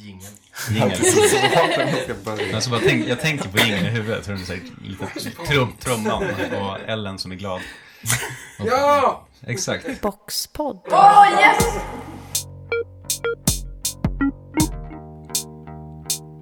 Jingel. 0.00 0.32
Alltså 2.54 2.70
bara 2.70 2.80
tänk, 2.80 3.08
jag 3.08 3.20
tänker 3.20 3.48
på 3.48 3.58
jingeln 3.58 3.86
i 3.86 3.90
huvudet. 3.90 4.28
Hur 4.28 4.34
den 4.34 4.46
säger 4.46 4.62
lite 4.82 5.30
trum, 5.30 5.72
trumman 5.80 6.22
och 6.62 6.80
Ellen 6.86 7.18
som 7.18 7.32
är 7.32 7.36
glad. 7.36 7.60
Ja! 8.58 9.26
Exakt. 9.46 10.00
Boxpodd. 10.00 10.80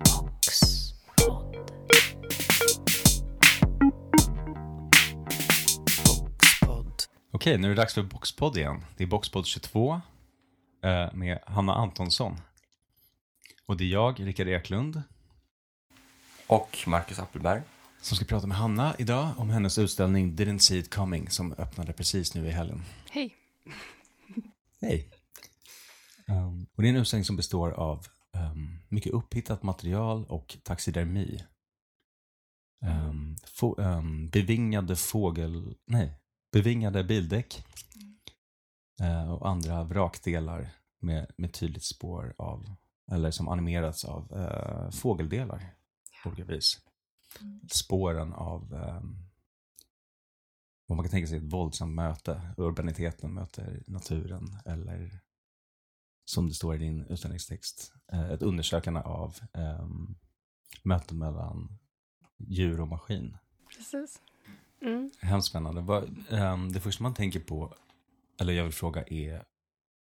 Boxpodd. 0.05 1.67
Boxpodd. 6.07 7.03
Okej, 7.33 7.59
nu 7.59 7.67
är 7.67 7.69
det 7.69 7.75
dags 7.75 7.95
för 7.95 8.03
Boxpodd 8.03 8.57
igen. 8.57 8.85
Det 8.97 9.05
är 9.05 9.09
Boxpodd 9.09 9.47
22 9.47 10.01
eh, 10.85 11.13
med 11.13 11.39
Hanna 11.47 11.75
Antonsson. 11.75 12.41
Och 13.69 13.77
det 13.77 13.85
är 13.85 13.89
jag, 13.89 14.27
Rickard 14.27 14.49
Eklund, 14.49 15.03
Och 16.47 16.79
Marcus 16.87 17.19
Appelberg. 17.19 17.63
som 18.01 18.17
ska 18.17 18.25
prata 18.25 18.47
med 18.47 18.57
Hanna 18.57 18.95
idag 18.99 19.29
om 19.37 19.51
hennes 19.51 19.79
utställning 19.79 20.37
Didn't 20.37 20.59
see 20.59 20.79
it 20.79 20.95
coming 20.95 21.31
som 21.31 21.53
öppnade 21.53 21.93
precis 21.93 22.35
nu 22.35 22.47
i 22.47 22.51
helgen. 22.51 22.83
Hej. 23.11 23.35
Hej. 24.81 25.11
Um, 26.29 26.67
och 26.75 26.83
det 26.83 26.89
är 26.89 26.91
en 26.91 26.97
utställning 27.01 27.25
som 27.25 27.37
består 27.37 27.71
av 27.71 28.07
um, 28.33 28.79
mycket 28.89 29.13
upphittat 29.13 29.63
material 29.63 30.25
och 30.29 30.57
taxidermi. 30.63 31.45
Um, 32.83 33.37
få, 33.45 33.75
um, 33.75 34.29
bevingade 34.29 34.97
fågel... 34.97 35.75
Nej, 35.87 36.13
bevingade 36.53 37.05
bildäck. 37.05 37.65
Uh, 39.01 39.33
och 39.33 39.49
andra 39.49 39.85
vrakdelar 39.85 40.71
med, 41.01 41.31
med 41.37 41.53
tydligt 41.53 41.85
spår 41.85 42.35
av, 42.39 42.75
eller 43.11 43.31
som 43.31 43.49
animerats 43.49 44.05
av 44.05 44.33
uh, 44.33 44.91
fågeldelar 44.91 45.75
på 46.23 46.29
olika 46.29 46.45
vis. 46.45 46.81
Spåren 47.71 48.33
av 48.33 48.73
um, 48.73 49.29
vad 50.87 50.97
man 50.97 51.05
kan 51.05 51.11
tänka 51.11 51.29
sig 51.29 51.39
ett 51.39 51.53
våldsamt 51.53 51.95
möte. 51.95 52.55
Urbaniteten 52.57 53.35
möter 53.35 53.83
naturen 53.87 54.59
eller 54.65 55.21
som 56.25 56.49
det 56.49 56.55
står 56.55 56.75
i 56.75 56.79
din 56.79 57.07
utställningstext, 57.07 57.93
eh, 58.13 58.31
ett 58.31 58.43
undersökande 58.43 59.01
av 59.01 59.39
um, 59.53 60.17
möten 60.83 61.19
mellan 61.19 61.79
djur 62.37 62.81
och 62.81 62.89
maskin. 62.89 63.37
Precis. 63.77 64.21
Mm. 64.83 65.11
Hemskt 65.21 65.49
spännande. 65.49 65.81
Vad, 65.81 66.17
ehm, 66.31 66.73
det 66.73 66.81
första 66.81 67.03
man 67.03 67.15
tänker 67.15 67.41
på, 67.41 67.75
eller 68.41 68.53
jag 68.53 68.65
vill 68.65 68.73
fråga, 68.73 69.05
är 69.07 69.45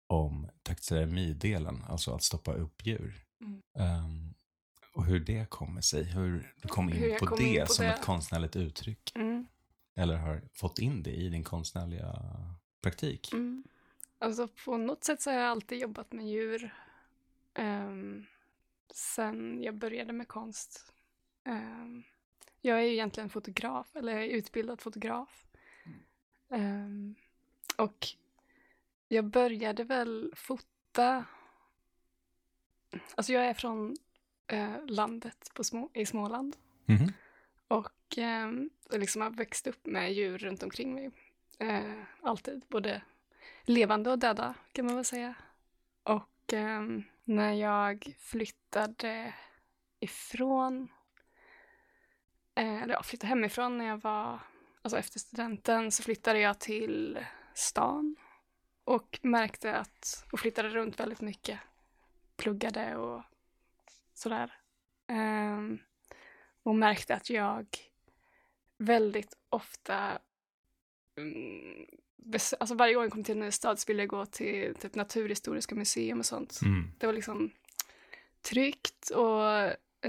om 0.07 0.49
taxidermidelen, 0.63 1.85
alltså 1.89 2.15
att 2.15 2.23
stoppa 2.23 2.53
upp 2.53 2.87
djur. 2.87 3.25
Mm. 3.41 3.63
Ehm, 3.79 4.35
och 4.95 5.05
hur 5.05 5.21
det 5.21 5.51
kommer 5.51 5.81
sig, 5.81 6.05
hur 6.05 6.55
du 6.63 6.69
kom 6.69 6.89
in 6.89 7.17
på 7.19 7.27
kom 7.27 7.39
det 7.39 7.45
in 7.45 7.67
på 7.67 7.73
som 7.73 7.85
det. 7.85 7.93
ett 7.93 8.03
konstnärligt 8.03 8.57
uttryck. 8.57 9.13
Mm. 9.15 9.47
Eller 9.97 10.17
har 10.17 10.43
fått 10.53 10.79
in 10.79 11.03
det 11.03 11.11
i 11.11 11.29
din 11.29 11.45
konstnärliga 11.45 12.15
praktik. 12.83 13.33
Mm. 13.33 13.65
Alltså 14.19 14.49
på 14.65 14.77
något 14.77 15.05
sätt 15.05 15.23
så 15.23 15.31
har 15.31 15.39
jag 15.39 15.51
alltid 15.51 15.79
jobbat 15.79 16.13
med 16.13 16.29
djur. 16.29 16.75
Um, 17.59 18.27
sen 18.95 19.63
jag 19.63 19.75
började 19.75 20.13
med 20.13 20.29
konst. 20.29 20.93
Ehm, 21.45 22.03
jag 22.61 22.79
är 22.79 22.83
ju 22.83 22.93
egentligen 22.93 23.31
fotograf, 23.31 23.97
eller 23.97 24.13
jag 24.13 24.25
är 24.25 24.29
utbildad 24.29 24.81
fotograf. 24.81 25.47
Ehm, 26.51 27.15
och 27.77 28.07
jag 29.09 29.25
började 29.25 29.85
väl 29.85 30.33
fota... 30.37 31.25
Alltså 33.15 33.33
jag 33.33 33.47
är 33.47 33.55
från 33.55 33.97
eh, 34.47 34.87
landet 34.87 35.51
på 35.55 35.65
små, 35.65 35.91
i 35.95 36.07
Småland. 36.07 36.57
Mhm. 36.87 37.13
Och 37.69 38.19
eh, 38.19 38.51
liksom 38.91 39.23
har 39.23 39.31
växt 39.31 39.67
upp 39.67 39.87
med 39.87 40.13
djur 40.13 40.39
runt 40.39 40.63
omkring 40.63 40.95
mig. 40.95 41.11
Eh, 41.59 42.03
alltid, 42.23 42.65
både 42.69 43.03
levande 43.65 44.11
och 44.11 44.19
döda 44.19 44.55
kan 44.73 44.87
man 44.87 44.95
väl 44.95 45.05
säga. 45.05 45.35
Och 46.03 46.53
eh, 46.53 46.83
när 47.25 47.53
jag 47.53 48.15
flyttade 48.19 49.35
ifrån, 50.01 50.89
eh, 52.55 52.83
eller 52.83 52.95
ja, 52.95 53.03
flyttade 53.03 53.29
hemifrån 53.29 53.79
när 53.79 53.85
jag 53.85 53.99
var, 53.99 54.39
alltså 54.83 54.99
efter 54.99 55.19
studenten 55.19 55.91
så 55.93 56.03
flyttade 56.03 56.39
jag 56.41 56.59
till 56.59 57.19
stan 57.55 58.17
och 58.85 59.19
märkte 59.23 59.77
att, 59.77 60.27
och 60.33 60.41
flyttade 60.41 60.69
runt 60.69 61.01
väldigt 61.01 61.21
mycket, 61.21 61.59
pluggade 62.37 62.97
och 62.97 63.23
sådär. 64.15 64.53
Ehm, 65.07 65.79
och 66.63 66.75
märkte 66.75 67.15
att 67.15 67.31
jag 67.31 67.67
väldigt 68.79 69.37
ofta 69.49 70.19
bes- 72.17 72.55
Alltså 72.61 72.75
varje 72.75 72.95
gång 72.95 73.03
jag 73.03 73.13
kom 73.13 73.25
till 73.25 73.35
en 73.35 73.41
ny 73.41 73.51
stad 73.51 73.79
så 73.79 73.85
ville 73.87 74.03
jag 74.03 74.09
gå 74.09 74.27
till 74.27 74.75
typ 74.75 74.95
Naturhistoriska 74.95 75.75
museum 75.75 76.19
och 76.19 76.27
sånt. 76.27 76.61
Mm. 76.63 76.91
Det 76.99 77.07
var 77.07 77.13
liksom 77.13 77.51
tryggt 78.43 79.11
och 79.11 79.49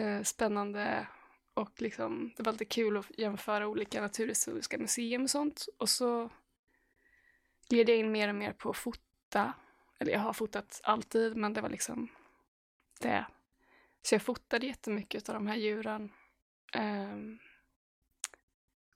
eh, 0.02 0.24
spännande 0.24 1.08
och 1.54 1.82
liksom 1.82 2.34
det 2.38 2.44
var 2.44 2.52
lite 2.52 2.66
kul 2.66 2.98
att 2.98 3.20
jämföra 3.20 3.68
olika 3.68 4.02
naturhistoriska 4.02 4.78
museum 4.78 5.24
och 5.24 5.30
sånt. 5.30 5.68
Och 5.78 5.90
så 5.90 6.30
gled 7.70 7.90
jag 7.90 7.98
in 7.98 8.12
mer 8.12 8.30
och 8.30 8.36
mer 8.36 8.54
på 8.54 8.70
att 8.70 8.78
fota. 8.78 9.54
Eller 10.00 10.12
jag 10.12 10.20
har 10.20 10.34
fotat 10.34 10.82
alltid, 10.84 11.36
men 11.38 11.54
det 11.54 11.62
var 11.62 11.70
liksom 11.70 12.08
det. 13.00 13.26
Så 14.02 14.16
jag 14.16 14.22
fotade 14.22 14.66
jättemycket 14.68 15.30
av 15.30 15.36
de 15.36 15.48
här 15.48 15.56
djuren. 15.56 16.12
Ehm, 16.74 17.40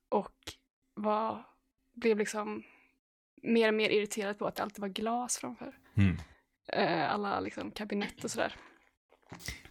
och 0.09 0.35
var, 0.93 1.45
blev 1.93 2.17
liksom 2.17 2.63
mer 3.41 3.67
och 3.67 3.73
mer 3.73 3.89
irriterad 3.89 4.37
på 4.39 4.47
att 4.47 4.55
det 4.55 4.63
alltid 4.63 4.79
var 4.81 4.87
glas 4.87 5.37
framför 5.37 5.77
Mm. 5.97 6.17
eh, 6.67 7.13
alla 7.13 7.39
liksom, 7.39 7.71
kabinett 7.71 8.23
och 8.23 8.31
sådär. 8.31 8.55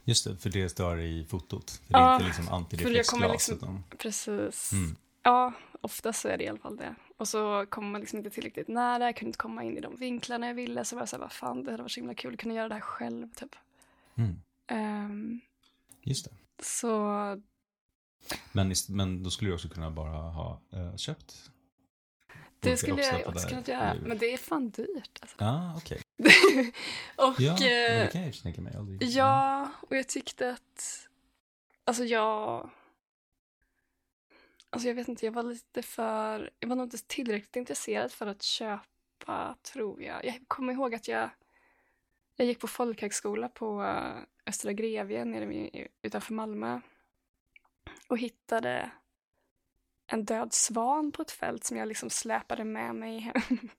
Just 0.04 0.24
det, 0.24 0.36
för 0.36 0.50
det 0.50 0.68
stör 0.68 0.98
i 0.98 1.24
fotot. 1.24 1.82
Det 1.88 1.94
är 1.94 1.98
Ja, 2.00 2.14
inte 2.14 2.26
liksom 2.26 2.48
antireflexglas. 2.48 3.32
liksom- 3.32 3.56
utan... 3.56 3.84
Precis. 3.98 4.72
Mm. 4.72 4.96
Ja, 5.28 5.52
oftast 5.80 6.20
så 6.20 6.28
är 6.28 6.38
det 6.38 6.44
i 6.44 6.48
alla 6.48 6.58
fall 6.58 6.76
det. 6.76 6.94
Och 7.16 7.28
så 7.28 7.66
kommer 7.68 7.90
man 7.90 8.00
liksom 8.00 8.18
inte 8.18 8.30
tillräckligt 8.30 8.68
nära, 8.68 9.04
jag 9.04 9.16
kunde 9.16 9.28
inte 9.28 9.38
komma 9.38 9.62
in 9.64 9.76
i 9.76 9.80
de 9.80 9.96
vinklarna 9.96 10.46
jag 10.46 10.54
ville. 10.54 10.84
Så 10.84 10.96
var 10.96 11.02
jag 11.02 11.08
såhär, 11.08 11.20
vad 11.20 11.32
fan, 11.32 11.64
det 11.64 11.70
hade 11.70 11.82
varit 11.82 11.92
så 11.92 12.00
himla 12.00 12.14
kul 12.14 12.34
att 12.34 12.40
kunna 12.40 12.54
göra 12.54 12.68
det 12.68 12.74
här 12.74 12.80
själv, 12.80 13.30
typ. 13.34 13.56
Mm. 14.14 14.40
Ehm, 14.66 15.40
Just 16.02 16.24
det. 16.24 16.64
så 16.64 16.98
Men, 18.52 18.74
men 18.88 19.22
då 19.22 19.30
skulle 19.30 19.50
du 19.50 19.54
också 19.54 19.68
kunna 19.68 19.90
bara 19.90 20.18
ha 20.18 20.60
eh, 20.72 20.96
köpt? 20.96 21.50
det 22.60 22.76
skulle 22.76 23.02
jag 23.02 23.28
också 23.28 23.48
kunnat 23.48 23.68
göra, 23.68 23.96
men 24.02 24.18
det 24.18 24.32
är 24.32 24.36
fan 24.36 24.70
dyrt. 24.70 25.18
Alltså. 25.20 25.36
Ja, 25.38 25.74
okej. 25.76 26.00
och 27.16 27.40
Ja, 27.40 27.56
det 27.58 28.02
eh, 28.02 28.10
kan 28.10 28.20
jag 28.20 28.28
ju 28.28 28.32
tänka 28.32 28.60
mig. 28.60 28.76
Aldrig. 28.76 29.02
Ja, 29.02 29.68
och 29.80 29.96
jag 29.96 30.08
tyckte 30.08 30.50
att... 30.50 31.08
Alltså 31.84 32.04
jag... 32.04 32.70
Alltså 34.70 34.88
jag 34.88 34.94
vet 34.94 35.08
inte, 35.08 35.26
jag 35.26 35.32
var 35.32 35.42
lite 35.42 35.82
för... 35.82 36.50
Jag 36.60 36.68
var 36.68 36.76
nog 36.76 36.86
inte 36.86 37.06
tillräckligt 37.06 37.56
intresserad 37.56 38.12
för 38.12 38.26
att 38.26 38.42
köpa, 38.42 39.56
tror 39.62 40.02
jag. 40.02 40.24
Jag 40.24 40.44
kommer 40.48 40.72
ihåg 40.72 40.94
att 40.94 41.08
jag... 41.08 41.30
Jag 42.36 42.46
gick 42.46 42.60
på 42.60 42.66
folkhögskola 42.68 43.48
på 43.48 43.82
eh, 43.82 44.22
Östra 44.46 44.72
Grevie 44.72 45.24
nere 45.24 45.46
vid, 45.46 45.86
utanför 46.02 46.34
Malmö. 46.34 46.80
Och 48.08 48.18
hittade 48.18 48.90
en 50.06 50.24
död 50.24 50.52
svan 50.52 51.12
på 51.12 51.22
ett 51.22 51.30
fält 51.30 51.64
som 51.64 51.76
jag 51.76 51.88
liksom 51.88 52.10
släpade 52.10 52.64
med 52.64 52.94
mig 52.94 53.18
hem. 53.18 53.42
Mhm. 53.48 53.70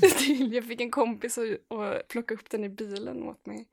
till. 0.18 0.52
Jag 0.52 0.64
fick 0.64 0.80
en 0.80 0.90
kompis 0.90 1.38
att, 1.38 2.08
plocka 2.08 2.34
upp 2.34 2.50
den 2.50 2.64
i 2.64 2.68
bilen 2.68 3.22
åt 3.22 3.46
mig. 3.46 3.68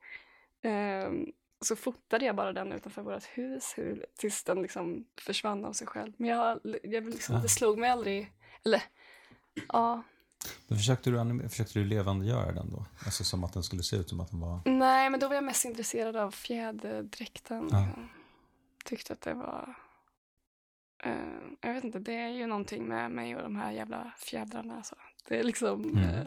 Ehm, 0.62 1.32
så 1.60 1.76
fotade 1.76 2.24
jag 2.24 2.36
bara 2.36 2.52
den 2.52 2.72
utanför 2.72 3.02
vårt 3.02 3.24
hus 3.24 3.72
hur, 3.76 4.06
tills 4.16 4.44
den 4.44 4.62
liksom 4.62 5.04
försvann 5.20 5.64
av 5.64 5.72
sig 5.72 5.86
själv. 5.86 6.12
Men 6.16 6.28
jag, 6.30 6.60
jag 6.82 7.04
liksom, 7.04 7.36
Ah. 7.36 7.38
det 7.40 7.48
slog 7.48 7.78
mig 7.78 7.90
aldrig. 7.90 8.32
Eller, 8.64 8.82
ja. 9.68 10.02
Men 10.68 10.78
försökte 10.78 11.10
du, 11.10 11.48
försökte 11.48 11.78
du 11.78 11.84
levandegöra 11.84 12.52
den 12.52 12.70
då? 12.70 12.86
Alltså 13.04 13.24
som 13.24 13.44
att 13.44 13.52
den 13.52 13.62
skulle 13.62 13.82
se 13.82 13.96
ut 13.96 14.08
som 14.08 14.20
att 14.20 14.30
den 14.30 14.40
var... 14.40 14.60
Nej, 14.64 15.10
men 15.10 15.20
då 15.20 15.28
var 15.28 15.34
jag 15.34 15.44
mest 15.44 15.64
intresserad 15.64 16.16
av 16.16 16.30
fjäderdräkten. 16.30 17.74
Ah. 17.74 17.84
liksom. 17.86 18.08
Tyckte 18.84 19.12
att 19.12 19.20
det 19.20 19.34
var... 19.34 19.74
eh, 21.04 21.12
jag 21.60 21.74
vet 21.74 21.84
inte, 21.84 21.98
det 21.98 22.14
är 22.14 22.28
ju 22.28 22.46
någonting 22.46 22.84
med 22.84 23.10
mig 23.10 23.36
och 23.36 23.42
de 23.42 23.56
här 23.56 23.72
jävla 23.72 24.12
fjädrarna. 24.18 24.76
Alltså. 24.76 24.94
Det 25.28 25.38
är 25.38 25.44
liksom... 25.44 25.84
Mm. 25.84 26.04
eh, 26.04 26.26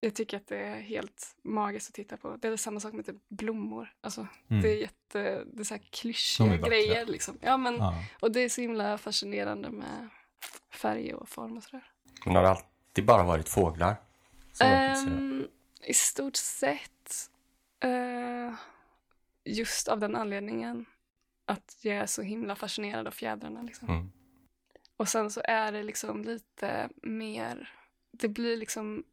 jag 0.00 0.14
tycker 0.14 0.36
att 0.36 0.46
det 0.46 0.58
är 0.58 0.80
helt 0.80 1.36
magiskt 1.42 1.88
att 1.88 1.94
titta 1.94 2.16
på. 2.16 2.36
Det 2.36 2.48
är 2.48 2.56
samma 2.56 2.80
sak 2.80 2.92
med 2.92 3.06
typ 3.06 3.28
blommor. 3.28 3.92
Alltså, 4.00 4.26
Mm. 4.48 4.62
Det 4.62 4.68
är 4.68 4.76
jätte, 4.76 5.44
det 5.44 5.60
är 5.60 5.64
så 5.64 5.74
här 5.74 5.82
klyschiga 5.90 6.56
grejer. 6.56 7.06
Liksom. 7.06 7.38
Ja, 7.40 7.56
men, 7.56 7.74
Ja. 7.76 8.04
Och 8.20 8.32
det 8.32 8.40
är 8.40 8.48
så 8.48 8.60
himla 8.60 8.98
fascinerande 8.98 9.70
med 9.70 10.08
färg 10.70 11.14
och 11.14 11.28
form 11.28 11.56
och 11.56 11.62
sådär. 11.62 11.90
Men 12.24 12.34
har 12.36 12.42
det 12.42 12.48
alltid 12.50 13.04
bara 13.04 13.22
varit 13.22 13.48
fåglar? 13.48 13.96
Ehm, 14.60 15.48
I 15.82 15.94
stort 15.94 16.36
sett. 16.36 17.30
eh, 17.80 18.54
just 19.44 19.88
av 19.88 20.00
den 20.00 20.16
anledningen 20.16 20.84
att 21.44 21.78
jag 21.82 21.96
är 21.96 22.06
så 22.06 22.22
himla 22.22 22.56
fascinerad 22.56 23.06
av 23.06 23.10
fjädrarna. 23.10 23.62
Liksom. 23.62 23.88
Mm. 23.88 24.12
Och 24.96 25.08
sen 25.08 25.30
så 25.30 25.40
är 25.44 25.72
det 25.72 25.82
liksom 25.82 26.24
lite 26.24 26.88
mer, 27.02 27.70
det 28.12 28.28
blir 28.28 28.56
liksom, 28.56 29.04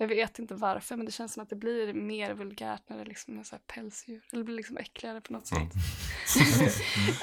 jag 0.00 0.08
vet 0.08 0.38
inte 0.38 0.54
varför, 0.54 0.96
men 0.96 1.06
det 1.06 1.12
känns 1.12 1.32
som 1.34 1.42
att 1.42 1.50
det 1.50 1.56
blir 1.56 1.94
mer 1.94 2.34
vulgärt 2.34 2.82
när 2.86 2.98
det 2.98 3.04
liksom 3.04 3.38
är 3.38 3.42
så 3.42 3.54
här 3.54 3.62
pälsdjur. 3.74 4.22
Eller 4.32 4.44
blir 4.44 4.56
liksom 4.56 4.76
äckligare 4.76 5.20
på 5.20 5.32
något 5.32 5.46
sätt. 5.46 5.58
Mm. 5.58 6.68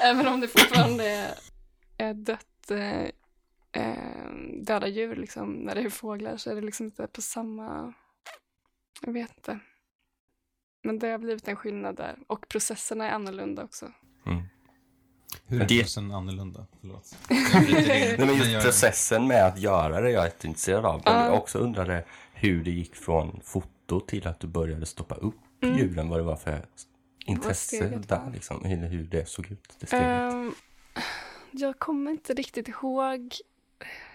Även 0.02 0.26
om 0.28 0.40
det 0.40 0.48
fortfarande 0.48 1.34
är, 1.98 2.14
dött, 2.14 2.70
eh, 2.70 3.02
eh, 3.82 4.30
döda 4.62 4.88
djur, 4.88 5.16
liksom, 5.16 5.52
när 5.52 5.74
det 5.74 5.80
är 5.80 5.90
fåglar, 5.90 6.36
så 6.36 6.50
är 6.50 6.54
det 6.54 6.60
liksom 6.60 6.86
inte 6.86 7.06
på 7.06 7.22
samma, 7.22 7.92
jag 9.02 9.12
vet 9.12 9.36
inte. 9.36 9.58
Men 10.82 10.98
det 10.98 11.08
har 11.08 11.18
blivit 11.18 11.48
en 11.48 11.56
skillnad 11.56 11.96
där. 11.96 12.18
Och 12.26 12.48
processerna 12.48 13.08
är 13.08 13.10
annorlunda 13.14 13.64
också. 13.64 13.92
Mm. 14.26 14.42
Hur 15.46 15.60
är 15.62 15.64
det- 15.66 15.78
processen 15.78 16.12
annorlunda? 16.12 16.66
Förlåt. 16.80 17.16
Nej, 17.30 18.16
men 18.18 18.36
just 18.50 18.64
processen 18.66 19.26
med 19.26 19.46
att 19.46 19.58
göra 19.58 20.00
det 20.00 20.10
jag 20.10 20.20
är 20.22 20.26
jätteintresserad 20.26 20.84
av. 20.84 21.02
Men 21.04 21.14
Ja. 21.14 21.24
jag 21.24 21.34
också 21.34 21.58
undrade 21.58 22.04
hur 22.36 22.64
det 22.64 22.70
gick 22.70 22.96
från 22.96 23.40
foto 23.44 24.00
till 24.00 24.26
att 24.28 24.40
du 24.40 24.46
började 24.46 24.86
stoppa 24.86 25.14
upp 25.14 25.34
Mm. 25.62 25.78
djuren. 25.78 26.08
Vad 26.08 26.18
det 26.18 26.22
var 26.22 26.36
för 26.36 26.66
intresse 27.26 28.02
där 28.06 28.30
liksom. 28.32 28.64
Hur, 28.64 28.76
hur 28.88 29.04
det 29.04 29.28
såg 29.28 29.50
ut. 29.52 29.76
Det 29.80 29.86
steget. 29.86 30.32
Ehm, 30.32 30.54
jag 31.50 31.78
kommer 31.78 32.10
inte 32.10 32.34
riktigt 32.34 32.68
ihåg 32.68 33.34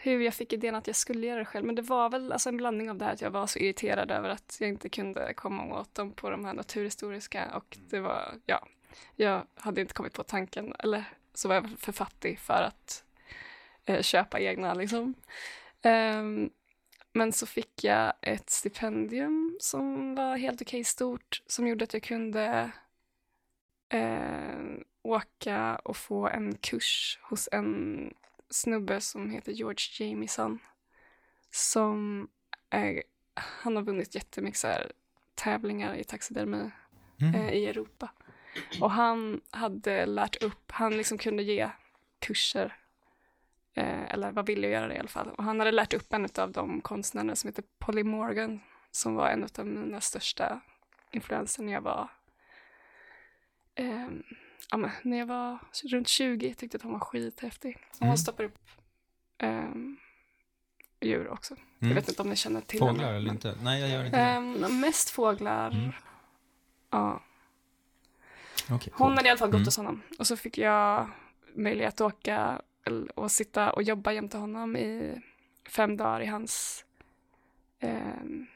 hur 0.02 0.22
jag 0.22 0.34
fick 0.34 0.54
idén 0.54 0.76
att 0.76 0.88
jag 0.88 0.96
skulle 0.96 1.28
göra 1.28 1.40
det 1.40 1.46
själv. 1.46 1.66
Men 1.66 1.76
det 1.76 1.82
var 1.82 2.10
väl 2.10 2.32
alltså 2.32 2.50
en 2.50 2.58
blandning 2.58 2.90
av 2.90 2.98
det 2.98 3.06
här 3.06 3.14
att 3.14 3.22
jag 3.22 3.32
var 3.32 3.48
så 3.48 3.60
irriterad 3.60 4.12
över 4.12 4.30
att 4.30 4.58
jag 4.60 4.70
inte 4.70 4.90
kunde 4.90 5.34
komma 5.34 5.80
åt 5.80 5.96
dem 5.96 6.12
på 6.12 6.30
de 6.30 6.46
här 6.46 6.54
naturhistoriska. 6.54 7.46
Och 7.56 7.78
det 7.90 8.00
var, 8.00 8.34
ja, 8.46 8.68
jag 9.16 9.46
hade 9.56 9.82
inte 9.82 9.94
kommit 9.94 10.14
på 10.14 10.24
tanken, 10.24 10.74
eller 10.80 11.04
så 11.34 11.48
var 11.48 11.56
jag 11.56 11.70
för 11.80 11.92
fattig 11.92 12.40
för 12.40 12.64
att 12.64 13.04
eh, 13.86 14.02
köpa 14.02 14.40
egna 14.40 14.74
liksom. 14.74 15.14
Ehm, 15.82 16.50
men 17.14 17.34
så 17.34 17.46
fick 17.46 17.84
jag 17.84 18.14
ett 18.22 18.50
stipendium 18.50 19.58
som 19.60 20.16
var 20.16 20.38
helt 20.38 20.62
okej 20.62 20.84
stort, 20.84 21.44
som 21.48 21.68
gjorde 21.68 21.84
att 21.84 21.94
jag 21.94 22.04
kunde 22.04 22.72
eh, 23.90 24.60
åka 25.04 25.76
och 25.76 25.98
få 25.98 26.28
en 26.28 26.56
kurs 26.58 27.20
hos 27.22 27.50
en 27.52 28.14
snubbe 28.50 29.02
som 29.02 29.30
heter 29.30 29.52
George 29.52 29.86
Jamieson. 30.00 30.60
Som 31.50 32.30
är, 32.70 33.04
han 33.34 33.76
har 33.76 33.84
vunnit 33.84 34.16
jättemycket 34.16 34.60
så 34.60 34.68
här, 34.68 34.92
tävlingar 35.36 35.96
i 35.96 36.04
taxidermi 36.04 36.72
Mm. 37.22 37.36
eh, 37.36 37.54
i 37.54 37.66
Europa. 37.66 38.10
Och 38.82 38.92
han 38.92 39.42
hade 39.52 40.06
lärt 40.06 40.44
upp, 40.44 40.72
han 40.72 40.98
liksom 40.98 41.18
kunde 41.18 41.44
ge 41.44 41.70
kurser. 42.20 42.78
Eh, 43.74 44.14
eller 44.14 44.32
var 44.32 44.44
villig 44.44 44.68
att 44.68 44.72
göra 44.74 44.88
det 44.88 44.96
i 44.96 45.00
alla 45.00 45.08
fall. 45.08 45.30
Och 45.30 45.44
han 45.44 45.60
hade 45.60 45.72
lärt 45.72 45.94
upp 45.94 46.14
en 46.14 46.28
av 46.38 46.52
de 46.52 46.82
konstnärerna 46.82 47.36
som 47.36 47.48
heter 47.48 47.64
Polly 47.80 48.04
Morgan. 48.04 48.60
Som 48.92 49.16
var 49.16 49.30
en 49.30 49.48
av 49.60 49.68
mina 49.68 50.02
största 50.02 50.62
influenser 51.12 51.64
när 51.64 51.74
jag 51.74 51.82
var 51.82 52.10
ehm, 53.76 54.24
ja, 54.72 54.78
men 54.78 54.92
när 55.04 55.18
jag 55.18 55.26
var 55.26 55.58
runt 55.84 56.08
20 56.08 56.54
tyckte 56.54 56.76
jag 56.76 56.80
att 56.80 56.84
hon 56.84 56.92
var 56.94 57.00
skithäftig. 57.00 57.76
Och 57.92 57.98
hon 58.00 58.08
Mm. 58.08 58.18
stoppar 58.18 58.44
upp 58.44 58.58
ehm, 59.38 59.98
djur 61.02 61.28
också. 61.30 61.56
Jag 61.80 61.86
Mm. 61.88 61.96
vet 61.96 62.10
inte 62.10 62.22
om 62.22 62.30
ni 62.30 62.36
känner 62.36 62.62
till 62.62 62.80
Fåglar 62.80 62.94
henne, 63.04 63.10
eller 63.18 63.26
men- 63.26 63.36
inte? 63.36 63.56
Nej, 63.64 63.82
jag 63.82 63.90
gör 63.90 64.06
inte 64.06 64.18
det. 64.18 64.24
Ehm, 64.24 64.80
mest 64.82 65.10
fåglar. 65.10 65.72
Mm. 65.72 65.92
Ja. 66.90 67.22
Okej, 68.72 68.94
Hon 68.98 69.08
cool. 69.08 69.16
hade 69.18 69.28
i 69.28 69.32
alla 69.32 69.38
fall 69.40 69.48
gått 69.50 69.56
Mm. 69.56 69.66
hos 69.66 69.78
honom. 69.78 70.02
Och 70.20 70.28
så 70.28 70.38
fick 70.38 70.58
jag 70.58 71.10
möjlighet 71.56 71.94
att 71.94 72.02
åka 72.14 72.62
och 73.16 73.32
sitta 73.32 73.74
och 73.74 73.84
jobba 73.84 74.12
jämte 74.12 74.38
honom 74.38 74.76
i 74.78 75.22
fem 75.70 75.98
dagar 75.98 76.22
i 76.22 76.26
hans 76.26 76.86
ehm, 77.80 78.48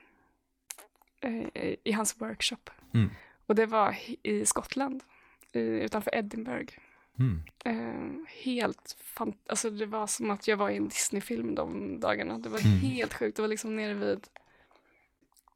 eh, 1.22 1.76
i 1.84 1.92
hans 1.92 2.22
workshop. 2.22 2.70
Mm. 2.94 3.10
Och 3.46 3.56
det 3.56 3.66
var 3.66 3.96
i 4.24 4.46
Skottland, 4.46 5.04
i, 5.52 5.60
utanför 5.60 6.16
Edinburgh. 6.16 6.74
Mm. 7.20 7.44
Eh, 7.66 8.28
helt 8.44 8.98
fant- 9.18 9.46
alltså 9.50 9.70
det 9.70 9.86
var 9.86 10.08
som 10.08 10.30
att 10.32 10.48
jag 10.48 10.58
var 10.58 10.70
i 10.70 10.78
en 10.78 10.88
Disney-film 10.88 11.56
de 11.56 12.00
dagarna. 12.00 12.38
Det 12.38 12.50
var 12.50 12.60
Mm. 12.60 12.72
helt 12.80 13.14
sjukt. 13.14 13.36
Det 13.36 13.42
var 13.42 13.50
liksom 13.50 13.76
nere 13.76 13.94
vid, 13.94 14.28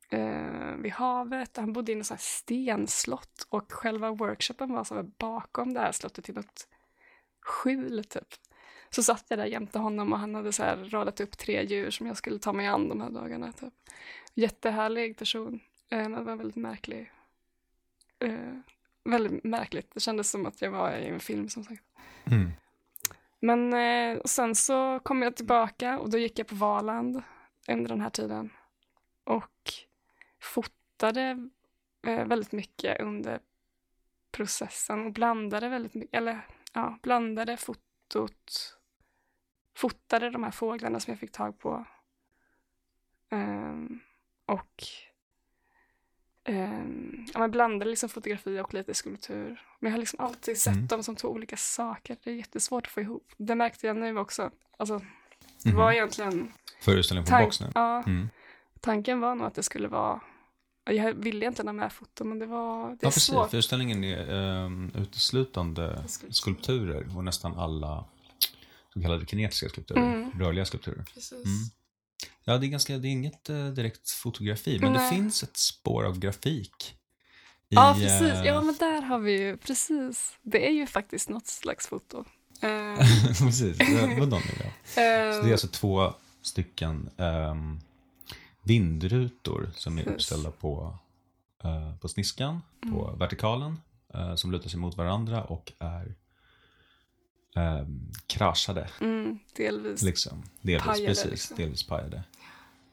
eh, 0.10 0.76
vid 0.78 0.92
havet. 0.92 1.58
Han 1.58 1.74
bodde 1.74 1.92
i 1.92 1.96
en 1.96 2.04
sån 2.04 2.16
här 2.16 2.22
stenslott 2.22 3.48
och 3.50 3.72
själva 3.72 4.12
workshopen 4.12 4.74
var 4.74 4.84
så 4.84 5.04
bakom 5.04 5.74
det 5.74 5.80
här 5.80 5.92
slottet 5.92 6.30
i 6.30 6.34
något 6.34 6.68
skjul 7.42 8.04
typ. 8.04 8.28
Så 8.90 9.04
satt 9.04 9.26
jag 9.28 9.40
där 9.40 9.46
jämte 9.46 9.80
honom 9.80 10.14
och 10.14 10.20
han 10.20 10.36
hade 10.36 10.54
så 10.54 10.64
här 10.64 10.78
radat 10.78 11.20
upp 11.20 11.38
tre 11.38 11.64
djur 11.64 11.92
som 11.92 12.08
jag 12.08 12.18
skulle 12.18 12.40
ta 12.40 12.54
mig 12.54 12.68
an 12.68 12.90
de 12.90 13.02
här 13.02 13.10
dagarna. 13.10 13.52
Typ. 13.52 13.74
Jättehärlig 14.34 15.18
person, 15.18 15.60
eh, 15.90 16.10
men 16.10 16.26
var 16.26 16.36
väldigt 16.36 16.56
märklig. 16.56 17.12
Eh, 18.20 18.60
väldigt 19.04 19.44
märkligt. 19.44 19.92
Det 19.94 20.00
kändes 20.00 20.32
som 20.32 20.46
att 20.46 20.62
jag 20.62 20.72
var 20.72 20.92
i 20.98 21.08
en 21.08 21.20
film 21.20 21.50
som 21.50 21.64
sagt. 21.64 21.84
Mm. 22.32 22.52
Men 23.40 23.74
eh, 23.74 24.22
sen 24.26 24.56
så 24.56 25.00
kom 25.00 25.22
jag 25.22 25.36
tillbaka 25.36 26.00
och 26.00 26.10
då 26.10 26.18
gick 26.18 26.40
jag 26.40 26.48
på 26.48 26.56
Valand 26.56 27.22
under 27.68 27.90
den 27.90 28.02
här 28.02 28.10
tiden. 28.10 28.50
Och 29.24 29.74
fotade 30.40 31.50
väldigt 32.02 32.52
mycket 32.52 33.02
under 33.02 33.40
processen 34.32 35.06
och 35.06 35.12
blandade 35.12 35.70
väldigt 35.70 35.94
mycket, 35.94 36.18
eller 36.18 36.48
ja, 36.74 37.00
blandade 37.02 37.58
fotot, 37.58 38.79
fotade 39.82 40.30
de 40.30 40.44
här 40.44 40.52
fåglarna 40.52 41.00
som 41.00 41.12
jag 41.12 41.20
fick 41.20 41.32
tag 41.32 41.60
på. 41.60 41.86
Ehm, 43.32 44.00
och 44.46 44.84
ehm, 46.44 47.26
ja, 47.34 47.40
men 47.40 47.52
blandade 47.52 47.90
liksom 47.92 48.10
fotografi 48.10 48.60
och 48.60 48.74
lite 48.74 48.94
skulptur. 48.94 49.62
Men 49.80 49.90
jag 49.90 49.92
har 49.92 50.00
liksom 50.00 50.20
alltid 50.26 50.58
sett 50.58 50.74
Mm. 50.76 50.88
dem 50.88 51.04
som 51.04 51.16
två 51.16 51.28
olika 51.28 51.58
saker. 51.58 52.18
Det 52.24 52.30
är 52.32 52.36
jättesvårt 52.36 52.86
att 52.86 52.92
få 52.92 53.02
ihop. 53.02 53.32
Det 53.38 53.56
märkte 53.56 53.88
jag 53.88 53.98
nu 53.98 54.18
också. 54.18 54.52
Alltså, 54.78 55.02
det 55.64 55.70
Mhm. 55.70 55.78
var 55.78 55.92
egentligen... 55.92 56.52
Föreställning 56.82 57.26
på 57.26 57.30
tank- 57.32 57.46
box 57.46 57.62
nu? 57.62 57.72
ja, 57.76 58.04
Mm. 58.04 58.30
tanken 58.80 59.20
var 59.20 59.36
nog 59.36 59.48
att 59.48 59.56
det 59.56 59.64
skulle 59.64 59.88
vara... 59.88 60.20
Jag 60.84 61.14
ville 61.14 61.46
egentligen 61.46 61.68
ha 61.68 61.74
med 61.74 61.94
foto, 61.94 62.24
men 62.24 62.40
det 62.40 62.46
var... 62.46 62.88
Det 62.88 62.92
är 62.94 62.98
Ja, 63.02 63.08
precis. 63.08 63.24
svårt. 63.24 63.50
Föreställningen 63.52 64.04
är 64.04 64.34
um, 64.66 64.92
uteslutande 64.96 66.04
skulpturer 66.30 67.18
och 67.18 67.24
nästan 67.24 67.58
alla 67.60 68.06
så 69.00 69.04
kallade 69.08 69.26
kinetiska 69.26 69.70
skulpturer, 69.70 70.02
Mm. 70.14 70.40
rörliga 70.40 70.66
skulpturer. 70.66 71.06
Mm. 71.32 71.70
Ja, 72.44 72.58
det 72.58 72.66
är, 72.66 72.68
ganska, 72.68 72.98
det 72.98 73.08
är 73.08 73.12
inget 73.12 73.50
eh, 73.50 73.68
direkt 73.68 74.10
fotografi, 74.12 74.80
men 74.82 74.94
det 74.94 75.00
Nej. 75.00 75.10
finns 75.16 75.44
ett 75.44 75.58
spår 75.58 76.04
av 76.06 76.20
grafik. 76.20 76.96
I, 77.70 77.76
Ja, 77.76 77.94
precis. 78.00 78.22
eh, 78.22 78.46
Ja, 78.46 78.62
men 78.62 78.76
där 78.80 79.02
har 79.02 79.20
vi 79.20 79.42
ju... 79.42 79.58
Precis. 79.58 80.34
Det 80.42 80.68
är 80.68 80.72
ju 80.72 80.88
faktiskt 80.88 81.30
något 81.30 81.48
slags 81.48 81.88
foto. 81.88 82.26
Eh, 82.62 82.98
precis. 83.46 83.78
Det- 83.78 84.16
Vadå 84.20 84.36
nu 84.38 84.52
då? 84.58 84.70
Så 84.86 85.00
det 85.00 85.02
är 85.02 85.46
eh, 85.46 85.52
alltså 85.52 85.68
två 85.68 86.14
stycken 86.42 87.10
ehm, 87.18 87.80
vindrutor 88.64 89.72
som 89.76 89.98
är 89.98 90.08
uppställda 90.10 90.52
på, 90.52 90.98
eh, 91.64 91.96
på 91.96 92.08
sniskan, 92.08 92.62
på 92.82 93.06
Mm. 93.08 93.20
vertikalen, 93.20 93.78
eh, 94.14 94.36
som 94.36 94.52
lutar 94.52 94.70
sig 94.70 94.80
mot 94.80 94.98
varandra 94.98 95.44
och 95.44 95.72
är 95.80 96.16
um, 97.56 98.12
kraschade. 98.28 98.90
mm, 99.02 99.40
delvis. 99.56 100.02
Liksom. 100.02 100.44
Delvis, 100.62 100.84
Pajade, 100.86 101.08
precis. 101.08 101.32
liksom. 101.32 101.58
Delvis 101.58 101.88
pajade. 101.88 102.24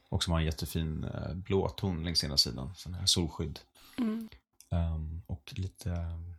Och 0.09 0.25
som 0.25 0.33
har 0.33 0.41
en 0.41 0.47
jättefin 0.47 1.05
uh, 1.05 1.35
blåton 1.35 2.05
längs 2.05 2.25
ena 2.25 2.37
sidan, 2.37 2.73
sån 2.77 2.95
här 2.95 3.07
solskydd. 3.07 3.61
Mm. 3.99 4.29
Ehm, 4.71 5.23
och 5.27 5.53
lite 5.57 5.91
um, 5.91 6.35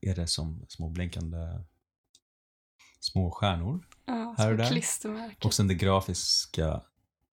är 0.00 0.14
det 0.14 0.26
som 0.26 0.66
små 0.68 0.88
blinkande 0.88 1.38
små 3.00 3.30
stjärnor. 3.30 3.86
Ja, 4.04 4.34
Här 4.38 4.50
och 4.50 4.56
där. 4.56 5.34
Och 5.44 5.54
sen 5.54 5.68
det 5.68 5.74
grafiska, 5.74 6.82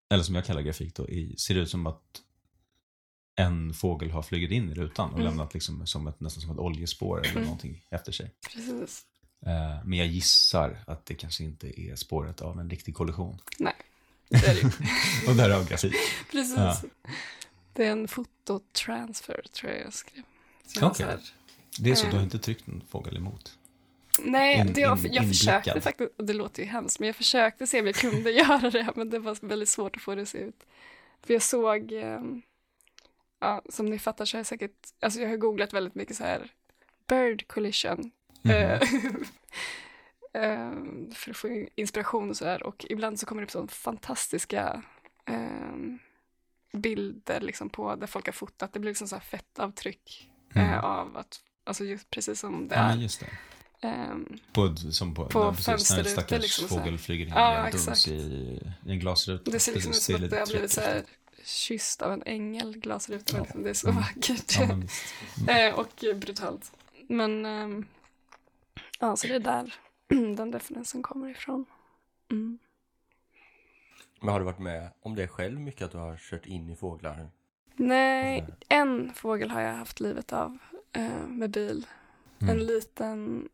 eller 0.10 0.24
som 0.24 0.36
jag 0.36 0.46
kallar 0.46 0.62
grafik 0.62 0.96
då, 0.96 1.10
i, 1.10 1.38
ser 1.38 1.56
ut 1.56 1.70
som 1.70 1.88
att 1.88 2.22
en 3.36 3.74
fågel 3.74 4.12
har 4.12 4.22
flugit 4.22 4.52
in 4.52 4.70
i 4.72 4.74
rutan 4.74 5.10
och 5.10 5.20
Mm. 5.20 5.26
lämnat 5.26 5.54
liksom 5.54 5.88
som 5.88 6.08
ett, 6.08 6.20
nästan 6.20 6.42
som 6.42 6.52
ett 6.52 6.58
oljespår 6.58 7.26
eller 7.28 7.42
någonting 7.44 7.86
efter 7.90 8.12
sig. 8.12 8.32
Precis. 8.54 9.06
Eh, 9.46 9.86
men 9.86 10.00
jag 10.00 10.08
gissar 10.08 10.78
att 10.88 11.06
det 11.06 11.16
kanske 11.16 11.44
inte 11.44 11.82
är 11.82 11.96
spåret 11.96 12.42
av 12.42 12.60
en 12.60 12.70
riktig 12.70 12.96
kollision. 12.96 13.38
Det 14.30 14.38
är 14.48 14.56
det 14.56 15.28
och 15.30 15.36
därav 15.36 15.70
grafik. 15.70 15.96
Precis. 16.32 16.58
Ja. 16.58 16.78
Det 17.74 17.86
är 17.86 17.92
en 17.92 18.08
fototransfer, 18.08 19.42
tror 19.54 19.72
jag 19.72 19.82
jag 19.82 19.94
skrev. 19.94 20.24
Okej. 20.82 21.06
här- 21.06 21.20
Det 21.80 21.92
är 21.92 21.96
så, 21.96 22.06
Eh. 22.06 22.12
du 22.12 22.18
har 22.18 22.24
inte 22.24 22.40
tryckt 22.40 22.68
en 22.68 22.82
fågel 22.90 23.18
emot? 23.18 23.58
Nej, 24.20 24.60
In- 24.60 24.74
det, 24.74 24.82
jag, 24.82 25.06
in- 25.06 25.14
jag 25.14 25.28
försökte 25.28 25.82
faktiskt, 25.82 26.12
det 26.18 26.34
låter 26.34 26.64
ju 26.64 26.70
hemskt, 26.70 27.00
men 27.00 27.08
jag 27.08 27.16
försökte 27.16 27.68
se 27.68 27.80
om 27.80 27.86
jag 27.86 27.96
kunde 27.96 28.32
göra 28.42 28.70
det, 28.70 28.92
men 28.96 29.10
det 29.10 29.20
var 29.20 29.48
väldigt 29.48 29.70
svårt 29.70 29.96
att 29.96 30.02
få 30.02 30.16
det 30.16 30.22
att 30.22 30.30
se 30.30 30.38
ut. 30.38 30.64
För 31.22 31.34
jag 31.34 31.42
såg, 31.44 31.92
eh, 31.92 32.22
ja, 33.40 33.62
som 33.70 33.86
ni 33.86 34.00
fattar 34.00 34.26
så 34.26 34.36
har 34.38 34.40
jag 34.40 34.46
säkert, 34.48 34.72
alltså 35.00 35.20
jag 35.22 35.30
har 35.30 35.38
googlat 35.38 35.74
väldigt 35.74 35.96
mycket 35.96 36.18
så 36.18 36.24
här 36.24 36.52
bird 37.08 37.48
collision. 37.48 38.12
Eh, 40.36 40.72
för 41.14 41.32
att 41.32 41.38
få 41.38 41.66
inspiration 41.76 42.30
och 42.30 42.38
sådär. 42.38 42.64
Och 42.64 42.86
ibland 42.90 43.20
så 43.20 43.26
kommer 43.26 43.42
det 43.42 43.46
upp 43.46 43.52
sådana 43.52 43.68
fantastiska 43.68 44.84
eh, 45.30 45.76
bilder 46.80 47.42
liksom 47.42 47.70
på 47.70 47.96
där 47.96 48.08
folk 48.08 48.26
har 48.26 48.34
fotat. 48.34 48.74
Det 48.74 48.80
blir 48.80 48.92
liksom 48.92 49.08
så 49.08 49.16
här 49.16 49.22
fettavtryck 49.24 50.30
Mm. 50.56 50.80
av 50.84 51.18
att, 51.18 51.40
alltså 51.64 51.84
just 51.86 52.10
precis 52.10 52.40
som 52.40 52.68
det 52.68 52.76
Ja, 52.76 52.82
är. 52.82 52.96
just 52.96 53.20
det. 53.20 53.30
Ehm, 53.88 54.38
På, 54.54 54.76
som 54.76 55.16
på, 55.16 55.26
På 55.26 55.52
precis, 55.52 55.68
när 55.68 55.74
en 55.74 55.78
fönsterrutor 55.80 56.10
stackars 56.10 56.42
liksom 56.42 56.68
fågel 56.68 56.98
flyger 56.98 57.26
in 57.26 57.32
Ja, 57.36 57.70
i 57.70 58.10
i, 58.12 58.60
en 58.88 59.00
glasruta. 59.00 59.52
det 59.52 59.60
ser 59.60 59.74
liksom 59.74 59.92
ut 59.92 59.98
som 59.98 60.16
att 60.16 60.30
det 60.30 60.40
har 60.40 60.48
blivit 60.48 60.72
så 60.72 60.82
här 60.82 61.04
kysst 61.46 62.02
av 62.02 62.14
en 62.14 62.24
ängel, 62.26 62.78
glasrutan. 62.80 63.38
Ja. 63.40 63.44
Liksom. 63.44 63.64
Det 63.64 63.70
är 63.70 63.74
så 63.74 63.88
Mm. 63.90 64.02
vackert. 64.02 64.56
Ja, 64.60 64.68
men. 64.68 64.88
Eh, 65.68 65.80
och 65.80 66.04
brutalt. 66.16 66.72
Men 67.08 67.46
ehm, 67.46 67.86
ja, 69.04 69.16
så 69.16 69.28
det 69.28 69.36
är 69.36 69.40
där 69.40 69.74
den 70.36 70.54
referensen 70.54 71.04
kommer 71.04 71.30
ifrån. 71.30 71.66
Mm. 72.32 72.60
Men 74.20 74.30
har 74.30 74.40
du 74.40 74.46
varit 74.46 74.60
med 74.60 74.90
om 75.02 75.16
det 75.16 75.28
själv 75.28 75.60
mycket, 75.60 75.82
att 75.82 75.92
du 75.92 75.98
har 75.98 76.18
kört 76.18 76.46
in 76.46 76.70
i 76.70 76.76
fåglar? 76.76 77.30
Nej, 77.76 78.40
sådär? 78.40 78.58
en 78.70 79.14
fågel 79.14 79.52
har 79.52 79.62
jag 79.62 79.74
haft 79.74 80.00
livet 80.00 80.34
av 80.34 80.58
eh, 80.92 81.28
med 81.28 81.50
bil. 81.50 81.88
Mm. 82.42 82.58
En 82.58 82.66
liten, 82.66 83.50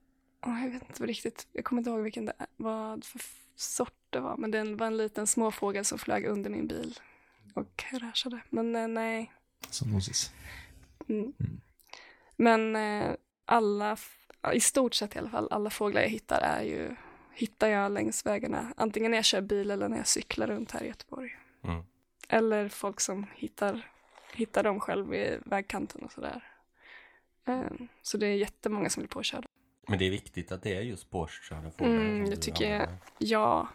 åh, 0.46 0.64
jag 0.64 0.72
vet 0.72 0.90
inte 0.90 1.06
riktigt, 1.06 1.48
jag 1.52 1.66
kommer 1.66 1.80
inte 1.80 1.90
ihåg 1.90 2.02
vilken 2.02 2.26
det 2.26 2.34
är, 2.38 2.48
vad 2.58 3.06
för 3.06 3.22
sort 3.56 3.94
det 4.10 4.20
var. 4.20 4.38
Men 4.38 4.52
det 4.52 4.76
var 4.76 4.88
en 4.88 4.98
liten 4.98 5.28
småfågel 5.28 5.86
som 5.86 5.98
flög 5.98 6.26
under 6.26 6.50
min 6.50 6.68
bil 6.68 7.00
och 7.54 7.76
kraschade. 7.76 8.42
Men 8.50 8.76
eh, 8.76 8.88
nej. 8.88 9.32
Som 9.70 9.92
Moses. 9.92 10.32
Mm. 11.08 11.34
Mm. 11.40 11.62
Men 12.36 12.76
eh, 12.76 13.16
alla, 13.46 13.98
i 14.54 14.60
stort 14.60 14.94
sett 14.94 15.16
i 15.16 15.20
alla 15.20 15.30
fall, 15.30 15.48
alla 15.52 15.70
fåglar 15.70 16.02
jag 16.02 16.10
hittar 16.10 16.42
är 16.42 16.64
ju, 16.64 16.96
hittar 17.34 17.68
jag 17.68 17.92
längs 17.92 18.26
vägarna. 18.26 18.74
Antingen 18.78 19.12
när 19.12 19.18
jag 19.18 19.26
kör 19.26 19.42
bil 19.42 19.72
eller 19.72 19.90
när 19.90 19.98
jag 19.98 20.08
cyklar 20.08 20.48
runt 20.48 20.72
här 20.72 20.84
i 20.84 20.88
Göteborg. 20.88 21.38
Mm. 21.64 21.84
Eller 22.30 22.70
folk 22.70 23.00
som 23.00 23.28
hittar, 23.36 23.92
hittar 24.34 24.64
dem 24.64 24.80
själv 24.80 25.08
vid 25.08 25.40
vägkanten 25.46 26.04
och 26.04 26.12
sådär. 26.12 26.44
Eh, 27.46 27.88
så 28.02 28.18
det 28.18 28.28
är 28.28 28.36
jättemånga 28.36 28.90
som 28.90 29.02
blir 29.02 29.10
påkörda. 29.10 29.48
Men 29.88 30.00
det 30.00 30.06
är 30.06 30.12
viktigt 30.12 30.52
att 30.52 30.64
det 30.64 30.76
är 30.76 30.82
just 30.82 31.10
påkörda 31.10 31.72
fåglar 31.72 31.96
Mm, 31.96 32.30
det 32.30 32.36
tycker 32.36 32.72
jag. 32.72 32.90
Ja, 33.18 33.68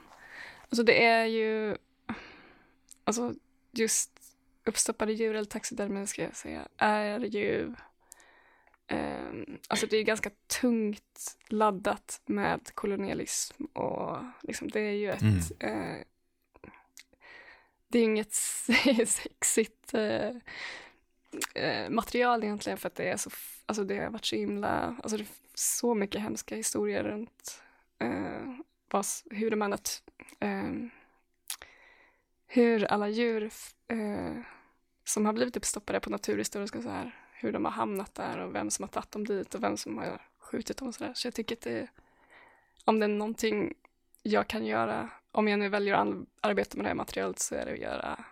alltså 0.68 0.82
det 0.82 1.04
är 1.04 1.24
ju, 1.24 1.76
alltså 3.04 3.34
just 3.72 4.10
uppstoppade 4.64 5.12
djur 5.12 5.34
eller 5.34 5.44
taxidermi 5.44 6.06
ska 6.06 6.22
jag 6.22 6.36
säga, 6.36 6.68
är 6.76 7.18
ju, 7.18 7.74
ehm, 8.86 9.58
alltså 9.68 9.86
det 9.86 9.96
är 9.96 10.02
ganska 10.04 10.30
tungt 10.60 11.36
laddat 11.48 12.20
med 12.26 12.60
kolonialism 12.74 13.64
och 13.64 14.16
liksom 14.42 14.68
det 14.68 14.80
är 14.80 14.92
ju 14.92 15.10
ett, 15.10 15.22
Mm. 15.22 15.38
eh, 15.60 16.04
det 17.88 17.98
är 17.98 18.02
inget 18.04 18.32
sexigt 19.08 19.94
eh, 19.94 20.30
eh, 21.54 21.90
material 21.90 22.44
egentligen 22.44 22.78
för 22.78 22.86
att 22.88 22.94
det 22.94 23.08
är 23.08 23.16
så, 23.16 23.30
alltså 23.66 23.84
det 23.84 23.98
har 23.98 24.10
varit 24.10 24.24
så 24.24 24.36
himla, 24.36 24.96
alltså 25.02 25.16
det 25.16 25.22
är 25.22 25.28
så 25.54 25.94
mycket 25.94 26.20
hemska 26.20 26.56
historier 26.56 27.04
runt 27.04 27.60
vad, 28.90 29.06
hur 29.30 29.50
de 29.50 29.62
annat, 29.62 30.02
eh, 30.40 30.70
hur 32.46 32.84
alla 32.84 33.08
djur 33.08 33.50
som 35.04 35.26
har 35.26 35.32
blivit 35.32 35.56
uppstoppade 35.56 36.00
på 36.00 36.10
naturhistoriska 36.10 36.82
så 36.82 36.88
här, 36.88 37.23
hur 37.44 37.52
de 37.52 37.64
har 37.64 37.72
hamnat 37.72 38.14
där 38.14 38.38
och 38.38 38.54
vem 38.54 38.70
som 38.70 38.82
har 38.82 38.88
tagit 38.88 39.10
dem 39.10 39.26
dit 39.26 39.54
och 39.54 39.62
vem 39.62 39.76
som 39.76 39.98
har 39.98 40.20
skjutit 40.38 40.76
dem 40.76 40.88
och 40.88 40.94
sådär. 40.94 41.12
Så 41.14 41.26
jag 41.26 41.34
tycker 41.34 41.56
att 41.56 41.60
det, 41.60 41.88
om 42.84 42.98
det 42.98 43.06
är 43.06 43.08
någonting 43.08 43.74
jag 44.22 44.48
kan 44.48 44.66
göra, 44.66 45.10
om 45.32 45.48
jag 45.48 45.58
nu 45.58 45.68
väljer 45.68 45.94
att 45.94 46.16
arbeta 46.40 46.76
med 46.76 46.84
det 46.84 46.88
här 46.88 46.94
materialet 46.94 47.38
så 47.38 47.54
är 47.54 47.66
det 47.66 47.72
att 47.72 47.78
göra, 47.78 48.24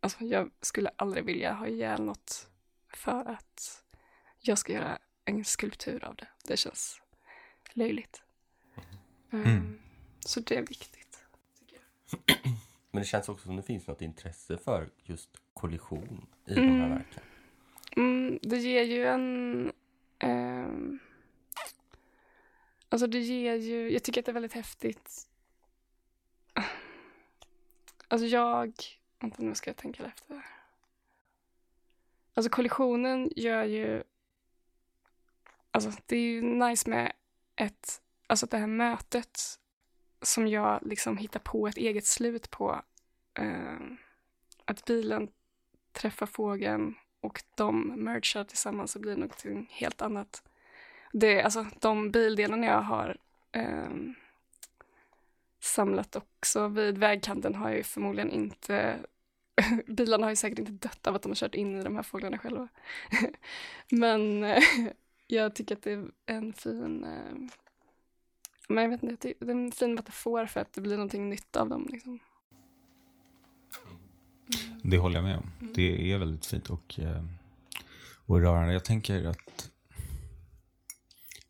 alltså 0.00 0.24
jag 0.24 0.50
skulle 0.60 0.90
aldrig 0.96 1.24
vilja 1.24 1.52
ha 1.52 1.66
ihjäl 1.66 2.02
något 2.02 2.48
för 2.88 3.30
att 3.30 3.82
jag 4.40 4.58
ska 4.58 4.72
göra 4.72 4.98
en 5.24 5.44
skulptur 5.44 6.04
av 6.04 6.16
det. 6.16 6.28
Det 6.44 6.56
känns 6.56 7.00
löjligt. 7.72 8.22
Mm. 9.32 9.56
Um, 9.56 9.80
så 10.20 10.40
det 10.40 10.56
är 10.56 10.62
viktigt. 10.66 11.24
Men 12.90 13.02
det 13.02 13.04
känns 13.04 13.28
också 13.28 13.46
som 13.46 13.56
det 13.56 13.62
finns 13.62 13.86
något 13.86 14.02
intresse 14.02 14.58
för 14.58 14.88
just 15.02 15.30
kollision 15.54 16.26
i 16.46 16.52
Mm. 16.52 16.66
de 16.66 16.80
här 16.80 16.88
verken. 16.88 17.22
Mm, 17.96 18.38
det 18.42 18.56
ger 18.56 18.82
ju 18.82 19.06
en... 19.06 19.72
Eh, 20.18 20.68
alltså 22.88 23.06
det 23.06 23.18
ger 23.18 23.54
ju... 23.54 23.92
Jag 23.92 24.02
tycker 24.02 24.20
att 24.20 24.26
det 24.26 24.30
är 24.30 24.34
väldigt 24.34 24.52
häftigt. 24.52 25.28
Alltså 28.08 28.26
jag... 28.26 28.72
Vänta, 29.20 29.42
nu 29.42 29.54
ska 29.54 29.70
jag 29.70 29.76
tänka 29.76 30.04
efter. 30.04 30.46
Alltså 32.34 32.50
kollisionen 32.50 33.30
gör 33.36 33.64
ju... 33.64 34.02
Alltså 35.70 35.92
det 36.06 36.16
är 36.16 36.20
ju 36.20 36.42
nice 36.42 36.90
med 36.90 37.12
ett... 37.56 38.02
Alltså 38.26 38.46
det 38.46 38.58
här 38.58 38.66
mötet 38.66 39.40
som 40.22 40.48
jag 40.48 40.78
liksom 40.82 41.16
hittar 41.16 41.40
på 41.40 41.68
ett 41.68 41.76
eget 41.76 42.06
slut 42.06 42.50
på. 42.50 42.82
Eh, 43.34 43.78
att 44.64 44.84
bilen 44.84 45.28
träffar 45.92 46.26
fågeln 46.26 46.94
och 47.24 47.42
de 47.54 47.86
mergar 48.04 48.44
tillsammans 48.44 48.94
och 48.96 49.02
blir 49.02 49.14
någonting 49.14 49.68
helt 49.70 50.02
annat. 50.02 50.42
Det, 51.12 51.42
alltså, 51.42 51.66
de 51.80 52.10
bildelarna 52.10 52.66
jag 52.66 52.82
har 52.82 53.16
eh, 53.52 53.90
samlat 55.60 56.16
också 56.16 56.68
vid 56.68 56.98
vägkanten 56.98 57.54
har 57.54 57.70
ju 57.70 57.82
förmodligen 57.82 58.30
inte 58.30 58.98
bilarna 59.86 60.26
har 60.26 60.30
ju 60.30 60.36
säkert 60.36 60.58
inte 60.58 60.72
dött 60.72 61.06
av 61.06 61.14
att 61.14 61.22
de 61.22 61.28
har 61.28 61.36
kört 61.36 61.54
in 61.54 61.80
i 61.80 61.82
de 61.82 61.96
här 61.96 62.02
fåglarna 62.02 62.38
själva. 62.38 62.68
Men 63.90 64.44
eh, 64.44 64.62
jag 65.26 65.54
tycker 65.54 65.76
att 65.76 65.82
det 65.82 65.92
är 65.92 66.10
en 66.26 66.52
fin 66.52 67.04
eh, 67.04 67.54
men 68.68 68.82
jag 68.84 68.90
vet 68.90 69.02
inte, 69.02 69.32
det 69.38 69.46
är 69.46 69.50
en 69.50 69.72
fin 69.72 69.94
metafor 69.94 70.46
för 70.46 70.60
att 70.60 70.72
det 70.72 70.80
blir 70.80 70.96
någonting 70.96 71.30
nytt 71.30 71.56
av 71.56 71.68
dem. 71.68 71.88
Liksom. 71.90 72.18
Det 74.82 74.98
håller 74.98 75.14
jag 75.16 75.24
med 75.24 75.36
om. 75.36 75.50
Mm. 75.60 75.72
Det 75.76 76.12
är 76.12 76.18
väldigt 76.18 76.46
fint 76.46 76.70
och, 76.70 76.98
eh, 77.00 77.24
och 78.26 78.40
rörande. 78.40 78.72
Jag 78.72 78.84
tänker 78.84 79.24
att 79.24 79.70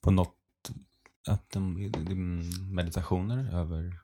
på 0.01 0.11
något, 0.11 0.37
att 1.27 1.51
de, 1.51 1.91
de 1.93 2.43
meditationer 2.75 3.55
över 3.55 3.99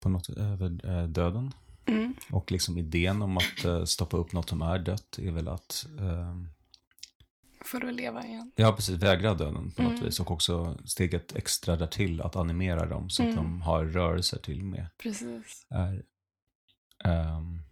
på 0.00 0.08
något 0.08 0.28
över 0.30 0.86
eh, 1.00 1.08
döden 1.08 1.52
Mm. 1.86 2.14
och 2.30 2.52
liksom 2.52 2.78
idén 2.78 3.22
om 3.22 3.36
att 3.36 3.64
eh, 3.64 3.84
stoppa 3.84 4.16
upp 4.16 4.32
något 4.32 4.48
som 4.48 4.62
är 4.62 4.78
dött 4.78 5.18
är 5.18 5.30
väl 5.30 5.48
att 5.48 5.86
eh, 5.98 6.36
Får 7.64 7.80
du 7.80 7.86
väl 7.86 7.96
leva 7.96 8.26
igen. 8.26 8.52
Ja, 8.56 8.72
precis. 8.72 8.96
Vägra 9.02 9.34
döden 9.34 9.70
på 9.70 9.82
något 9.82 9.92
Mm. 9.92 10.04
vis. 10.04 10.20
Och 10.20 10.30
också 10.30 10.78
steget 10.84 11.36
extra 11.36 11.76
därtill 11.76 12.20
att 12.20 12.36
animera 12.36 12.86
dem 12.86 13.10
så 13.10 13.22
att 13.22 13.28
Mm. 13.28 13.36
de 13.44 13.62
har 13.62 13.84
rörelser 13.84 14.38
till 14.38 14.64
med. 14.64 14.86
Precis. 14.98 15.66
Är 15.70 16.02
um, 17.04 17.62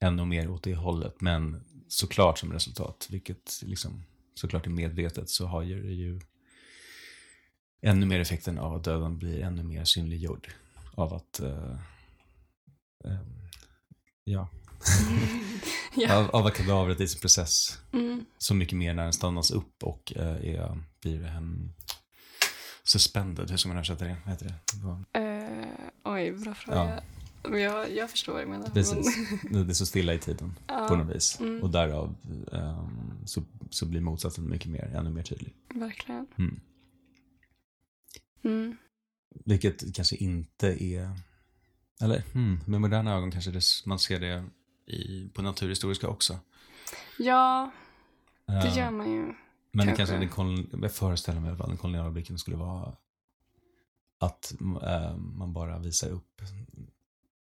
ännu 0.00 0.24
mer 0.24 0.50
åt 0.50 0.62
det 0.62 0.74
hållet. 0.74 1.20
Men 1.20 1.64
såklart 1.88 2.38
som 2.38 2.52
resultat, 2.52 3.06
vilket 3.10 3.60
liksom 3.62 4.04
såklart 4.34 4.66
är 4.66 4.70
medvetet, 4.70 5.30
så 5.30 5.46
har 5.46 5.62
ju 5.62 5.82
det 5.82 5.92
ju 5.92 6.20
ännu 7.82 8.06
mer 8.06 8.20
effekten 8.20 8.58
av 8.58 8.74
att 8.74 8.84
döden 8.84 9.18
blir 9.18 9.40
ännu 9.40 9.62
mer 9.62 9.84
synliggjord. 9.84 10.48
Av 10.94 11.14
att, 11.14 11.40
eh, 11.40 11.78
ehm, 13.04 13.48
ja, 14.24 14.48
ja. 15.96 16.16
av, 16.16 16.30
av 16.30 16.46
att 16.46 16.54
kadavret 16.54 17.00
i 17.00 17.08
sin 17.08 17.20
process 17.20 17.78
Mm. 17.92 18.24
så 18.38 18.54
mycket 18.54 18.78
mer 18.78 18.94
när 18.94 19.02
den 19.02 19.12
stannas 19.12 19.50
upp 19.50 19.82
och 19.82 20.12
eh, 20.16 20.54
är, 20.54 20.82
blir 21.00 21.36
um, 21.36 21.72
suspended. 22.84 23.50
Hur 23.50 23.56
ska 23.56 23.68
man 23.68 23.76
översätta 23.76 24.04
det? 24.04 24.16
Vad 24.24 24.32
heter 24.32 24.46
det? 24.46 25.20
Eh, 25.20 26.12
oj, 26.12 26.32
bra 26.32 26.54
fråga. 26.54 27.02
Men 27.48 27.60
Jag, 27.60 27.96
jag 27.96 28.10
förstår 28.10 28.32
vad 28.32 28.42
du 28.42 28.46
menar. 28.46 28.70
Precis. 28.70 29.16
Men, 29.50 29.66
Det 29.66 29.72
är 29.72 29.74
så 29.74 29.86
stilla 29.86 30.14
i 30.14 30.18
tiden 30.18 30.54
ja, 30.66 30.86
på 30.88 30.96
något 30.96 31.16
vis. 31.16 31.40
Mm. 31.40 31.62
Och 31.62 31.70
därav 31.70 32.14
ehm, 32.52 33.26
så, 33.26 33.42
så 33.70 33.86
blir 33.86 34.00
motsatsen 34.00 34.48
mycket 34.50 34.70
mer, 34.70 34.94
ännu 34.94 35.10
mer 35.10 35.22
tydlig. 35.22 35.54
verkligen. 35.74 36.26
Mm. 36.38 36.60
Mm. 38.44 38.76
Vilket 39.44 39.94
kanske 39.94 40.16
inte 40.16 40.84
är... 40.84 41.10
Eller 42.00 42.22
hmm, 42.32 42.60
med 42.66 42.80
moderna 42.80 43.14
ögon 43.14 43.30
kanske 43.30 43.50
det, 43.50 43.62
man 43.86 43.98
ser 43.98 44.20
det 44.20 44.44
i, 44.86 45.28
på 45.34 45.42
naturhistoriska 45.42 46.08
också. 46.08 46.38
Ja, 47.18 47.70
det 48.46 48.52
Eh, 48.54 48.78
gör 48.78 48.90
man 48.90 49.12
ju. 49.12 49.22
Men 49.72 49.86
kanske. 49.86 49.96
kanske 49.96 50.16
den 50.16 50.28
kolon, 50.28 50.78
jag 50.82 50.92
föreställer 50.92 51.40
mig 51.40 51.56
fall 51.56 51.68
den 51.68 51.76
koloniala 51.76 52.10
blicken 52.10 52.38
skulle 52.38 52.56
vara 52.56 52.92
att 54.18 54.54
eh, 54.82 55.16
man 55.16 55.52
bara 55.52 55.78
visar 55.78 56.08
upp 56.08 56.42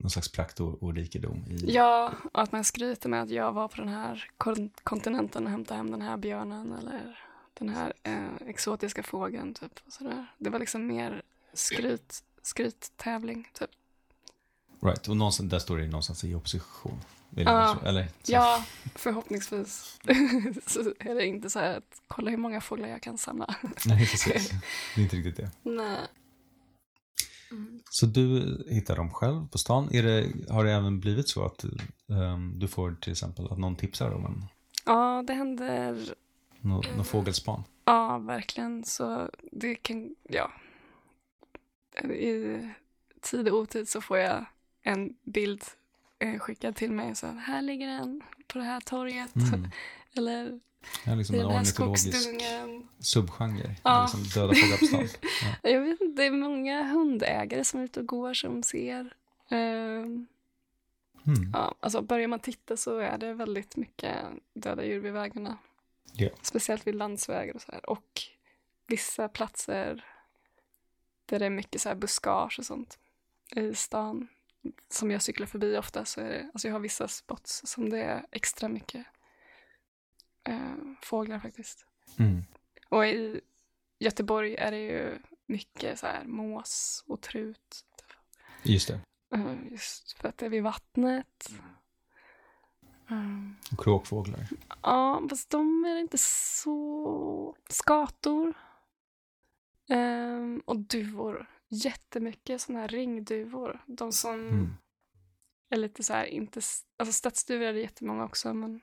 någon 0.04 0.10
slags 0.10 0.28
prakt 0.28 0.60
och, 0.60 0.82
och 0.82 0.94
rikedom 0.94 1.44
i... 1.48 1.72
Ja, 1.72 2.12
och 2.32 2.42
att 2.42 2.52
man 2.52 2.64
skryter 2.64 3.08
med 3.08 3.22
att 3.22 3.30
jag 3.30 3.52
var 3.52 3.68
på 3.68 3.76
den 3.76 3.88
här 3.88 4.30
kon- 4.38 4.70
kontinenten 4.82 5.44
och 5.44 5.50
hämtade 5.50 5.78
hem 5.78 5.90
den 5.90 6.02
här 6.02 6.16
björnen 6.16 6.72
eller 6.72 7.18
den 7.54 7.68
här 7.68 7.92
eh, 8.02 8.48
exotiska 8.48 9.02
fågeln. 9.02 9.54
Typ, 9.54 9.80
och 9.86 9.92
sådär. 9.92 10.26
Det 10.38 10.50
var 10.50 10.58
liksom 10.58 10.86
mer 10.86 11.22
skryt, 11.52 12.24
skryttävling. 12.42 13.48
Typ. 13.52 13.70
Right, 14.80 15.08
och 15.08 15.16
någonstans, 15.16 15.50
där 15.50 15.58
står 15.58 15.78
det 15.78 15.86
någonstans 15.86 16.24
i 16.24 16.34
opposition. 16.34 17.00
Ja. 17.30 17.78
så? 17.80 17.86
Eller? 17.86 18.08
Så. 18.22 18.32
Ja, 18.32 18.64
förhoppningsvis. 18.94 20.00
så 20.66 20.80
är 20.98 21.14
det 21.14 21.26
inte 21.26 21.50
så 21.50 21.58
här 21.58 21.76
att 21.76 22.00
kolla 22.08 22.30
hur 22.30 22.38
många 22.38 22.60
fåglar 22.60 22.88
jag 22.88 23.02
kan 23.02 23.18
samla. 23.18 23.54
Nej, 23.86 24.08
precis. 24.10 24.50
Det 24.94 25.00
är 25.00 25.02
inte 25.02 25.16
riktigt 25.16 25.36
det. 25.36 25.50
Nej. 25.62 25.98
Mm. 27.50 27.80
Så 27.90 28.06
du 28.06 28.58
hittar 28.68 28.96
dem 28.96 29.10
själv 29.10 29.48
på 29.48 29.58
stan. 29.58 29.88
Det, 29.92 30.32
har 30.50 30.64
det 30.64 30.72
även 30.72 31.00
blivit 31.00 31.28
så 31.28 31.44
att 31.44 31.64
ehm, 32.08 32.58
du 32.58 32.68
får 32.68 32.96
till 33.00 33.12
exempel 33.12 33.46
att 33.50 33.58
någon 33.58 33.76
tipsar 33.76 34.10
om 34.10 34.26
en 34.26 34.44
Ja, 34.86 35.24
det 35.26 35.32
händer 35.32 36.14
nå, 36.60 36.82
någon 36.96 37.04
fågelspan? 37.04 37.64
Ja, 37.84 38.18
verkligen. 38.18 38.84
Så 38.84 39.30
det 39.52 39.74
kan, 39.74 40.14
ja. 40.22 40.50
I 42.02 42.58
tid 43.20 43.48
och 43.48 43.58
otid 43.58 43.88
så 43.88 44.00
får 44.00 44.18
jag 44.18 44.44
en 44.82 45.16
bild 45.22 45.64
eh, 46.18 46.38
skickad 46.38 46.76
till 46.76 46.92
mig. 46.92 47.16
Så 47.16 47.26
här 47.26 47.62
ligger 47.62 47.86
den 47.86 48.22
på 48.46 48.58
det 48.58 48.64
här 48.64 48.80
torget. 48.80 49.36
Mm. 49.36 49.70
Eller 50.16 50.60
Det 51.04 51.10
är 51.10 51.16
liksom 51.16 51.36
en 51.36 51.46
ornitologisk 51.46 52.16
subgenre. 53.00 53.74
Ja. 53.82 54.02
Liksom 54.02 54.42
döda 54.42 54.54
fåglar 54.54 54.98
på. 54.98 55.08
Ja. 55.62 55.70
Jag 55.70 55.80
vet 55.80 56.00
inte, 56.00 56.22
det 56.22 56.26
är 56.26 56.30
många 56.30 56.82
hundägare 56.82 57.64
som 57.64 57.80
är 57.80 57.84
ute 57.84 58.00
och 58.00 58.06
går 58.06 58.34
som 58.34 58.62
ser. 58.62 59.14
Ehm, 59.50 60.26
Mm. 61.26 61.50
ja, 61.52 61.74
alltså 61.80 62.02
börjar 62.02 62.28
man 62.28 62.38
titta 62.40 62.76
så 62.76 62.98
är 62.98 63.18
det 63.18 63.34
väldigt 63.34 63.76
mycket 63.76 64.16
döda 64.54 64.84
djur 64.84 65.00
vid 65.00 65.12
vägarna. 65.12 65.58
Ja. 66.12 66.28
Speciellt 66.42 66.86
vid 66.86 66.94
landsvägar 66.94 67.54
och 67.54 67.62
så 67.62 67.72
här. 67.72 67.90
Och 67.90 68.22
vissa 68.86 69.28
platser 69.28 70.04
där 71.26 71.38
det 71.38 71.46
är 71.46 71.50
mycket 71.50 71.80
så 71.80 71.88
här 71.88 71.96
buskage 71.96 72.56
och 72.58 72.66
sånt 72.66 72.98
i 73.56 73.74
stan 73.74 74.28
som 74.90 75.10
jag 75.10 75.22
cyklar 75.22 75.46
förbi 75.46 75.78
ofta 75.78 76.04
så 76.04 76.20
är 76.20 76.28
det, 76.28 76.50
alltså 76.52 76.68
jag 76.68 76.74
har 76.74 76.80
vissa 76.80 77.08
spots 77.08 77.62
som 77.66 77.90
det 77.90 78.02
är 78.02 78.26
extra 78.30 78.68
mycket 78.68 79.06
eh, 80.44 80.74
fåglar 81.02 81.38
faktiskt. 81.38 81.86
Mm. 82.18 82.44
Och 82.88 83.06
i 83.06 83.40
Göteborg 83.98 84.54
är 84.54 84.70
det 84.70 84.78
ju 84.80 85.18
mycket 85.46 85.98
så 85.98 86.06
här 86.06 86.24
mås 86.24 87.04
och 87.06 87.20
trut. 87.20 87.84
Just 88.62 88.88
det. 88.88 89.00
Eh, 89.34 89.54
Just 89.70 90.12
för 90.12 90.28
att 90.28 90.38
det 90.38 90.46
är 90.46 90.50
vid 90.50 90.62
vattnet. 90.62 91.50
Mm. 93.10 93.56
Och 93.72 93.84
kråkfåglar. 93.84 94.46
Ja, 94.82 95.22
fast 95.30 95.50
de 95.50 95.84
är 95.84 95.96
inte 95.96 96.18
så... 96.18 97.56
Skator. 97.68 98.54
Ehm, 99.88 100.62
och 100.64 100.78
duvor. 100.78 101.50
Jättemycket 101.68 102.60
sådana 102.60 102.80
här 102.80 102.88
ringduvor. 102.88 103.84
De 103.86 104.12
som 104.12 104.34
Mm. 104.48 104.74
är 105.70 105.76
lite 105.76 106.02
så 106.02 106.12
här, 106.12 106.24
inte... 106.24 106.60
Alltså 106.96 107.12
stadsduvor 107.12 107.64
är 107.66 107.72
det 107.72 107.80
jättemånga 107.80 108.24
också, 108.24 108.54
men 108.54 108.80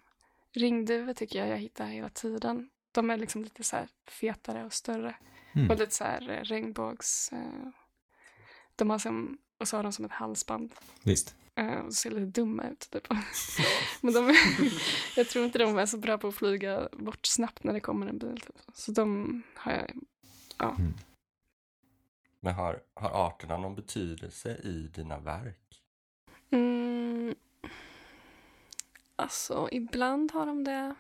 ringduvor 0.54 1.14
tycker 1.14 1.40
jag 1.40 1.48
jag 1.48 1.58
hittar 1.58 1.86
hela 1.86 2.10
tiden. 2.10 2.70
De 2.92 3.10
är 3.10 3.18
liksom 3.18 3.44
lite 3.44 3.64
så 3.64 3.76
här 3.76 3.88
fetare 4.08 4.66
och 4.66 4.74
större. 4.74 5.16
Mm. 5.54 5.70
Och 5.70 5.80
lite 5.80 5.96
så 5.96 6.04
här 6.04 6.30
eh, 6.30 6.44
regnbågs... 6.44 7.32
Eh, 7.32 7.70
de 8.76 8.90
har 8.90 9.00
som, 9.00 9.38
och 9.58 9.68
så 9.68 9.78
har 9.78 9.84
de 9.84 9.94
som 9.94 10.06
ett 10.06 10.12
halsband. 10.12 10.74
Visst. 11.04 11.36
Eh, 11.56 11.74
och 11.74 11.94
ser 11.94 12.10
lite 12.10 12.42
dumma 12.42 12.64
ut. 12.68 12.90
Typ. 12.92 13.08
Men 14.02 14.14
de, 14.14 14.36
jag 15.16 15.30
tror 15.30 15.46
inte 15.46 15.60
de 15.60 15.78
är 15.78 15.86
så 15.86 15.98
bra 15.98 16.18
på 16.18 16.28
att 16.28 16.36
flyga 16.36 16.90
bort 16.92 17.26
snabbt 17.26 17.64
när 17.64 17.74
det 17.74 17.80
kommer 17.80 18.08
en 18.08 18.18
bil. 18.18 18.42
Typ. 18.42 18.56
Så 18.74 18.92
de 18.92 19.44
har 19.56 19.72
jag... 19.72 19.90
Mm. 20.80 20.94
Men 22.40 22.54
har, 22.54 22.80
har 22.94 23.28
arterna 23.28 23.58
någon 23.58 23.76
betydelse 23.76 24.58
i 24.64 24.92
dina 24.96 25.20
verk? 25.20 25.84
Mm, 26.50 27.36
alltså, 29.22 29.70
ibland 29.72 30.32
har 30.32 30.46
de 30.46 30.64
det. 30.64 30.96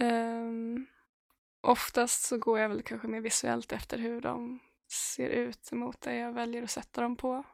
Um, 0.00 0.86
oftast 1.60 2.22
så 2.22 2.38
går 2.38 2.58
jag 2.58 2.68
väl 2.68 2.82
kanske 2.82 3.08
mer 3.08 3.20
visuellt 3.20 3.72
efter 3.72 3.98
hur 3.98 4.20
de 4.20 4.60
ser 4.88 5.28
ut 5.28 5.72
mot 5.72 6.00
det 6.00 6.14
jag 6.16 6.32
väljer 6.32 6.62
att 6.62 6.70
sätta 6.70 7.00
dem 7.00 7.16
på. 7.16 7.44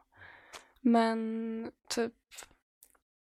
Men 0.81 1.71
typ, 1.89 2.13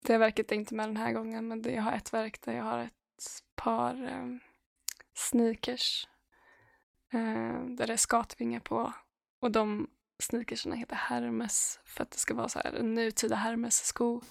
det 0.01 0.17
verket 0.17 0.51
är 0.51 0.55
inte 0.55 0.75
med 0.75 0.89
den 0.89 0.97
här 0.97 1.13
gången, 1.13 1.47
men 1.47 1.61
det, 1.61 1.71
jag 1.71 1.83
har 1.83 1.91
ett 1.93 2.13
verk 2.13 2.41
där 2.41 2.53
jag 2.53 2.63
har 2.63 2.79
ett 2.79 3.43
par 3.55 3.93
um, 3.93 4.39
sneakers 5.13 6.07
um, 7.13 7.75
där 7.75 7.87
det 7.87 7.93
är 7.93 7.97
skatvingar 7.97 8.59
på. 8.59 8.93
Och 9.39 9.51
de 9.51 9.87
sneakersarna 10.19 10.75
heter 10.75 10.95
Hermes 10.95 11.79
för 11.85 12.03
att 12.03 12.11
det 12.11 12.17
ska 12.17 12.33
vara 12.33 12.49
så 12.49 12.59
här 12.59 12.73
en 12.73 12.93
nutida 12.93 13.35
Hermes-sko. 13.35 14.21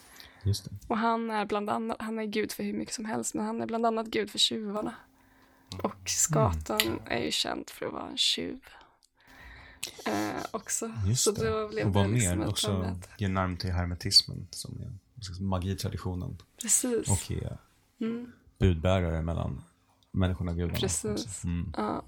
Just 0.45 0.65
det. 0.65 0.71
Och 0.89 0.99
han 0.99 1.31
är 1.31 1.47
bland 1.47 1.71
annat, 1.71 1.97
han 2.01 2.19
är 2.19 2.25
gud 2.25 2.53
för 2.53 2.63
hur 2.63 2.73
mycket 2.73 2.95
som 2.95 3.05
helst, 3.05 3.35
men 3.35 3.47
han 3.47 3.61
är 3.61 3.67
bland 3.67 3.87
annat 3.87 4.07
gud 4.07 4.31
för 4.31 4.39
tjuvarna. 4.39 4.95
Och 5.83 6.09
skatan 6.09 7.01
är 7.07 7.19
ju 7.19 7.31
känd 7.31 7.71
för 7.71 7.87
att 7.87 7.93
vara 7.93 8.09
en 8.09 8.17
tjuv. 8.17 8.61
Eh, 10.07 10.45
också. 10.51 10.91
Just 11.07 11.25
så 11.25 11.33
det. 11.33 11.51
då 11.51 11.69
blev 11.69 11.87
Och 11.87 11.95
vad 11.95 12.11
liksom 12.11 12.39
mer? 12.39 12.49
Också 12.49 12.97
ger 13.19 13.29
namn 13.29 13.57
till 13.57 13.73
hermetismen 13.73 14.47
som 14.51 14.81
är 14.81 15.43
magitraditionen. 15.43 16.39
Precis. 16.63 17.11
Och 17.11 17.31
är 17.31 17.59
Mm, 18.01 18.33
budbärare 18.59 19.23
mellan 19.23 19.63
människorna 20.11 20.51
och 20.51 20.57
gudarna. 20.57 20.79
Precis. 20.79 21.45
Mm. 21.45 21.73
ja. 21.77 22.05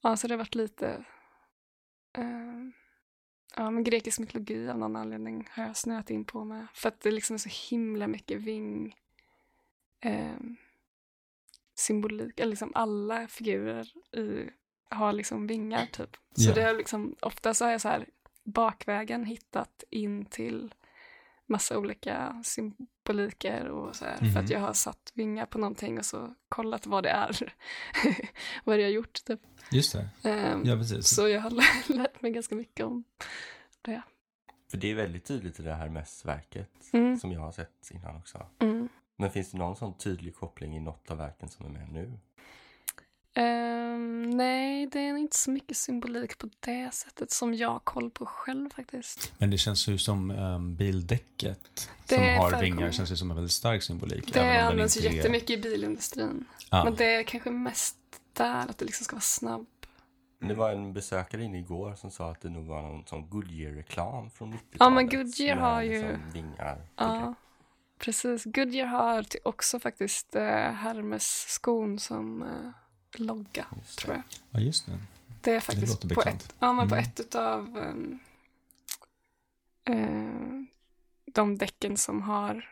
ja, 0.00 0.16
så 0.16 0.26
det 0.26 0.34
har 0.34 0.38
varit 0.38 0.54
lite... 0.54 1.04
Eh, 2.12 2.24
ja, 3.56 3.70
men 3.70 3.84
grekisk 3.84 4.18
mytologi 4.18 4.68
av 4.68 4.78
någon 4.78 4.96
anledning 4.96 5.48
har 5.50 5.64
jag 5.64 5.76
snöat 5.76 6.10
in 6.10 6.24
på 6.24 6.44
med. 6.44 6.66
För 6.74 6.88
att 6.88 7.00
det 7.00 7.10
liksom 7.10 7.34
är 7.34 7.38
så 7.38 7.70
himla 7.70 8.06
mycket 8.06 8.40
ving... 8.40 8.96
Eh, 10.00 10.32
symbolik, 11.76 12.40
eller 12.40 12.50
liksom 12.50 12.72
alla 12.74 13.26
figurer 13.28 13.88
i, 14.16 14.50
har 14.90 15.12
liksom 15.12 15.46
vingar 15.46 15.86
typ. 15.86 16.16
Så 16.34 16.48
Ja. 16.50 16.54
det 16.54 16.62
är 16.62 16.74
liksom, 16.74 17.16
ofta 17.20 17.54
så 17.54 17.64
har 17.64 17.72
jag 17.72 17.80
så 17.80 17.88
här 17.88 18.06
bakvägen 18.44 19.24
hittat 19.24 19.84
in 19.90 20.24
till 20.24 20.74
massa 21.46 21.78
olika 21.78 22.42
symboliker 22.44 23.68
och 23.68 23.96
så 23.96 24.04
här, 24.04 24.16
för 24.16 24.24
Mhm. 24.24 24.36
att 24.36 24.50
jag 24.50 24.60
har 24.60 24.72
satt 24.72 25.10
vingar 25.14 25.46
på 25.46 25.58
någonting 25.58 25.98
och 25.98 26.04
så 26.04 26.34
kollat 26.48 26.86
vad 26.86 27.02
det 27.02 27.10
är. 27.10 27.54
vad 28.64 28.78
det 28.78 28.82
har 28.82 28.90
gjort 28.90 29.24
typ. 29.24 29.40
Just 29.72 29.92
det. 29.92 30.08
Ehm, 30.30 30.62
Ja, 30.64 30.76
precis. 30.76 31.08
Så 31.16 31.28
jag 31.28 31.40
har 31.40 31.50
mig 32.24 32.32
ganska 32.32 32.54
mycket 32.54 32.86
om 32.86 33.04
det. 33.82 34.02
För 34.70 34.76
det 34.78 34.90
är 34.90 34.94
väldigt 34.94 35.24
tydligt 35.24 35.60
i 35.60 35.62
det 35.62 35.74
här 35.74 35.88
mässverket 35.88 36.70
Mm. 36.92 37.16
som 37.18 37.32
jag 37.32 37.40
har 37.40 37.52
sett 37.52 37.90
innan 37.90 38.16
också. 38.16 38.46
Mm. 38.58 38.88
Men 39.16 39.30
finns 39.30 39.50
det 39.50 39.58
någon 39.58 39.76
sån 39.76 39.98
tydlig 39.98 40.36
koppling 40.36 40.76
i 40.76 40.80
något 40.80 41.10
av 41.10 41.16
verken 41.18 41.48
som 41.48 41.66
är 41.66 41.70
med 41.70 41.92
nu? 41.92 42.18
Ehm, 43.36 44.30
nej, 44.30 44.86
det 44.86 44.98
är 45.00 45.16
inte 45.16 45.36
så 45.36 45.50
mycket 45.50 45.76
symbolik 45.76 46.38
på 46.38 46.48
det 46.60 46.94
sättet 46.94 47.30
som 47.30 47.54
jag 47.54 47.68
har 47.70 47.78
koll 47.78 48.10
på 48.10 48.26
själv 48.26 48.70
faktiskt. 48.70 49.32
Men 49.38 49.50
det 49.50 49.58
känns 49.58 49.88
ju 49.88 49.98
som 49.98 50.30
um, 50.30 50.76
bildäcket 50.76 51.90
Det 52.06 52.14
som 52.14 52.24
har 52.24 52.60
vingar 52.62 52.90
känns 52.92 53.12
ju 53.12 53.16
som 53.16 53.30
en 53.30 53.36
väldigt 53.36 53.52
stark 53.52 53.82
symbolik. 53.82 54.32
Det 54.34 54.62
används 54.62 54.96
ju 54.96 55.00
inte 55.00 55.12
är- 55.12 55.16
jättemycket 55.16 55.50
i 55.50 55.56
bilindustrin. 55.56 56.44
Ja. 56.70 56.84
Men 56.84 56.94
det 56.94 57.04
är 57.14 57.22
kanske 57.22 57.50
mest 57.50 57.96
där, 58.32 58.70
att 58.70 58.78
det 58.78 58.84
liksom 58.84 59.04
ska 59.04 59.16
vara 59.16 59.20
snabb. 59.20 59.66
Det 60.48 60.54
var 60.54 60.70
en 60.72 60.92
besökare 60.92 61.42
inne 61.42 61.58
igår 61.58 61.94
som 61.94 62.10
sa 62.10 62.30
att 62.30 62.40
det 62.40 62.48
nog 62.48 62.66
var 62.66 62.82
någon 62.82 63.06
sån 63.06 63.28
Goodyear-reklam 63.30 64.30
från 64.30 64.52
90-talet. 64.52 64.76
Ja, 64.80 64.90
men 64.90 65.08
Goodyear 65.08 65.56
har 65.56 65.82
ju- 65.82 66.02
liksom 66.08 66.30
vingar. 66.30 66.74
på 66.76 66.82
Ja, 67.04 67.34
precis. 67.98 68.44
Goodyear 68.44 68.86
har 68.86 69.24
också 69.44 69.80
faktiskt 69.80 70.36
eh, 70.36 70.42
Hermes-skon 70.72 71.98
som 71.98 72.42
eh, 72.42 72.70
logga, 73.20 73.66
det. 73.70 73.96
tror 74.02 74.14
jag. 74.14 74.22
Ja, 74.50 74.60
just 74.60 74.86
det. 74.86 74.98
Det 75.42 75.52
är 75.52 75.60
faktiskt 75.60 76.04
låter 76.04 76.14
på 76.14 76.20
bekant. 76.20 76.42
ett, 76.42 76.54
ja, 76.58 76.72
men 76.72 76.88
på 76.88 76.94
Mm. 76.94 77.04
ett 77.04 77.20
utav 77.20 77.76
um, 77.78 78.18
eh, 79.84 80.64
de 81.32 81.58
däcken 81.58 81.96
som 81.96 82.22
har 82.22 82.70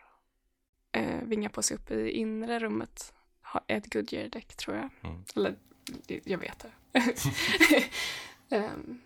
eh, 0.93 1.23
vingar 1.23 1.49
på 1.49 1.63
sig 1.63 1.77
uppe 1.77 1.95
i 1.95 2.11
inre 2.11 2.59
rummet 2.59 3.13
har 3.41 3.63
ett 3.67 3.93
Goodyear-däck, 3.93 4.57
tror 4.57 4.77
jag. 4.77 4.89
Mm. 5.11 5.25
Eller, 5.37 5.55
det- 6.07 6.21
jag 6.27 6.39
vet 6.39 6.59
det. 6.59 6.71
Ehm, 8.51 8.99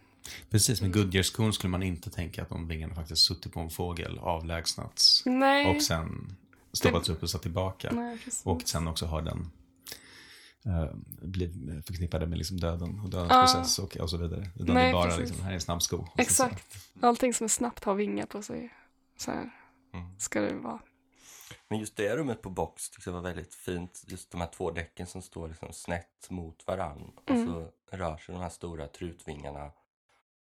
Precis, 0.51 0.81
med 0.81 0.93
Goodyear-skon 0.95 1.53
skulle 1.53 1.71
man 1.71 1.83
inte 1.83 2.11
tänka 2.11 2.43
att 2.43 2.49
de 2.49 2.69
vingarna 2.69 2.95
faktiskt 2.95 3.23
suttit 3.27 3.53
på 3.53 3.61
en 3.61 3.71
fågel, 3.71 4.19
avlägsnats 4.19 5.23
nej. 5.27 5.77
och 5.77 5.83
sen 5.83 6.37
stoppats 6.73 7.09
upp 7.09 7.23
och 7.23 7.31
satt 7.31 7.43
tillbaka. 7.43 7.91
nej. 7.93 8.19
Och 8.45 8.63
sen 8.65 8.89
också 8.89 9.07
har 9.07 9.23
den 9.23 9.51
eh, 10.65 10.95
bli 11.23 11.53
förknippade 11.87 12.27
med 12.27 12.39
liksom 12.39 12.57
döden 12.61 13.01
och 13.01 13.11
dödens 13.11 13.31
Ja. 13.33 13.41
process 13.41 13.79
och, 13.79 13.97
och 13.97 14.11
så 14.11 14.17
vidare. 14.17 14.49
Utan 14.55 14.67
det 14.67 14.75
Nej, 14.75 14.89
är 14.89 14.93
bara 14.93 15.05
precis. 15.11 15.21
liksom, 15.21 15.41
här 15.45 15.51
är 15.51 15.55
en 15.55 15.61
snabb 15.61 15.83
sko. 15.83 16.07
Exakt. 16.19 16.89
Allting 17.01 17.35
som 17.35 17.45
är 17.45 17.49
snabbt 17.49 17.85
har 17.85 17.95
vingar 17.95 18.27
på 18.27 18.43
sig. 18.43 18.75
Så 19.19 19.31
här 19.31 19.51
Mm. 19.95 20.07
ska 20.19 20.41
det 20.41 20.55
vara. 20.55 20.79
Men 21.69 21.79
just 21.79 21.97
det 21.97 22.17
rummet 22.17 22.43
på 22.43 22.51
box 22.51 22.91
tyckte 22.91 23.11
jag 23.11 23.15
var 23.15 23.23
väldigt 23.23 23.55
fint. 23.55 24.05
Just 24.07 24.31
de 24.31 24.41
här 24.41 24.49
två 24.57 24.71
däcken 24.71 25.07
som 25.07 25.23
står 25.23 25.49
liksom 25.49 25.73
snett 25.73 26.27
mot 26.31 26.67
varann. 26.67 27.11
Mm. 27.27 27.43
Och 27.43 27.55
så 27.55 27.71
rör 27.91 28.17
sig 28.17 28.35
de 28.35 28.41
här 28.43 28.49
stora 28.49 28.89
trutvingarna 28.89 29.71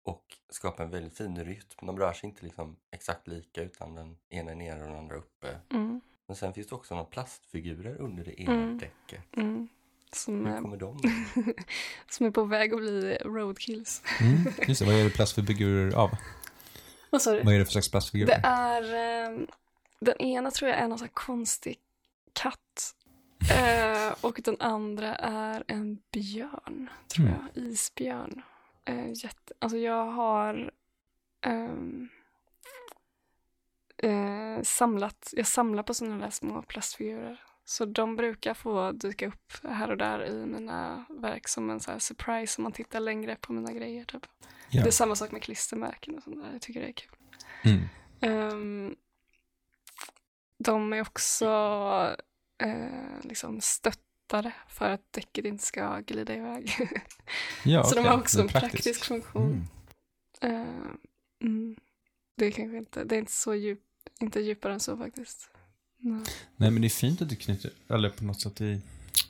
och 0.03 0.23
skapar 0.49 0.83
en 0.83 0.89
väldigt 0.89 1.17
fin 1.17 1.45
rytm. 1.45 1.87
De 1.87 1.99
rör 1.99 2.13
sig 2.13 2.29
inte 2.29 2.45
liksom 2.45 2.75
exakt 2.91 3.27
lika 3.27 3.61
utan 3.61 3.95
den 3.95 4.17
ena 4.29 4.51
är 4.51 4.55
nere 4.55 4.79
och 4.81 4.87
den 4.87 4.97
andra 4.97 5.15
uppe. 5.15 5.59
Mm. 5.71 6.01
Men 6.27 6.35
sen 6.35 6.53
finns 6.53 6.67
det 6.67 6.75
också 6.75 6.95
några 6.95 7.07
plastfigurer 7.09 7.95
under 8.01 8.23
det 8.25 8.41
ena 8.41 8.53
Mm. 8.53 8.77
däcket. 8.77 9.37
Mm. 9.37 9.67
Som, 10.13 10.45
Hur 10.45 10.53
är, 10.55 10.61
kommer 10.61 10.77
de? 10.77 10.99
som 12.09 12.25
är 12.25 12.31
på 12.31 12.43
väg 12.43 12.73
att 12.73 12.79
bli 12.79 13.17
roadkills. 13.25 14.03
Mm, 14.21 14.53
just 14.67 14.79
det, 14.81 14.85
vad 14.87 14.95
är 14.95 15.03
det 15.03 15.09
plastfigurer 15.09 15.95
av? 15.95 16.09
Vad 17.09 17.21
sa 17.21 17.33
du? 17.33 17.43
Vad 17.43 17.53
är 17.53 17.59
det 17.59 17.65
för 17.65 17.71
slags 17.71 17.91
plastfigurer? 17.91 18.27
Det 18.27 18.47
är, 18.47 18.93
ehm, 19.25 19.47
den 19.99 20.17
ena 20.21 20.51
tror 20.51 20.69
jag 20.71 20.79
är 20.79 20.87
någon 20.87 20.97
sån 20.97 21.05
här 21.07 21.13
konstig 21.13 21.79
katt. 22.33 22.95
Eh, 23.51 24.13
och 24.21 24.39
den 24.43 24.55
andra 24.59 25.15
är 25.15 25.63
en 25.67 26.01
björn, 26.11 26.89
tror 27.07 27.25
Mm. 27.27 27.39
jag. 27.55 27.63
Isbjörn. 27.63 28.41
Eh, 28.85 29.09
jätte, 29.13 29.53
alltså 29.59 29.77
jag 29.77 30.05
har 30.05 30.71
ehm, 31.41 32.09
eh, 33.97 34.61
samlat, 34.63 35.33
jag 35.35 35.47
samlar 35.47 35.83
på 35.83 35.93
sådana 35.93 36.17
där 36.25 36.29
små 36.31 36.61
plastfigurer. 36.61 37.43
Så 37.65 37.85
de 37.85 38.15
brukar 38.15 38.53
få 38.53 38.91
dyka 38.91 39.27
upp 39.27 39.53
här 39.63 39.91
och 39.91 39.97
där 39.97 40.25
i 40.25 40.45
mina 40.45 41.05
verk 41.09 41.47
som 41.47 41.69
en 41.69 41.79
så 41.79 41.91
här 41.91 41.99
surprise 41.99 42.59
om 42.59 42.63
man 42.63 42.71
tittar 42.71 42.99
längre 42.99 43.35
på 43.41 43.53
mina 43.53 43.73
grejer. 43.73 44.05
Typ. 44.05 44.25
Ja. 44.69 44.81
Det 44.83 44.87
är 44.89 44.91
samma 44.91 45.15
sak 45.15 45.31
med 45.31 45.43
klistermärken 45.43 46.17
och 46.17 46.23
sånt 46.23 46.43
där. 46.43 46.51
Jag 46.51 46.61
tycker 46.61 46.81
det 46.81 46.87
är 46.87 46.91
kul. 46.93 47.11
Mm. 47.63 47.81
Ehm, 48.21 48.95
de 50.57 50.93
är 50.93 51.01
också 51.01 51.47
eh, 52.59 53.21
liksom 53.21 53.61
stöttade 53.61 54.51
för 54.67 54.89
att 54.89 55.01
däcket 55.13 55.45
inte 55.45 55.63
ska 55.65 55.99
glida 55.99 56.35
iväg. 56.35 56.71
Ja, 57.65 57.83
så 57.85 57.95
de 57.95 57.99
okej. 58.01 58.11
har 58.11 58.17
också 58.19 58.41
en 58.41 58.47
praktiskt. 58.47 58.73
praktisk 58.73 59.05
funktion. 59.05 59.67
Mm. 60.41 60.61
Ehm, 60.61 60.97
mm. 61.41 61.75
Det 62.35 62.45
är 62.45 62.51
kanske 62.51 62.77
inte, 62.77 63.03
det 63.03 63.15
är 63.15 63.19
inte 63.19 63.31
så 63.31 63.55
djup, 63.55 63.81
inte 64.19 64.39
djupare 64.39 64.73
än 64.73 64.79
så 64.79 64.97
faktiskt. 64.97 65.49
Nej. 65.97 66.21
Nej, 66.55 66.71
men 66.71 66.81
det 66.81 66.87
är 66.87 66.89
fint 66.89 67.21
att 67.21 67.29
du 67.29 67.35
knyter, 67.35 67.71
eller 67.87 68.09
på 68.09 68.23
något 68.23 68.41
sätt 68.41 68.61
i 68.61 68.81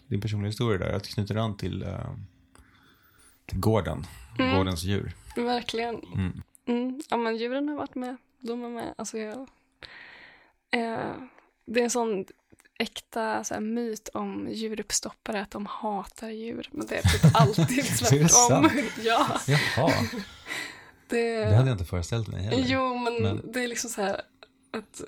din 0.08 0.22
personliga 0.22 0.50
historia 0.50 0.78
där, 0.78 0.94
att 0.94 1.04
du 1.04 1.10
knyter 1.10 1.36
an 1.36 1.58
till, 1.58 1.84
eh, 1.84 2.16
till 3.46 3.60
gården, 3.60 4.06
Mm. 4.40 4.56
gårdens 4.58 4.84
djur. 4.84 5.12
Verkligen. 5.36 5.96
Mm. 5.96 6.42
Mm. 6.66 7.02
Ja, 7.10 7.18
men 7.18 7.38
djuren 7.38 7.68
har 7.70 7.76
varit 7.76 7.96
med. 7.96 8.18
De 8.40 8.64
är 8.64 8.70
med. 8.70 8.94
Alltså, 8.98 9.18
jag, 9.18 9.40
eh, 10.72 11.14
det 11.66 11.80
är 11.80 11.84
en 11.84 11.90
sån 11.90 12.26
äkta 12.80 13.44
så 13.44 13.54
här, 13.54 13.62
myt 13.62 14.10
om 14.10 14.48
djuruppstoppare 14.52 15.42
att 15.42 15.52
de 15.52 15.66
hatar 15.66 16.30
djur. 16.30 16.70
Men 16.72 16.88
det 16.88 16.96
är 16.98 17.02
typ 17.02 17.32
alltid 17.36 17.86
tvärtom. 17.86 18.70
ja, 19.04 19.40
Jaha, 19.48 19.92
det, 21.08 21.46
det 21.46 21.56
hade 21.56 21.70
jag 21.70 21.74
inte 21.76 21.86
föreställt 21.86 22.28
mig 22.28 22.42
heller. 22.44 22.64
Jo, 22.68 22.96
men, 22.96 23.24
Men- 23.24 23.52
det 23.52 23.64
är 23.64 23.68
liksom 23.68 23.90
så 23.90 24.02
här 24.02 24.22
att, 24.72 25.02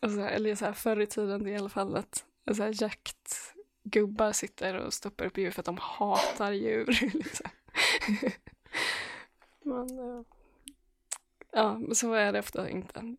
alltså, 0.00 0.20
eller 0.20 0.54
så 0.54 0.64
här 0.64 0.72
förr 0.72 1.00
i 1.00 1.06
tiden 1.06 1.46
i 1.46 1.56
alla 1.56 1.68
fall, 1.68 1.96
att 1.96 2.24
så 2.56 2.62
här, 2.62 2.82
jaktgubbar 2.82 4.32
sitter 4.32 4.74
och 4.74 4.94
stoppar 4.94 5.24
upp 5.24 5.38
djur 5.38 5.50
för 5.50 5.60
att 5.60 5.66
de 5.66 5.78
hatar 5.80 6.52
djur. 6.52 6.86
liksom. 7.14 7.46
men, 9.64 9.98
eh, 9.98 10.24
ja, 11.52 11.80
så 11.94 12.12
är 12.12 12.32
det 12.32 12.38
ofta 12.38 12.68
inte. 12.70 13.16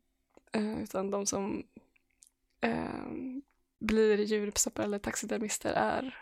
Eh, 0.52 0.84
utan 0.84 1.12
de 1.12 1.26
som 1.26 1.64
eh, 2.62 3.33
blir 3.84 4.18
djuruppstoppare 4.18 4.86
eller 4.86 5.00
taxidermister 5.00 5.74
är 5.74 6.18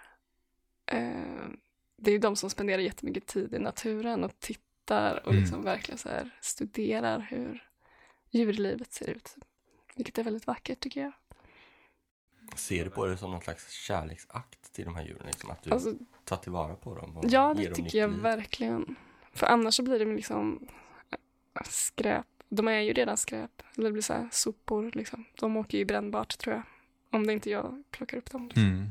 eh, 0.85 1.49
det 1.97 2.11
är 2.11 2.19
de 2.19 2.35
som 2.35 2.49
spenderar 2.49 2.79
jättemycket 2.81 3.25
tid 3.27 3.53
i 3.53 3.59
naturen 3.59 4.23
och 4.23 4.39
tittar 4.39 5.15
och 5.25 5.31
Mm. 5.31 5.41
liksom 5.41 5.63
verkligen 5.63 5.97
så 5.97 6.09
här 6.09 6.29
studerar 6.41 7.19
hur 7.29 7.67
djurlivet 8.29 8.93
ser 8.93 9.09
ut. 9.09 9.35
Vilket 9.95 10.17
är 10.17 10.23
väldigt 10.23 10.47
vackert 10.47 10.79
tycker 10.79 11.01
jag. 11.01 11.11
Ser 12.55 12.83
du 12.83 12.89
på 12.89 13.05
det 13.05 13.17
som 13.17 13.31
någon 13.31 13.41
slags 13.41 13.71
kärleksakt 13.71 14.73
till 14.73 14.85
de 14.85 14.95
här 14.95 15.03
djuren? 15.05 15.25
Liksom 15.25 15.49
att 15.49 15.63
du 15.63 15.71
Alltså, 15.71 15.93
tar 16.25 16.37
tillvara 16.37 16.75
på 16.75 16.95
dem 16.95 17.17
och 17.17 17.25
ja, 17.27 17.55
ger 17.55 17.63
det 17.63 17.69
dem 17.69 17.75
tycker 17.75 17.97
jag 17.97 18.09
liv? 18.11 18.19
verkligen. 18.21 18.95
För 19.33 19.47
annars 19.47 19.73
så 19.75 19.83
blir 19.83 19.99
det 19.99 20.05
liksom 20.05 20.67
äh, 21.11 21.61
skräp. 21.65 22.25
De 22.49 22.67
är 22.67 22.79
ju 22.79 22.93
redan 22.93 23.17
skräp. 23.17 23.63
Eller 23.77 23.85
det 23.89 23.91
blir 23.93 24.01
så 24.01 24.13
här 24.13 24.29
sopor 24.31 24.91
liksom. 24.93 25.25
De 25.39 25.57
åker 25.57 25.77
ju 25.77 25.85
brännbart 25.85 26.37
tror 26.37 26.55
jag. 26.55 26.63
Om 27.11 27.27
det 27.27 27.33
inte 27.33 27.49
jag 27.49 27.83
plockar 27.91 28.17
upp 28.17 28.31
dem. 28.31 28.47
Liksom. 28.47 28.63
Mm. 28.63 28.87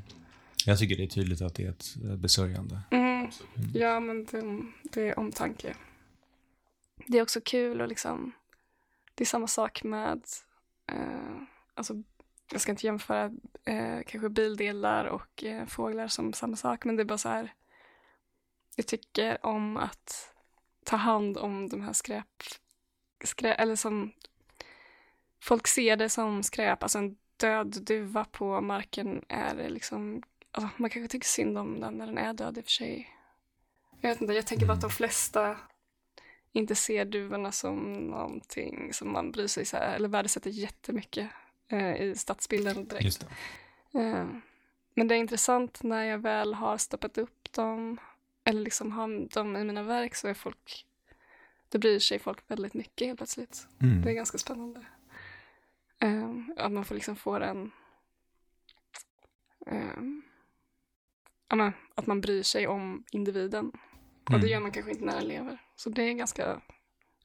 Jag 0.67 0.79
tycker 0.79 0.97
det 0.97 1.03
är 1.03 1.07
tydligt 1.07 1.43
att 1.43 1.55
det 1.55 1.65
är 1.65 1.71
ett 1.71 1.97
eh, 2.05 2.17
besörjande. 2.17 2.81
Mm. 2.91 3.31
Ja, 3.75 4.01
men 4.01 4.25
det, 4.25 4.63
det 4.83 5.09
är 5.09 5.19
omtanke. 5.19 5.75
Det 7.07 7.19
är 7.19 7.23
också 7.23 7.41
kul 7.41 7.81
och 7.81 7.89
liksom, 7.89 8.33
det 9.15 9.25
är 9.25 9.27
samma 9.27 9.47
sak 9.47 9.83
med, 9.83 10.25
eh, 10.87 11.43
alltså, 11.75 12.03
jag 12.53 12.61
ska 12.61 12.71
inte 12.71 12.87
jämföra 12.87 13.25
eh, 13.65 13.99
kanske 14.07 14.29
bildelar 14.29 15.05
och 15.05 15.45
eh, 15.45 15.67
fåglar 15.67 16.09
som 16.09 16.33
samma 16.33 16.57
sak, 16.57 16.85
men 16.85 16.97
det 16.97 17.03
är 17.03 17.05
bara 17.05 17.19
så 17.19 17.29
här, 17.29 17.55
jag 18.77 18.87
tycker 18.87 19.47
om 19.47 19.77
att 19.77 20.35
ta 20.85 20.97
hand 20.97 21.39
om 21.39 21.69
de 21.69 21.83
här 21.83 21.93
skräp, 21.93 22.43
skräp 23.25 23.61
eller 23.61 23.77
som, 23.77 24.13
folk 25.41 25.67
ser 25.67 25.97
det 25.97 26.09
som 26.09 26.43
skräp, 26.43 26.83
alltså 26.83 26.99
en 26.99 27.17
död 27.41 27.85
duva 27.85 28.25
på 28.25 28.61
marken 28.61 29.25
är 29.29 29.69
liksom 29.69 30.23
Alltså, 30.53 30.71
man 30.77 30.91
kanske 30.91 31.09
tycker 31.09 31.27
synd 31.27 31.59
om 31.59 31.81
den 31.81 31.95
när 31.95 32.07
den 32.07 32.19
är 32.19 32.33
död 32.33 32.59
i 32.59 32.61
och 32.61 32.65
för 32.65 32.71
sig. 32.71 33.09
Jag 34.01 34.11
vet 34.11 34.21
inte, 34.21 34.35
jag 34.35 34.47
tänker 34.47 34.67
bara 34.67 34.73
att 34.73 34.81
de 34.81 34.91
flesta 34.91 35.57
inte 36.53 36.75
ser 36.75 37.05
duvorna 37.05 37.53
som 37.53 37.93
någonting 37.93 38.93
som 38.93 39.13
man 39.13 39.33
bryr 39.33 39.47
sig 39.47 39.65
så 39.65 39.77
här, 39.77 39.95
eller 39.97 40.09
värdesätter 40.09 40.51
jättemycket 40.51 41.31
eh, 41.69 42.03
i 42.03 42.15
stadsbilden 42.17 42.85
direkt. 42.85 43.27
Det. 43.93 44.01
Eh, 44.01 44.27
men 44.95 45.09
det 45.09 45.15
är 45.15 45.19
intressant 45.19 45.83
när 45.83 46.05
jag 46.05 46.19
väl 46.19 46.55
har 46.55 46.79
stoppat 46.79 47.19
upp 47.19 47.53
dem 47.53 48.01
eller 48.45 48.61
liksom 48.61 48.93
har 48.93 49.35
dem 49.35 49.57
i 49.57 49.65
mina 49.65 49.83
verk 49.83 50.15
så 50.15 50.29
är 50.29 50.35
folk, 50.35 50.87
då 51.69 51.79
bryr 51.79 51.99
sig 51.99 52.19
folk 52.19 52.51
väldigt 52.51 52.75
mycket 52.75 53.07
helt 53.07 53.19
plötsligt. 53.19 53.67
Mm. 53.83 54.03
Det 54.03 54.11
är 54.11 54.15
ganska 54.15 54.39
spännande. 54.39 54.87
Eh, 56.01 56.31
att 56.57 56.73
man 56.73 56.85
får 56.85 56.95
liksom 56.95 57.17
få 57.17 57.35
en... 57.35 57.71
ehm, 59.67 60.23
ja, 61.49 61.57
men, 61.57 61.73
att 61.95 62.07
man 62.07 62.21
bryr 62.21 62.43
sig 62.43 62.67
om 62.67 63.05
individen. 63.13 63.67
Och 64.25 64.31
det 64.31 64.37
Mm. 64.37 64.49
gör 64.49 64.61
man 64.61 64.73
kanske 64.73 64.91
inte 64.93 65.05
när 65.05 65.15
den 65.17 65.29
lever. 65.29 65.59
Så 65.77 65.91
det 65.91 66.03
är 66.03 66.13
ganska... 66.13 66.61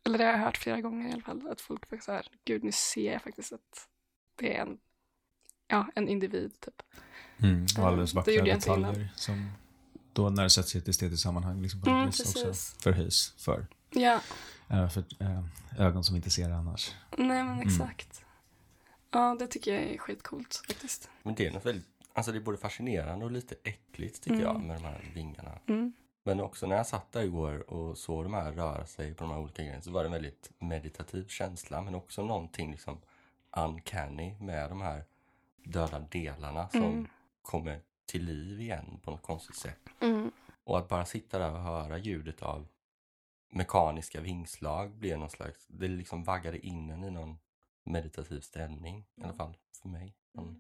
Eller 0.03 0.17
det 0.17 0.23
har 0.23 0.31
jag 0.31 0.39
hört 0.39 0.57
flera 0.57 0.81
gånger 0.81 1.09
i 1.09 1.13
alla 1.13 1.21
fall. 1.21 1.47
Att 1.51 1.61
folk 1.61 1.89
faktiskt 1.89 2.09
är 2.09 2.27
gud 2.45 2.63
nu 2.63 2.71
ser 2.71 3.13
jag 3.13 3.21
faktiskt 3.23 3.53
att 3.53 3.87
det 4.35 4.55
är 4.57 4.61
en, 4.61 4.77
ja, 5.67 5.87
en 5.95 6.07
individ 6.09 6.59
typ. 6.59 6.81
Mm. 7.43 7.65
Och 7.77 7.87
alldeles 7.87 8.11
Det 8.11 8.15
vackra 8.17 8.31
inte 8.33 8.53
detaljer 8.53 9.09
som 9.15 9.51
då 10.13 10.29
när 10.29 10.43
det 10.43 10.49
sätts 10.49 10.75
i 10.75 10.77
ett 10.77 10.87
estetiskt 10.87 11.23
sammanhang 11.23 11.61
liksom 11.61 11.81
på 11.81 11.89
Mm, 11.89 12.07
också 12.07 12.53
förhöjs 12.83 13.33
för, 13.37 13.67
Ja, 13.89 14.19
för 14.89 15.03
ögon 15.79 16.03
som 16.03 16.15
inte 16.15 16.29
ser 16.29 16.49
annars. 16.51 16.95
nej 17.17 17.43
men 17.43 17.49
Mm. 17.61 17.69
Ja, 19.15 19.35
det 19.39 19.47
tycker 19.47 19.73
jag 19.73 19.83
är 19.83 19.97
skitcoolt 19.97 20.61
faktiskt. 20.67 21.09
Men 21.23 21.35
det 21.35 21.47
är 21.47 21.51
något 21.51 21.65
väldigt, 21.65 21.87
alltså 22.13 22.31
det 22.31 22.37
är 22.37 22.41
både 22.41 22.57
fascinerande 22.57 23.25
och 23.25 23.31
lite 23.31 23.55
äckligt 23.63 24.21
tycker 24.23 24.35
Mm. 24.35 24.45
jag 24.47 24.61
med 24.61 24.75
de 24.75 24.83
här 24.83 25.01
vingarna. 25.13 25.59
Mm. 25.67 25.93
Men 26.23 26.39
också 26.39 26.67
när 26.67 26.75
jag 26.75 26.87
satt 26.87 27.11
där 27.11 27.23
igår 27.23 27.69
och 27.73 27.97
såg 27.97 28.25
de 28.25 28.33
här 28.33 28.51
röra 28.51 28.85
sig 28.85 29.13
på 29.13 29.23
de 29.23 29.31
här 29.31 29.39
olika 29.39 29.61
grejerna 29.63 29.81
så 29.81 29.91
var 29.91 30.03
det 30.03 30.07
en 30.07 30.11
väldigt 30.13 30.51
meditativ 30.59 31.27
känsla 31.27 31.81
men 31.81 31.95
också 31.95 32.23
någonting 32.25 32.71
liksom 32.71 33.01
uncanny 33.57 34.35
med 34.39 34.69
de 34.69 34.81
här 34.81 35.03
döda 35.63 35.99
delarna 35.99 36.69
som 36.69 36.83
Mm. 36.83 37.07
kommer 37.41 37.79
till 38.05 38.23
liv 38.25 38.61
igen 38.61 38.99
på 39.03 39.11
något 39.11 39.21
konstigt 39.21 39.55
sätt. 39.55 39.79
Mm. 39.99 40.31
Och 40.63 40.77
att 40.77 40.87
bara 40.87 41.05
sitta 41.05 41.39
där 41.39 41.51
och 41.51 41.59
höra 41.61 41.97
ljudet 41.97 42.41
av 42.41 42.67
mekaniska 43.49 44.21
vingslag 44.21 44.91
blev 44.91 45.19
någon 45.19 45.29
slags, 45.29 45.65
det 45.67 45.87
liksom 45.87 46.23
vaggade 46.23 46.65
in 46.67 46.89
en 46.89 47.03
i 47.03 47.11
någon 47.11 47.37
meditativ 47.85 48.39
ställning 48.39 49.05
i 49.17 49.23
alla 49.23 49.33
fall 49.33 49.55
för 49.81 49.89
mig. 49.89 50.15
Mm. 50.37 50.55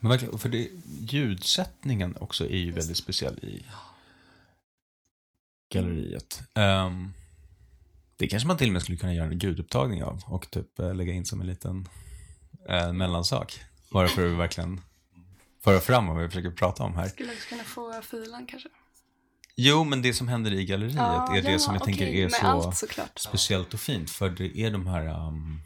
Men 0.00 0.10
verkligen, 0.10 0.38
för 0.38 0.48
det, 0.48 0.68
ljudsättningen 1.00 2.16
också 2.16 2.44
är 2.44 2.56
ju 2.56 2.66
Just 2.66 2.78
väldigt 2.78 2.96
speciell 2.96 3.38
i 3.44 3.64
galleriet. 5.74 6.42
Ehm, 6.54 7.12
det 8.16 8.28
kanske 8.28 8.46
man 8.46 8.56
till 8.56 8.68
och 8.68 8.72
med 8.72 8.82
skulle 8.82 8.98
kunna 8.98 9.14
göra 9.14 9.26
en 9.26 9.38
ljudupptagning 9.38 10.04
av 10.04 10.22
och 10.26 10.50
typ 10.50 10.78
eh, 10.78 10.94
lägga 10.94 11.12
in 11.12 11.24
som 11.24 11.40
en 11.40 11.46
liten 11.46 11.88
eh, 12.68 12.92
mellansak. 12.92 13.60
Bara 13.90 14.08
för 14.08 14.32
att 14.32 14.38
verkligen 14.38 14.80
föra 15.60 15.80
fram 15.80 16.06
vad 16.06 16.22
vi 16.22 16.28
försöker 16.28 16.50
prata 16.50 16.82
om 16.82 16.94
här. 16.94 17.08
Skulle 17.08 17.32
också 17.32 17.48
kunna 17.48 17.64
få 17.64 18.02
filen 18.02 18.46
kanske. 18.46 18.68
Jo, 19.56 19.84
men 19.84 20.02
det 20.02 20.14
som 20.14 20.28
händer 20.28 20.52
i 20.52 20.64
galleriet 20.64 20.98
är 20.98 21.42
det 21.42 21.58
som 21.58 21.74
jag 21.74 21.84
tänker 21.84 22.04
okej, 22.04 22.22
är 22.22 22.28
så 22.28 22.46
allt 22.46 22.84
speciellt 23.16 23.74
och 23.74 23.80
fint. 23.80 24.10
För 24.10 24.30
det 24.30 24.58
är 24.58 24.70
de 24.70 24.86
här 24.86 25.26
um, 25.26 25.60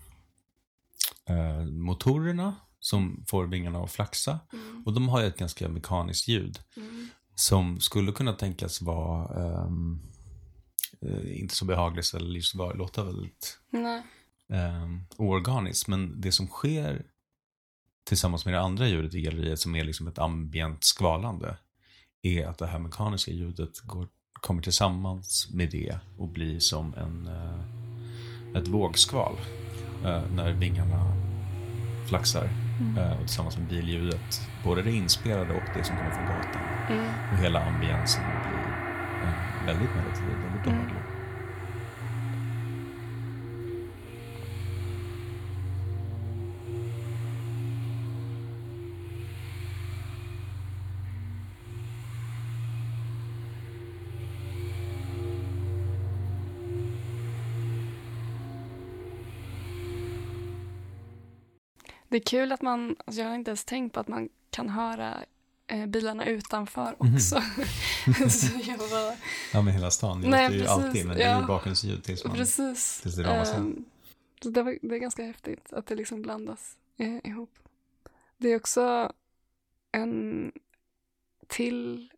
eh, 1.29 1.65
motorerna 1.65 2.55
som 2.81 3.25
får 3.27 3.47
vingarna 3.47 3.79
att 3.79 3.93
flaxa. 3.93 4.41
Mm. 4.53 4.83
Och 4.87 4.93
de 4.93 5.09
har 5.09 5.21
ju 5.21 5.27
ett 5.27 5.39
ganska 5.39 5.69
mekaniskt 5.69 6.29
ljud. 6.29 6.59
Mm. 6.77 7.09
Som 7.35 7.81
skulle 7.81 8.13
kunna 8.13 8.33
tänkas 8.33 8.83
vara 8.83 9.45
ehm, 9.45 10.01
eh, 11.01 11.41
inte 11.41 11.55
så 11.55 11.65
behagligt 11.65 12.15
eller 12.15 12.59
vara, 12.59 12.75
låta 12.75 13.05
väldigt 13.05 13.59
um, 14.49 15.07
oorganiskt. 15.17 15.89
Men 15.89 16.21
det 16.21 16.33
som 16.33 16.47
sker 16.47 17.07
tillsammans 18.09 18.45
med 18.45 18.55
det 18.55 18.61
andra 18.61 18.89
ljudet 18.89 19.15
i 19.15 19.21
galleriet 19.21 19.61
som 19.61 19.75
är 19.77 19.85
liksom 19.85 20.09
ett 20.09 20.19
ambient 20.19 20.85
skvalande 20.85 21.57
är 22.23 22.47
att 22.47 22.59
det 22.59 22.67
här 22.67 22.79
mekaniska 22.79 23.31
ljudet 23.31 23.81
går, 23.81 24.09
kommer 24.33 24.63
tillsammans 24.63 25.49
med 25.53 25.71
det 25.71 25.99
och 26.19 26.29
blir 26.29 26.59
som 26.59 26.95
en, 26.95 27.27
eh, 27.27 28.57
ett 28.57 28.69
vågskval 28.69 29.37
när 30.37 30.53
vingarna 30.53 31.01
flaxar 32.09 32.49
eh, 32.99 33.12
och 33.12 33.19
tillsammans 33.27 33.59
med 33.59 33.67
billjudet. 33.67 34.40
Både 34.64 34.83
det 34.83 34.90
inspelade 34.93 35.55
och 35.55 35.62
det 35.75 35.85
som 35.85 35.97
kommer 35.97 36.11
från 36.11 36.27
gatan. 36.27 36.62
Mm. 36.90 37.05
Och 37.33 37.38
hela 37.38 37.61
ambiensen 37.64 38.23
blir 38.25 38.75
eh, 39.29 39.67
väldigt 39.67 39.90
meditativ, 39.97 40.27
väldigt 40.27 40.67
Mm. 40.67 40.79
behaglig. 40.79 41.03
Det 62.14 62.18
är 62.18 62.22
kul 62.24 62.53
att 62.53 62.62
man, 62.62 62.96
alltså 63.07 63.20
jag 63.22 63.29
har 63.29 63.35
inte 63.35 63.50
ens 63.50 63.64
tänkt 63.64 63.92
på 63.92 64.00
att 64.00 64.09
man 64.09 64.29
kan 64.50 64.68
höra 64.68 65.24
eh, 65.66 65.87
bilarna 65.87 66.27
utanför 66.27 66.96
Mhm. 67.00 67.14
också. 67.14 67.35
så 68.31 68.46
jag 68.70 68.79
bara, 68.79 69.12
Ja, 69.53 69.62
men 69.62 69.74
hela 69.74 69.90
stan. 69.90 70.20
Det 70.20 70.29
Nej, 70.29 70.42
låter 70.42 70.55
ju 70.55 70.61
precis, 70.61 70.85
alltid, 70.85 71.07
men 71.07 71.16
det 71.16 71.22
är 71.22 71.35
ju 71.35 71.40
ja. 71.40 71.46
bakgrundsljud 71.46 72.05
tills 72.05 72.24
man... 72.24 72.37
precis. 72.37 73.00
tills 73.00 73.14
det 73.16 73.22
ramar 73.22 73.44
sig. 73.44 73.57
Ehm, 73.57 73.85
så 74.42 74.50
det, 74.50 74.62
var, 74.62 74.79
det 74.83 74.94
är 74.94 74.98
ganska 74.98 75.22
häftigt 75.24 75.72
att 75.72 75.87
det 75.87 75.94
liksom 75.94 76.22
blandas 76.22 76.77
eh, 76.96 77.31
ihop. 77.31 77.59
Det 78.37 78.48
är 78.48 78.57
också 78.57 79.12
en 79.92 80.53
till 81.46 82.11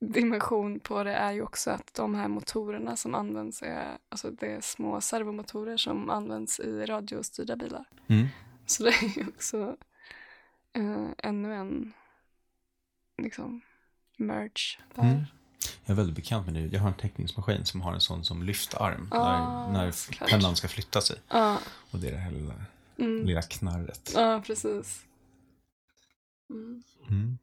dimension 0.00 0.80
på 0.80 1.04
det 1.04 1.12
är 1.14 1.32
ju 1.32 1.42
också 1.42 1.70
att 1.70 1.94
de 1.94 2.14
här 2.14 2.28
motorerna 2.28 2.96
som 2.96 3.14
används 3.14 3.62
är, 3.62 3.98
alltså 4.08 4.30
det 4.30 4.46
är 4.46 4.60
små 4.60 5.00
servomotorer 5.00 5.76
som 5.76 6.10
används 6.10 6.60
i 6.60 6.86
radiostyrda 6.86 7.56
bilar. 7.56 7.84
Mm. 8.06 8.26
Så 8.66 8.82
det 8.82 8.88
är 8.90 9.18
ju 9.18 9.26
också 9.28 9.76
eh, 10.72 11.08
ännu 11.18 11.54
en 11.54 11.92
liksom 13.22 13.60
merch 14.16 14.78
där. 14.94 15.02
Mm. 15.02 15.24
Jag 15.84 15.92
är 15.92 15.96
väldigt 15.96 16.16
bekant 16.16 16.46
med 16.46 16.54
det. 16.54 16.60
Jag 16.60 16.80
har 16.80 16.88
en 16.88 16.94
teckningsmaskin 16.96 17.66
som 17.66 17.80
har 17.80 17.92
en 17.92 18.00
sån 18.00 18.24
som 18.24 18.42
lyftarm 18.42 19.08
Ah, 19.10 19.72
när, 19.72 19.84
när 19.84 20.26
pennan 20.28 20.56
ska 20.56 20.68
flytta 20.68 21.00
sig. 21.00 21.16
Ja, 21.28 21.58
Och 21.90 21.98
det 21.98 22.08
är 22.08 22.12
det 22.12 22.18
här 22.18 22.30
lilla, 22.30 22.54
mm. 22.98 23.26
lilla 23.26 23.42
knarret. 23.42 24.12
ja 24.14 24.42
precis. 24.46 25.04
Mm. 26.50 26.82
Mm. 27.08 27.38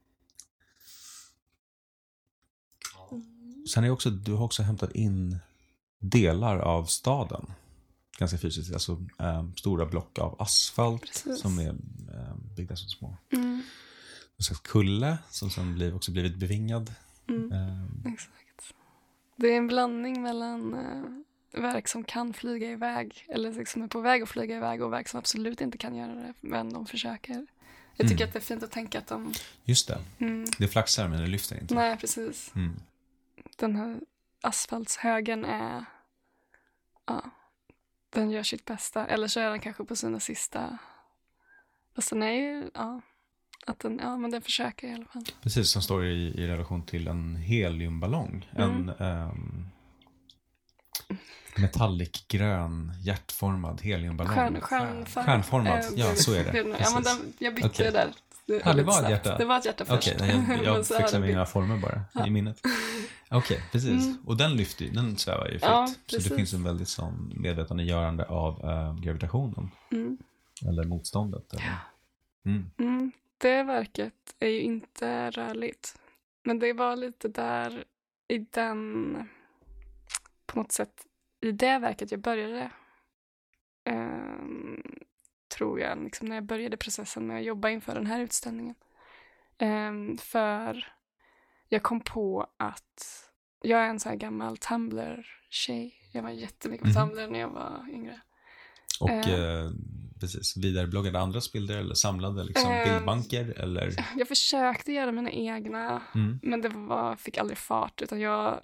Sen 3.74 3.84
är 3.84 3.90
också, 3.90 4.10
du 4.10 4.34
har 4.34 4.46
också 4.46 4.64
hämtat 4.64 4.92
in 4.92 5.40
delar 6.00 6.58
av 6.58 6.86
staden. 6.86 7.54
Ganska 8.20 8.38
fysiskt, 8.38 8.74
alltså 8.74 8.98
eh, 9.20 9.46
stora 9.56 9.86
block 9.86 10.20
av 10.20 10.42
asfalt 10.42 11.02
Precis. 11.02 11.40
som 11.40 11.60
är 11.60 11.70
eh, 11.70 12.36
byggda 12.56 12.76
som 12.76 12.90
små. 12.90 13.18
Mm. 13.32 13.62
En 14.38 14.44
slags 14.44 14.62
kulle 14.62 15.18
som 15.30 15.50
sen 15.50 15.76
blir, 15.76 15.96
också 15.96 16.12
blivit 16.12 16.36
bevingad. 16.36 16.94
Mm. 17.30 17.52
Eh, 17.52 18.14
Exakt. 18.14 18.74
Det 19.36 19.48
är 19.48 19.58
en 19.58 19.68
blandning 19.68 20.22
mellan 20.22 20.74
eh, 20.74 21.62
verk 21.62 21.88
som 21.88 22.04
kan 22.04 22.34
flyga 22.34 22.72
iväg 22.72 23.26
eller 23.30 23.54
liksom 23.54 23.82
är 23.82 23.88
på 23.88 24.02
väg 24.02 24.22
att 24.22 24.30
flyga 24.30 24.58
iväg 24.58 24.82
och 24.82 24.94
verk 24.94 25.08
som 25.08 25.18
absolut 25.20 25.62
inte 25.62 25.78
kan 25.78 25.96
göra 25.96 26.16
det, 26.16 26.34
men 26.42 26.74
de 26.74 26.86
försöker. 26.86 27.48
Jag 27.96 28.08
tycker 28.10 28.24
Mm. 28.24 28.28
att 28.30 28.34
det 28.34 28.40
är 28.40 28.44
fint 28.44 28.64
att 28.64 28.72
tänka 28.72 29.00
att 29.00 29.08
de... 29.08 29.34
just 29.64 29.88
det, 29.88 30.00
Mm, 30.20 30.46
det 30.58 30.68
flaxar 30.68 31.08
men 31.08 31.22
det 31.22 31.28
lyfter 31.28 31.62
inte. 31.62 31.76
nej, 31.76 31.98
precis. 31.98 32.52
Mm. 32.56 32.80
Den 33.58 33.76
här 33.76 34.00
asfaltshögen 34.42 35.46
är... 35.46 35.86
Ja, 37.06 37.30
den 38.10 38.32
gör 38.32 38.44
sitt 38.44 38.66
bästa. 38.66 39.08
Eller 39.08 39.28
så 39.28 39.40
är 39.40 39.50
den 39.50 39.60
kanske 39.60 39.84
på 39.86 39.96
sina 39.96 40.20
sista... 40.20 40.78
Fast 41.96 42.10
den 42.10 42.24
är 42.24 42.32
ju... 42.32 42.70
Ja, 42.74 43.02
att 43.66 43.80
den, 43.80 44.00
ja 44.04 44.18
men 44.18 44.32
den 44.32 44.42
försöker 44.42 44.88
i 44.88 44.94
alla 44.94 45.06
fall. 45.06 45.26
Precis, 45.42 45.70
som 45.70 45.82
står 45.82 46.06
i, 46.06 46.34
i 46.38 46.48
relation 46.48 46.86
till 46.86 47.08
en 47.08 47.36
heliumballong. 47.36 48.50
En 48.56 48.90
Mm. 48.90 48.90
ehm, 49.00 49.66
metallicgrön 51.58 52.94
hjärtformad 53.02 53.82
heliumballong. 53.82 54.34
Stjärn, 54.36 54.62
stjärnformad. 54.62 55.26
Stjärnformad, 55.26 55.78
Eh, 55.80 55.86
ja, 55.96 56.16
så 56.16 56.34
är 56.34 56.44
det. 56.44 56.58
Ja, 56.80 56.90
men 56.94 57.04
den, 57.04 57.34
jag 57.40 57.56
bytte 57.56 57.84
det 57.84 57.92
där. 57.92 58.14
Det, 58.50 58.62
Ja, 58.66 58.74
det 58.74 58.84
var 58.84 59.04
ett 59.04 59.10
hjärta. 59.10 59.38
Det 59.38 59.46
var 59.46 59.58
ett 59.58 59.66
hjärta 59.66 59.86
först. 59.86 60.08
Okej, 60.08 60.18
nej, 60.20 60.62
jag, 60.64 60.66
jag 60.78 60.88
fixar 60.88 61.20
mina 61.20 61.46
former 61.46 61.78
bara 61.78 62.02
Ja. 62.14 62.28
i 62.28 62.30
minnet. 62.30 62.62
Okej, 63.30 63.64
precis. 63.72 64.06
Mm. 64.06 64.18
Och 64.26 64.38
den 64.38 64.54
lyfter 64.58 64.86
ju, 64.86 64.92
den 64.92 65.18
svävar 65.18 65.46
ju 65.46 65.52
fritt. 65.52 65.62
Ja, 65.64 65.88
så 66.08 66.18
det 66.18 66.36
finns 66.36 66.54
en 66.54 66.64
väldigt 66.64 66.88
sån 66.88 67.32
medvetandegörande 67.36 68.26
av 68.26 68.66
eh, 68.70 68.96
gravitationen. 69.00 69.72
Mm. 69.92 70.18
Eller 70.68 70.84
motståndet. 70.84 71.54
Eller. 71.54 71.76
Mm. 72.46 72.72
Mm. 72.80 73.12
Det 73.38 73.64
verket 73.64 74.36
är 74.40 74.48
ju 74.48 74.62
inte 74.62 75.32
rörligt. 75.32 75.96
Men 76.44 76.60
det 76.60 76.74
var 76.74 76.96
lite 76.96 77.28
där 77.28 77.84
i 78.28 78.38
den, 78.38 79.16
på 80.46 80.60
något 80.60 80.72
sätt, 80.72 81.06
i 81.42 81.52
det 81.52 81.80
verket 81.80 82.12
jag 82.12 82.22
började. 82.22 82.72
ehm, 83.86 84.84
tror 85.60 85.80
jag, 85.80 86.04
liksom, 86.04 86.28
när 86.28 86.36
jag 86.36 86.44
började 86.46 86.78
processen 86.78 87.28
med 87.28 87.38
att 87.38 87.44
jobba 87.46 87.70
inför 87.70 87.96
den 87.96 88.06
här 88.06 88.20
utställningen. 88.22 88.76
Ehm, 89.58 90.18
för 90.18 90.88
jag 91.70 91.84
kom 91.84 92.02
på 92.02 92.48
att 92.58 93.26
jag 93.62 93.80
är 93.80 93.88
en 93.90 94.00
sån 94.00 94.10
här 94.10 94.18
gammal 94.18 94.58
Tumblr-tjej. 94.58 95.94
Jag 96.14 96.24
var 96.24 96.30
jättemycket 96.30 96.94
på 96.94 97.00
Mhm. 97.00 97.10
Tumblr 97.10 97.28
när 97.28 97.40
jag 97.40 97.50
var 97.50 97.86
yngre. 97.94 98.22
Och 99.02 99.10
Eh. 99.10 99.30
eh, 99.40 99.72
precis, 100.20 100.58
vidarebloggade 100.58 101.20
andras 101.20 101.52
bilder 101.52 101.78
eller 101.78 101.96
samlade 101.96 102.44
liksom, 102.44 102.72
Eh. 102.72 102.84
bildbanker 102.94 103.60
eller... 103.60 103.92
Jag 104.18 104.28
försökte 104.28 104.92
göra 104.92 105.12
mina 105.12 105.32
egna 105.32 106.02
Mm. 106.16 106.40
Men 106.44 106.62
det 106.62 106.70
var, 106.70 107.16
fick 107.16 107.38
aldrig 107.38 107.58
fart 107.58 108.02
utan 108.02 108.20
jag 108.20 108.60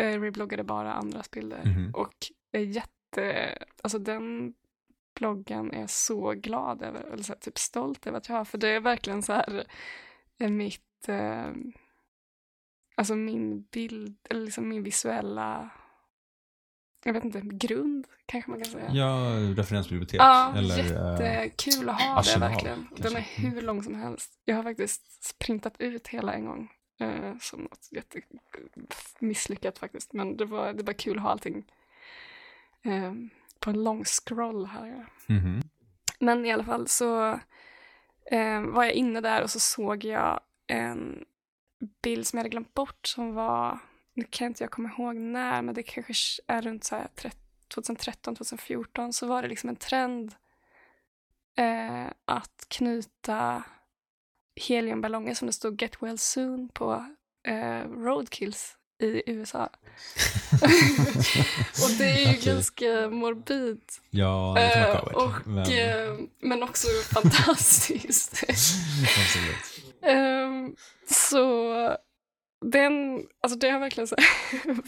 eh, 0.00 0.20
rebloggade 0.20 0.64
bara 0.64 0.92
andras 0.92 1.30
bilder. 1.30 1.62
Mhm. 1.64 1.94
Och 1.94 2.14
är 2.52 2.60
jätte, 2.60 3.58
alltså 3.82 3.98
den 3.98 4.54
bloggen 5.18 5.72
är 5.72 5.86
så 5.86 6.32
glad 6.32 6.82
över, 6.82 7.00
eller 7.00 7.22
så 7.22 7.32
här, 7.32 7.40
typ 7.40 7.58
stolt 7.58 8.06
över 8.06 8.18
att 8.18 8.28
jag 8.28 8.36
har. 8.36 8.44
För 8.44 8.58
det 8.58 8.68
är 8.68 8.80
verkligen 8.80 9.22
så 9.22 9.32
här 9.32 9.64
eh, 10.38 10.50
mitt, 10.50 11.08
eh, 11.08 11.50
alltså 12.96 13.14
min 13.14 13.62
bild, 13.62 14.16
eller 14.30 14.44
liksom 14.44 14.68
min 14.68 14.82
visuella, 14.82 15.70
jag 17.04 17.12
vet 17.12 17.24
inte, 17.24 17.40
grund 17.44 18.06
kanske 18.26 18.50
man 18.50 18.62
kan 18.62 18.72
säga. 18.72 18.90
Ja, 18.92 19.34
referensbibliotek. 19.56 20.20
Ja, 20.20 20.54
eller, 20.56 20.78
eh, 20.78 21.42
jättekul 21.42 21.88
att 21.88 22.00
ha 22.00 22.18
arsenal, 22.18 22.48
det 22.48 22.54
verkligen. 22.54 22.88
Den 22.96 23.06
är 23.06 23.10
kanske. 23.14 23.40
Mm. 23.40 23.54
hur 23.54 23.62
lång 23.62 23.82
som 23.82 23.94
helst. 23.94 24.40
Jag 24.44 24.56
har 24.56 24.62
faktiskt 24.62 25.36
printat 25.38 25.80
ut 25.80 26.08
hela 26.08 26.32
en 26.32 26.44
gång. 26.44 26.70
Eh, 27.00 27.38
som 27.40 27.60
något 27.60 27.88
jätte 27.90 28.20
misslyckat 29.18 29.78
faktiskt. 29.78 30.12
Men 30.12 30.36
det 30.36 30.44
var, 30.44 30.72
det 30.72 30.82
var 30.82 30.92
kul 30.92 31.16
att 31.16 31.22
ha 31.22 31.30
allting 31.30 31.64
eh, 32.82 33.12
på 33.60 33.70
en 33.70 33.84
lång 33.84 34.04
scroll 34.04 34.66
här. 34.66 35.06
mhm. 35.26 35.60
Men 36.20 36.46
i 36.46 36.52
alla 36.52 36.64
fall 36.64 36.88
så 36.88 37.40
eh, 38.30 38.60
var 38.60 38.84
jag 38.84 38.92
inne 38.92 39.20
där 39.20 39.42
och 39.42 39.50
så 39.50 39.60
såg 39.60 40.04
jag 40.04 40.40
en 40.66 41.24
bild 42.02 42.26
som 42.26 42.36
jag 42.36 42.40
hade 42.40 42.50
glömt 42.50 42.74
bort 42.74 43.06
som 43.06 43.34
var, 43.34 43.78
nu 44.14 44.24
kan 44.30 44.46
inte 44.46 44.64
jag 44.64 44.70
komma 44.70 44.88
ihåg 44.88 45.16
när, 45.16 45.62
men 45.62 45.74
det 45.74 45.82
kanske 45.82 46.42
är 46.46 46.62
runt 46.62 46.84
så 46.84 46.96
här 46.96 47.08
2013, 47.68 48.36
2014, 48.36 49.12
så 49.12 49.26
var 49.26 49.42
det 49.42 49.48
liksom 49.48 49.68
en 49.68 49.76
trend 49.76 50.34
eh, 51.56 52.06
att 52.24 52.66
knyta 52.68 53.64
heliumballonger 54.56 55.34
som 55.34 55.46
det 55.46 55.52
stod 55.52 55.82
Get 55.82 56.02
Well 56.02 56.18
Soon 56.18 56.68
på 56.68 57.06
eh, 57.42 57.82
roadkills 57.88 58.76
i 58.98 59.22
USA. 59.26 59.64
och 61.84 61.90
det 61.98 62.04
är 62.04 62.18
ju 62.18 62.38
Okej. 62.38 62.40
ganska 62.44 63.08
morbid 63.10 63.80
Ja, 64.10 64.54
lite 64.54 64.80
makabert. 64.80 65.14
och, 65.14 65.46
men... 65.46 65.64
eh, 65.72 66.18
men 66.40 66.62
också 66.62 66.88
fantastiskt. 67.14 68.44
Absolut. 68.48 69.94
Ehm, 70.02 70.76
så 71.10 71.72
den, 72.64 73.22
alltså 73.42 73.58
det 73.58 73.70
har 73.70 73.80
verkligen 73.80 74.08
så 74.08 74.16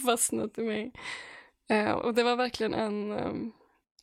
fastnat 0.07 0.59
i 0.59 0.63
mig. 0.63 0.93
Eh, 1.71 1.91
och 1.91 2.15
det 2.15 2.23
var 2.23 2.37
verkligen 2.37 2.75
en, 2.75 3.13
ehm, 3.13 3.53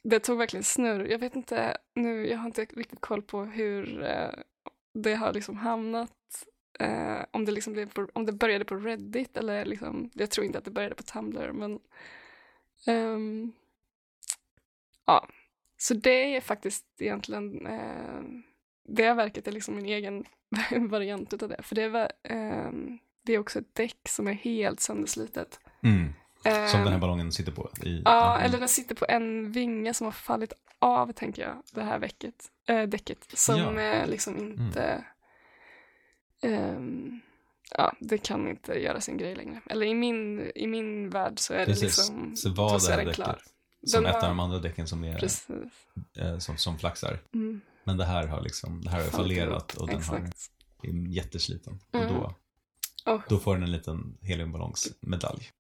det 0.04 0.20
tog 0.20 0.38
verkligen 0.38 0.63
snurr. 0.63 1.06
Jag 1.06 1.20
vet 1.20 1.36
inte 1.36 1.78
nu, 1.96 2.28
jag 2.30 2.38
har 2.38 2.46
inte 2.46 2.65
riktigt 2.65 3.02
koll 3.02 3.22
på 3.22 3.43
hur 3.43 4.04
eh, 4.04 4.30
det 4.93 5.15
har 5.15 5.34
liksom 5.34 5.58
hamnat. 5.58 6.12
Eh, 6.80 7.19
om, 7.32 7.45
det 7.45 7.51
liksom 7.51 7.73
blev 7.73 7.89
på, 7.93 8.08
om 8.13 8.25
det 8.25 8.32
började 8.32 8.65
på 8.65 8.75
Reddit 8.75 9.38
eller 9.38 9.65
liksom, 9.65 10.10
jag 10.13 10.30
tror 10.32 10.45
inte 10.45 10.58
att 10.58 10.65
det 10.65 10.71
började 10.71 10.95
på 10.95 11.03
Tumblr 11.03 11.51
men 11.51 11.80
ehm, 12.88 13.51
ja, 15.06 15.27
så 15.77 15.93
det 15.93 16.36
är 16.36 16.41
faktiskt 16.41 16.86
egentligen 16.99 17.65
eh, 17.67 18.21
det 18.88 19.13
verket 19.13 19.47
är 19.47 19.51
liksom 19.51 19.75
min 19.75 19.86
egen 19.86 20.25
variant 20.89 21.43
av 21.43 21.49
det. 21.49 21.63
För 21.63 21.75
det, 21.75 21.89
var, 21.89 22.12
ehm, 22.23 22.97
det 23.23 23.34
är 23.34 23.39
också 23.39 23.60
ett 23.60 23.75
däck 23.75 23.97
som 24.10 24.27
är 24.27 24.34
helt 24.34 24.80
sönderslitet. 24.80 25.60
Mm. 25.84 26.13
Som 26.43 26.53
den 26.53 26.88
här 26.88 26.93
Ehm, 26.93 26.99
ballongen 26.99 27.32
sitter 27.32 27.51
på. 27.51 27.69
I, 27.84 28.01
Ja, 28.06 28.34
Mm. 28.36 28.45
eller 28.45 28.60
den 28.60 28.69
sitter 28.69 28.95
på 28.95 29.06
en 29.10 29.51
vinge 29.51 29.93
som 29.93 30.06
har 30.06 30.12
fallit 30.12 30.53
av, 30.80 31.12
tänker 31.12 31.41
jag, 31.41 31.56
det 31.73 31.84
här 31.84 31.99
väcket, 31.99 32.51
äh, 32.67 32.84
däcket. 32.84 33.38
Som 33.38 33.58
Ja. 33.58 33.69
Mm. 33.69 34.01
eh, 34.01 34.08
liksom 34.08 34.38
inte... 34.38 35.03
ehm, 36.41 37.19
ja, 37.78 37.93
det 38.00 38.17
kan 38.17 38.47
inte 38.47 38.73
göra 38.73 39.02
sin 39.02 39.17
grej 39.17 39.36
längre. 39.36 39.62
Eller 39.69 39.86
i 39.86 39.93
min, 39.93 40.52
i 40.56 40.67
min 40.67 41.10
värld 41.10 41.39
så 41.39 41.54
är 41.54 41.60
det 41.60 41.65
Precis. 41.65 41.84
liksom... 41.84 42.36
Så 42.36 42.50
var 42.50 42.80
så 42.80 42.91
är 42.91 42.97
det 42.97 43.04
den 43.04 43.13
klar. 43.13 43.41
Som 43.86 44.04
Den 44.04 44.15
ett 44.15 44.23
av 44.23 44.30
de 44.30 44.39
andra 44.39 44.60
däcken 44.60 44.88
som, 44.88 45.04
är, 45.04 45.23
eh, 46.17 46.38
som, 46.38 46.58
som 46.58 46.80
flaxar. 46.80 47.19
Mm, 47.34 47.62
Men 47.84 47.97
det 47.97 48.06
här 48.06 48.28
har 48.28 48.41
liksom, 48.41 48.82
det 48.82 48.89
här 48.89 49.04
har 49.04 49.10
fallerat 49.10 49.73
och 49.73 49.88
den 49.88 50.02
har, 50.04 50.17
är 50.84 51.08
jättesliten. 51.08 51.80
Mm. 51.91 52.08
Och 52.08 52.13
då, 52.13 52.36
Och, 53.13 53.21
då 53.30 53.38
får 53.39 53.54
den 53.54 53.63
en 53.63 53.71
liten 53.71 54.17
heliumballongsmedalj. 54.21 55.52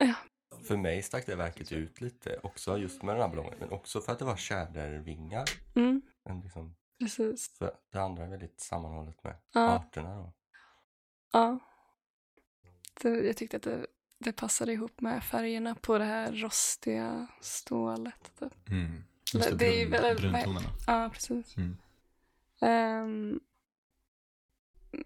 För 0.67 0.77
mig 0.77 1.03
stack 1.03 1.25
det 1.25 1.35
verket 1.35 1.71
ut 1.71 2.01
lite 2.01 2.39
också 2.43 2.77
just 2.77 3.03
med 3.03 3.15
den 3.15 3.21
här 3.21 3.29
ballongen. 3.29 3.53
Men 3.59 3.69
också 3.69 4.01
för 4.01 4.11
att 4.11 4.19
det 4.19 4.25
var 4.25 4.35
tjädervingar. 4.37 5.45
mm, 5.75 6.01
liksom, 6.43 6.75
precis. 6.99 7.57
för 7.57 7.71
det 7.91 8.01
andra 8.01 8.23
är 8.23 8.29
väldigt 8.29 8.59
sammanhållet 8.59 9.23
med 9.23 9.35
Ja, 9.53 9.69
arterna 9.69 10.15
då. 10.15 10.33
Ja. 11.31 11.59
Det, 13.01 13.09
jag 13.09 13.37
tyckte 13.37 13.57
att 13.57 13.63
det, 13.63 13.87
det 14.17 14.31
passade 14.33 14.73
ihop 14.73 15.01
med 15.01 15.23
färgerna 15.23 15.75
på 15.75 15.97
det 15.97 16.05
här 16.05 16.31
rostiga 16.31 17.27
stålet. 17.41 18.31
Typ. 18.39 18.69
Mm. 18.69 19.03
Just 19.33 19.49
Det- 19.49 19.55
det, 19.55 19.65
det 19.65 19.81
är 19.81 19.89
brun, 19.89 20.01
väl- 20.01 20.15
bruntonerna. 20.31 20.69
Ja, 20.87 21.09
precis. 21.13 21.57
Mm. 21.57 21.77
Ehm, 22.61 23.39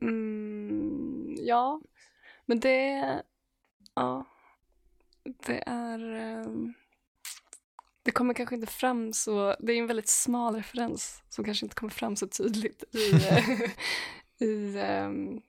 mm, 0.01 1.35
ja, 1.39 1.81
men 2.45 2.59
det... 2.59 3.21
Ja, 3.95 4.25
det 5.23 5.63
är... 5.65 5.99
ehm, 6.15 6.73
det 8.03 8.11
kommer 8.11 8.33
kanske 8.33 8.55
inte 8.55 8.67
fram 8.73 9.13
så... 9.13 9.55
Det 9.59 9.73
är 9.73 9.77
en 9.77 9.87
väldigt 9.87 10.09
smal 10.09 10.55
referens 10.55 11.23
som 11.29 11.45
kanske 11.45 11.65
inte 11.65 11.75
kommer 11.75 11.91
fram 11.91 12.15
så 12.15 12.27
tydligt 12.27 12.83
i, 12.95 13.11
i, 14.45 14.79
ehm, 14.79 15.41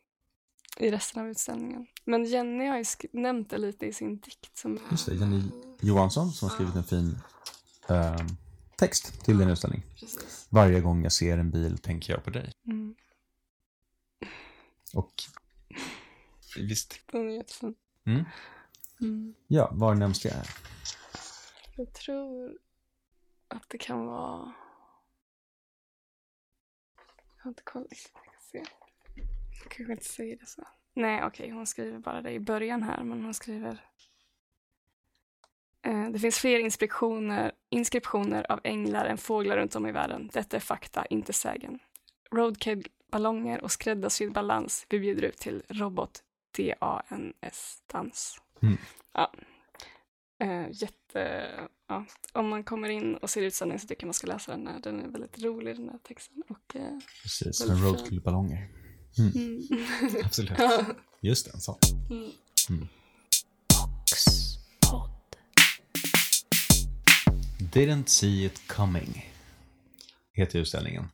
i 0.77 0.91
resten 0.91 1.23
av 1.23 1.29
utställningen. 1.29 1.87
Men 2.05 2.25
Jenny 2.25 2.67
har 2.67 2.79
ju 2.79 2.85
nämnt 3.13 3.51
det 3.51 3.59
lite 3.59 3.87
i 3.87 3.93
sin 3.93 4.17
dikt. 4.19 4.57
Som, 4.59 4.79
Just 4.91 5.07
det, 5.07 5.15
Jenny 5.15 5.43
Johansson 5.81 6.31
som 6.33 6.49
har 6.49 6.55
skrivit 6.55 6.75
en 6.75 6.85
fin 6.85 7.19
ehm, 7.89 8.27
text 8.77 9.25
till 9.25 9.39
din 9.39 9.49
utställning. 9.49 9.83
Precis. 10.01 10.47
Varje 10.51 10.81
gång 10.81 11.03
jag 11.03 11.13
ser 11.13 11.39
en 11.39 11.51
bil 11.51 11.79
tänker 11.79 12.13
jag 12.13 12.25
på 12.25 12.31
dig. 12.31 12.53
Mm, 12.67 12.95
Och 14.95 15.13
visst, 16.57 17.01
den 17.13 17.31
är 17.31 17.35
jättefin. 17.37 17.75
Mm. 18.05 18.25
Mm. 19.01 19.35
ja, 19.49 19.71
var 19.73 19.95
nämns 19.95 20.21
det 20.23 20.31
här? 20.31 20.49
Jag 21.77 21.93
tror 21.93 22.59
att 23.49 23.65
det 23.69 23.79
kan 23.79 24.07
vara... 24.07 24.53
Jag 27.37 27.45
har 27.45 27.49
inte 27.49 27.63
koll. 27.63 27.87
Jag 27.91 27.99
ska 27.99 28.19
se. 28.53 28.65
Kanske 29.69 29.93
inte 29.93 30.05
säger 30.05 30.37
det 30.37 30.47
så. 30.47 30.63
Nej, 30.95 31.25
okej, 31.25 31.51
hon 31.51 31.67
skriver 31.67 31.99
bara 31.99 32.23
det 32.23 32.31
i 32.31 32.41
början 32.41 32.83
här, 32.83 33.05
men 33.05 33.25
hon 33.25 33.35
skriver... 33.35 33.81
Eh, 35.83 36.09
det 36.11 36.19
finns 36.19 36.39
fler 36.39 36.59
inskriptioner, 36.59 37.53
inskriptioner 37.71 38.53
av 38.53 38.61
änglar 38.65 39.05
än 39.05 39.19
fåglar 39.19 39.57
runt 39.57 39.75
om 39.75 39.87
i 39.87 39.93
världen. 39.93 40.31
Detta 40.33 40.57
är 40.57 40.61
fakta, 40.61 41.07
inte 41.07 41.33
sägen. 41.33 41.79
Roadkid-ballonger 42.31 43.61
och 43.61 43.73
skräddarsydd 43.73 44.33
balans 44.33 44.87
vi 44.89 45.01
bjuder 45.01 45.23
ut 45.23 45.39
till 45.39 45.63
robot 45.69 46.23
D-A-N-S-dans. 46.57 48.41
Mm. 48.63 48.77
Ja. 49.13 49.33
Eh, 50.39 50.67
jätte... 50.71 51.51
Ja. 51.89 52.07
Om 52.33 52.49
man 52.49 52.65
kommer 52.65 52.89
in 52.89 53.15
och 53.15 53.31
ser 53.31 53.43
utställningen 53.43 53.81
så 53.81 53.87
tycker 53.87 54.03
jag 54.03 54.07
man 54.07 54.15
ska 54.15 54.27
läsa 54.27 54.53
den. 54.53 54.67
Här. 54.67 54.81
Den 54.81 55.01
är 55.01 55.09
väldigt 55.09 55.43
rolig 55.43 55.77
den 55.77 55.89
här 55.89 55.99
texten. 55.99 56.43
Och, 56.49 56.77
eh, 56.77 56.99
Precis, 57.23 57.61
Väldigt 57.61 58.27
en 58.27 58.82
mm. 59.19 59.69
Absolut. 60.25 60.53
Just 61.21 61.47
det, 61.47 61.53
en 61.55 61.61
sån. 61.61 61.79
Mm. 62.11 62.89
Didn't 67.59 68.07
see 68.09 68.45
it 68.45 68.69
coming. 68.69 69.33
Heter 70.33 70.59
utställningen. 70.59 71.05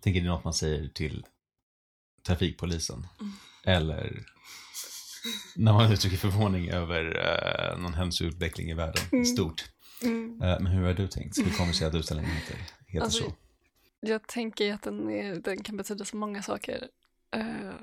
Tänker 0.00 0.20
det 0.20 0.26
är 0.26 0.30
något 0.30 0.44
man 0.44 0.54
säger 0.54 0.88
till 0.88 1.26
trafikpolisen. 2.26 3.06
Eller 3.64 4.24
när 5.56 5.72
man 5.72 5.92
uttrycker 5.92 6.16
förvåning 6.16 6.70
över 6.70 7.04
eh, 7.74 7.78
någon 7.82 7.94
händelseutveckling 7.94 8.70
i 8.70 8.74
världen 8.74 9.04
Mm. 9.12 9.24
stort. 9.24 9.64
Mm. 10.02 10.42
Eh, 10.42 10.60
men 10.60 10.66
hur 10.66 10.86
har 10.86 10.94
du 10.94 11.08
tänkt? 11.08 11.38
Hur 11.38 11.50
kommer 11.50 11.72
det 11.72 11.78
sig 11.78 11.86
att 11.86 11.94
utställningen 11.94 12.32
heter, 12.32 12.56
heter 12.86 13.04
Alltså, 13.04 13.24
så? 13.24 13.32
Jag 14.00 14.28
tänker 14.28 14.74
att 14.74 14.82
den, 14.82 15.10
är, 15.10 15.34
den 15.34 15.62
kan 15.62 15.76
betyda 15.76 16.04
så 16.04 16.16
många 16.16 16.42
saker. 16.42 16.88
Eh, 17.30 17.74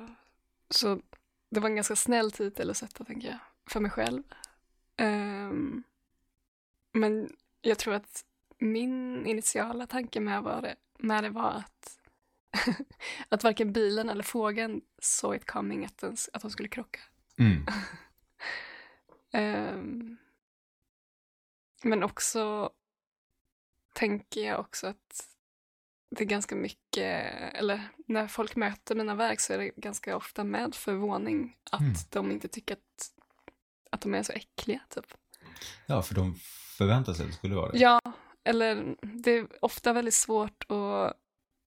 så 0.69 1.01
det 1.49 1.59
var 1.59 1.69
en 1.69 1.75
ganska 1.75 1.95
snäll 1.95 2.31
titel 2.31 2.69
att 2.69 2.77
sätta, 2.77 3.03
tänker 3.03 3.27
jag, 3.27 3.39
för 3.65 3.79
mig 3.79 3.91
själv. 3.91 4.23
Ehm, 4.97 5.83
men 6.91 7.35
jag 7.61 7.79
tror 7.79 7.93
att 7.93 8.25
min 8.57 9.25
initiala 9.25 9.87
tanke 9.87 10.19
med, 10.19 10.43
var 10.43 10.61
det, 10.61 10.75
med 10.97 11.23
det 11.23 11.29
var 11.29 11.51
att, 11.51 11.99
att 13.29 13.43
varken 13.43 13.73
bilen 13.73 14.09
eller 14.09 14.23
fågeln 14.23 14.81
såg 14.99 15.35
it 15.35 15.45
coming 15.45 15.85
att, 15.85 15.97
den, 15.97 16.17
att 16.33 16.41
de 16.41 16.51
skulle 16.51 16.69
krocka. 16.69 16.99
Mm. 17.37 17.65
Ehm, 19.33 20.17
men 21.83 22.03
också 22.03 22.69
tänker 23.93 24.41
jag 24.41 24.59
också 24.59 24.87
att 24.87 25.30
det 26.15 26.23
är 26.23 26.25
ganska 26.25 26.55
mycket, 26.55 27.33
eller 27.53 27.87
när 28.07 28.27
folk 28.27 28.55
möter 28.55 28.95
mina 28.95 29.15
verk 29.15 29.39
så 29.39 29.53
är 29.53 29.57
det 29.57 29.69
ganska 29.75 30.15
ofta 30.17 30.43
med 30.43 30.75
förvåning 30.75 31.57
att 31.71 31.81
Mm. 31.81 31.93
de 32.09 32.31
inte 32.31 32.47
tycker 32.47 32.73
att, 32.73 33.11
att 33.91 34.01
de 34.01 34.13
är 34.13 34.23
så 34.23 34.33
äckliga. 34.33 34.81
Typ. 34.89 35.05
Ja, 35.85 36.01
för 36.01 36.15
de 36.15 36.35
förväntar 36.77 37.13
sig 37.13 37.23
att 37.23 37.31
det 37.31 37.37
skulle 37.37 37.55
vara 37.55 37.71
det. 37.71 37.77
Ja, 37.77 38.01
eller 38.43 38.95
det 39.01 39.31
är 39.31 39.47
ofta 39.61 39.93
väldigt 39.93 40.13
svårt 40.13 40.71
att 40.71 41.13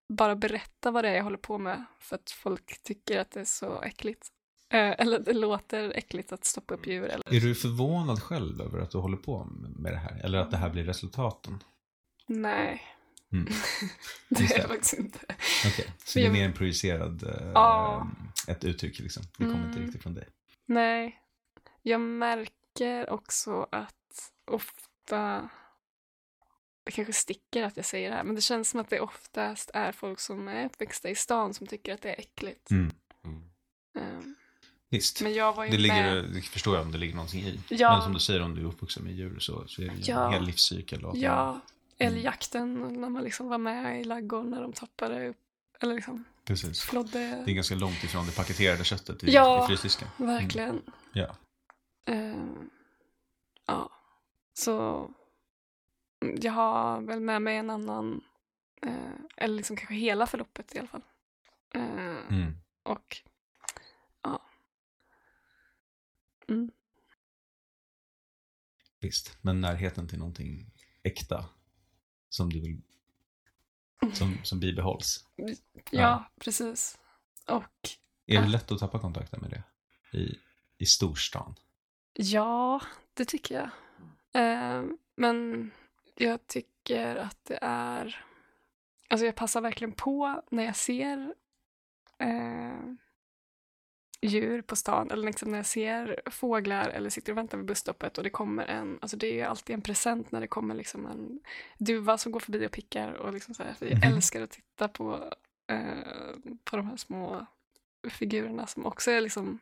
bara 0.08 0.36
berätta 0.36 0.90
vad 0.90 1.04
det 1.04 1.08
är 1.10 1.14
jag 1.14 1.24
håller 1.24 1.36
på 1.38 1.58
med 1.58 1.84
för 1.98 2.16
att 2.16 2.30
folk 2.30 2.82
tycker 2.82 3.20
att 3.20 3.30
det 3.30 3.40
är 3.40 3.44
så 3.44 3.82
äckligt. 3.82 4.28
Eh, 4.70 4.94
eller 5.00 5.18
det 5.18 5.32
låter 5.32 5.90
äckligt 5.90 6.32
att 6.32 6.44
stoppa 6.44 6.74
upp 6.74 6.86
djur. 6.86 7.04
Eller... 7.04 7.34
Är 7.34 7.40
du 7.40 7.54
förvånad 7.54 8.22
själv 8.22 8.60
över 8.60 8.78
att 8.78 8.90
du 8.90 8.98
håller 8.98 9.16
på 9.16 9.44
med 9.76 9.92
det 9.92 9.98
här? 9.98 10.20
Eller 10.24 10.38
att 10.38 10.50
det 10.50 10.56
här 10.56 10.70
blir 10.70 10.84
resultaten? 10.84 11.62
Nej, 12.26 12.82
Mm. 13.34 13.52
det 14.28 14.44
är 14.44 14.58
jag 14.58 14.68
faktiskt 14.68 14.94
inte. 14.94 15.18
Okej, 15.66 15.92
så 16.04 16.18
det 16.18 16.26
är 16.26 16.30
mer 16.30 16.44
en 16.44 16.52
projicerad, 16.52 17.22
eh, 17.22 17.50
Ja. 17.54 18.08
ett 18.48 18.64
uttryck 18.64 18.98
liksom. 18.98 19.22
Det 19.38 19.44
kommer 19.44 19.56
inte 19.66 19.68
Mm. 19.78 19.82
riktigt 19.82 20.02
från 20.02 20.14
dig. 20.14 20.28
Nej, 20.66 21.20
jag 21.82 22.00
märker 22.00 23.10
också 23.10 23.66
att 23.72 24.30
ofta, 24.50 25.48
det 26.84 26.92
kanske 26.92 27.12
sticker 27.12 27.62
att 27.62 27.76
jag 27.76 27.86
säger 27.86 28.10
det 28.10 28.16
här, 28.16 28.24
men 28.24 28.34
det 28.34 28.40
känns 28.40 28.70
som 28.70 28.80
att 28.80 28.90
det 28.90 29.00
oftast 29.00 29.70
är 29.74 29.92
folk 29.92 30.20
som 30.20 30.48
är 30.48 30.66
uppväxta 30.66 31.10
i 31.10 31.14
stan 31.14 31.54
som 31.54 31.66
tycker 31.66 31.94
att 31.94 32.02
det 32.02 32.10
är 32.14 32.20
äckligt. 32.20 32.70
Mm. 32.70 32.92
Mm. 33.24 33.42
Ehm, 33.98 34.34
Visst. 34.90 35.22
Men 35.22 35.34
jag 35.34 35.52
var 35.54 35.64
ju 35.64 35.70
Det, 35.70 35.78
ligger, 35.78 36.14
med. 36.14 36.24
det 36.34 36.42
förstår 36.42 36.76
jag 36.76 36.84
om 36.86 36.92
det 36.92 36.98
ligger 36.98 37.14
någonting 37.14 37.40
i. 37.44 37.60
Ja. 37.68 37.92
Men 37.92 38.02
som 38.02 38.12
du 38.12 38.20
säger, 38.20 38.42
om 38.42 38.54
du 38.54 38.60
är 38.60 38.66
uppvuxen 38.66 39.04
med 39.04 39.12
djur 39.12 39.38
så, 39.38 39.68
så 39.68 39.82
är 39.82 39.86
det 39.86 39.94
ju 39.94 40.02
Ja. 40.12 40.26
en 40.26 40.32
hel 40.32 40.44
livscykel. 40.44 41.04
Och 41.04 41.16
Ja, 41.16 41.60
älgjakten 41.98 42.74
när 43.00 43.08
man 43.08 43.22
liksom 43.24 43.48
var 43.48 43.58
med 43.58 44.00
i 44.00 44.04
laggården 44.04 44.50
när 44.50 44.62
de 44.62 44.72
tappade 44.72 45.28
upp, 45.28 45.36
eller 45.80 45.94
liksom 45.94 46.24
Precis. 46.44 46.80
flodde. 46.82 47.42
Det 47.44 47.50
är 47.50 47.54
ganska 47.54 47.74
långt 47.74 48.04
ifrån 48.04 48.26
det 48.26 48.36
paketerade 48.36 48.84
köttet 48.84 49.24
i, 49.24 49.32
Ja. 49.32 49.64
i 49.64 49.66
frysdisken. 49.66 50.08
Verkligen. 50.16 50.82
Ja. 51.12 51.36
Ehm, 52.06 52.70
ja, 53.66 53.90
så 54.52 54.98
mm, 56.22 56.36
jag 56.42 56.52
har 56.52 57.00
väl 57.00 57.20
med 57.20 57.42
mig 57.42 57.56
en 57.56 57.70
annan, 57.70 58.20
eh, 58.82 59.14
eller 59.36 59.54
liksom 59.56 59.76
kanske 59.76 59.94
hela 59.94 60.26
förloppet 60.26 60.74
i 60.74 60.78
alla 60.78 60.88
fall. 60.88 61.02
Eh, 61.74 61.82
Mm. 62.30 62.52
Och 62.82 63.16
Mm. 66.48 66.70
Visst, 69.00 69.36
men 69.42 69.60
närheten 69.60 70.08
till 70.08 70.18
någonting 70.18 70.70
äkta 71.02 71.44
som 72.34 72.52
du 72.52 72.60
vill 72.60 72.80
som, 74.12 74.38
som 74.42 74.60
bibehålls. 74.60 75.26
Ja, 75.36 75.54
Ja. 75.90 76.30
precis. 76.40 76.98
Och 77.46 77.88
Är 78.26 78.38
det 78.38 78.44
Ja. 78.44 78.46
lätt 78.46 78.72
att 78.72 78.78
tappa 78.78 78.98
kontakten 78.98 79.40
med 79.40 79.50
det 79.50 79.62
i, 80.18 80.38
i 80.78 80.86
storstan? 80.86 81.54
ja, 82.16 82.80
det 83.14 83.24
tycker 83.24 83.54
jag. 83.54 83.70
Eh, 84.42 84.84
men 85.16 85.70
jag 86.14 86.46
tycker 86.46 87.16
att 87.16 87.44
det 87.44 87.58
är... 87.62 88.24
Alltså 89.08 89.26
jag 89.26 89.34
passar 89.34 89.60
verkligen 89.60 89.92
på 89.92 90.42
när 90.50 90.64
jag 90.64 90.76
ser 90.76 91.34
eh, 92.18 92.78
djur 94.26 94.62
på 94.62 94.76
stan 94.76 95.10
eller 95.10 95.26
liksom 95.26 95.50
när 95.50 95.58
jag 95.58 95.66
ser 95.66 96.22
fåglar 96.30 96.88
eller 96.88 97.10
sitter 97.10 97.32
och 97.32 97.38
väntar 97.38 97.58
vid 97.58 97.66
busstoppet 97.66 98.18
och 98.18 98.24
det 98.24 98.30
kommer 98.30 98.66
en, 98.66 98.98
alltså 99.02 99.16
det 99.16 99.26
är 99.26 99.34
ju 99.34 99.42
alltid 99.42 99.74
en 99.74 99.82
present 99.82 100.32
när 100.32 100.40
det 100.40 100.46
kommer 100.48 100.74
liksom 100.74 101.06
en 101.06 101.40
duva 101.78 102.18
som 102.18 102.32
går 102.32 102.40
förbi 102.40 102.66
och 102.66 102.72
pickar 102.72 103.12
och 103.12 103.32
liksom 103.34 103.54
så 103.54 103.62
här, 103.62 103.72
för 103.74 103.86
jag 103.86 103.98
Mhm. 104.04 104.12
älskar 104.14 104.42
att 104.42 104.50
titta 104.50 104.88
på, 104.88 105.32
eh, 105.66 106.36
på 106.64 106.76
de 106.76 106.86
här 106.86 106.96
små 106.96 107.46
figurerna 108.10 108.66
som 108.66 108.86
också 108.86 109.10
är 109.10 109.20
liksom 109.20 109.58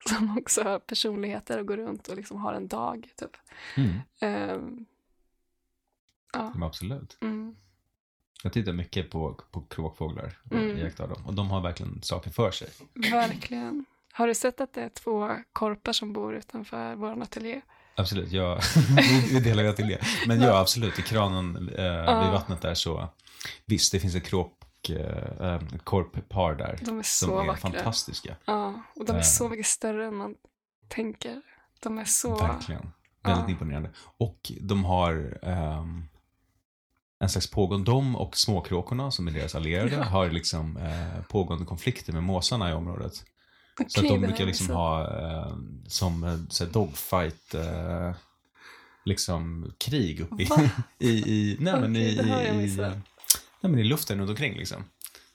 som 0.08 0.38
också 0.38 0.62
har 0.62 0.78
personligheter 0.78 1.58
och 1.58 1.66
går 1.66 1.76
runt 1.76 2.08
och 2.08 2.16
liksom 2.16 2.36
har 2.40 2.54
en 2.54 2.68
dag 2.68 3.08
typ. 3.16 3.36
Mm. 3.76 3.90
Ehm, 4.20 4.86
ja. 6.32 6.50
Men 6.54 6.62
absolut. 6.62 7.18
Mm. 7.20 7.56
Jag 8.42 8.52
tittar 8.52 8.72
mycket 8.72 9.10
på, 9.10 9.40
på 9.50 9.60
kråkfåglar 9.60 10.38
och 10.44 10.52
Mm. 10.56 10.76
iakttar 10.78 11.08
dem. 11.08 11.26
Och 11.26 11.34
de 11.34 11.50
har 11.50 11.60
verkligen 11.60 12.02
saker 12.02 12.30
för 12.30 12.50
sig. 12.50 12.68
Verkligen. 12.94 13.84
Har 14.12 14.26
du 14.26 14.34
sett 14.34 14.60
att 14.60 14.74
det 14.74 14.82
är 14.82 14.88
två 14.88 15.36
korpar 15.52 15.92
som 15.92 16.12
bor 16.12 16.34
utanför 16.34 16.94
vår 16.94 17.22
ateljé? 17.22 17.60
Absolut, 17.94 18.32
jag, 18.32 18.60
vi 19.32 19.40
delar 19.40 19.62
det. 19.62 20.00
Men 20.26 20.40
ja, 20.40 20.58
absolut, 20.60 20.98
i 20.98 21.02
kranen 21.02 21.68
eh, 21.78 21.84
Ja. 21.84 22.22
vid 22.22 22.30
vattnet 22.32 22.60
där 22.62 22.74
så, 22.74 23.08
visst, 23.66 23.92
det 23.92 24.00
finns 24.00 24.14
ett 24.14 24.24
kråk, 24.26 24.88
eh, 24.90 25.54
ett 25.54 25.84
korppar 25.84 26.54
där. 26.54 26.78
De 26.84 26.98
är 26.98 27.02
så 27.02 27.26
som 27.26 27.38
är 27.38 27.46
vackra. 27.46 27.56
fantastiska. 27.70 28.36
Ja, 28.44 28.82
och 28.96 29.04
de 29.04 29.12
är 29.12 29.16
Eh. 29.18 29.22
så 29.22 29.48
mycket 29.48 29.66
större 29.66 30.06
än 30.06 30.16
man 30.16 30.34
tänker. 30.88 31.42
De 31.80 31.98
är 31.98 32.04
så... 32.04 32.36
Verkligen. 32.38 32.92
Väldigt 33.22 33.44
Ja. 33.46 33.50
imponerande. 33.50 33.90
Och 34.18 34.52
de 34.60 34.84
har 34.84 35.38
ehm, 35.42 36.04
en 37.20 37.28
slags 37.28 37.50
pågående, 37.50 37.90
de 37.90 38.16
och 38.16 38.36
småkråkorna 38.36 39.10
som 39.10 39.28
är 39.28 39.32
deras 39.32 39.54
allierade 39.54 39.92
Ja. 39.92 40.02
har 40.02 40.30
liksom 40.30 40.76
eh, 40.76 41.22
pågående 41.28 41.64
konflikter 41.66 42.12
med 42.12 42.22
måsarna 42.22 42.70
i 42.70 42.72
området. 42.72 43.14
Så 43.14 43.24
Okej, 44.00 44.00
att 44.10 44.20
de 44.20 44.26
brukar 44.26 44.46
liksom 44.46 44.66
så- 44.66 44.72
ha 44.72 45.18
eh, 45.18 45.56
som 45.88 46.24
eh, 46.24 46.38
så 46.48 46.64
dogfight 46.64 47.54
eh, 47.54 48.12
liksom 49.04 49.72
krig 49.78 50.20
uppe 50.20 50.42
i, 50.42 50.48
i, 50.98 51.08
i, 51.10 51.56
nej, 51.60 51.80
men 51.80 51.90
Okej, 51.90 52.02
i, 52.02 52.60
i, 52.60 52.64
i, 52.64 52.76
nej, 52.76 53.00
men 53.70 53.78
i 53.78 53.84
luften 53.84 54.18
runt 54.18 54.30
omkring 54.30 54.56
liksom. 54.56 54.84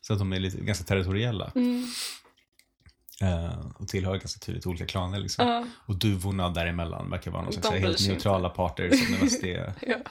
Så 0.02 0.14
att 0.14 0.20
de 0.20 0.34
är 0.34 0.40
lite, 0.40 0.58
ganska 0.58 0.84
territoriella 0.84 1.52
Mm. 1.56 1.88
Eh, 3.22 3.60
och 3.76 3.88
tillhör 3.88 4.12
ganska 4.18 4.40
tydligt 4.40 4.66
olika 4.66 4.86
klaner 4.86 5.20
liksom. 5.20 5.48
Ja, 5.48 5.66
Och 5.86 5.96
duvorna 5.96 6.50
däremellan 6.50 7.10
verkar 7.10 7.32
vara 7.32 7.42
någon 7.44 7.54
slags 7.54 7.70
helt 7.70 8.08
neutrala 8.08 8.50
parter 8.50 8.92
som 8.92 9.16
mest 9.26 9.44
är 9.44 9.74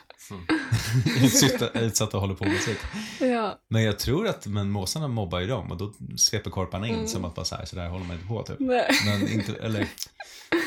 utsatta, 1.25 1.81
utsatta 1.81 2.17
och 2.17 2.21
håller 2.21 2.35
på 2.35 2.45
med 2.45 2.61
sitt. 2.61 2.79
ja. 3.21 3.59
Men 3.69 3.83
jag 3.83 3.99
tror 3.99 4.27
att 4.29 4.47
men 4.47 4.71
måsarna 4.71 5.09
mobbar 5.09 5.41
ju 5.41 5.47
dem 5.47 5.71
och 5.71 5.77
då 5.77 5.93
sveper 6.17 6.51
korparna 6.51 6.89
in 6.89 6.95
Mm. 6.95 7.07
som 7.07 7.25
att 7.25 7.35
bara 7.35 7.45
så 7.45 7.57
här, 7.57 7.65
så 7.65 7.77
där 7.77 7.89
håller 7.89 8.05
man 8.05 8.17
inte 8.17 8.29
på 8.29 8.43
typ. 8.43 8.57
Nej. 8.61 8.91
Men 9.07 9.29
inte, 9.33 9.55
eller, 9.55 9.87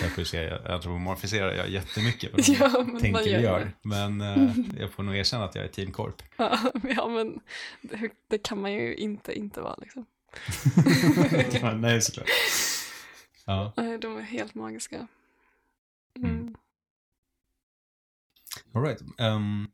jag 0.01 0.11
får 0.11 0.23
säga, 0.23 0.43
jag 0.63 0.71
antropomorfiserar 0.71 1.53
jag 1.53 1.69
jättemycket 1.69 2.31
vad 2.33 2.45
de 2.45 2.91
Ja, 2.93 2.99
tänker 2.99 3.21
och 3.21 3.27
gör 3.27 3.39
gör. 3.39 3.71
Men 3.83 4.21
eh, 4.21 4.49
jag 4.79 4.91
får 4.91 5.03
nog 5.03 5.15
erkänna 5.15 5.45
att 5.45 5.55
jag 5.55 5.63
är 5.63 5.69
team 5.69 5.91
korp. 5.91 6.21
Ja, 6.37 7.07
men 7.07 7.39
det, 7.81 8.09
det 8.29 8.37
kan 8.37 8.61
man 8.61 8.73
ju 8.73 8.95
inte 8.95 9.33
inte 9.33 9.61
vara 9.61 9.75
liksom. 9.81 10.05
Nej, 11.75 12.01
såklart. 12.01 12.27
Ja, 13.45 13.73
de 13.75 14.17
är 14.17 14.21
helt 14.21 14.55
magiska. 14.55 15.07
Mm. 16.15 16.31
Mm. 16.31 16.55
all 18.73 18.81
right. 18.83 19.01
Ehm, 19.17 19.67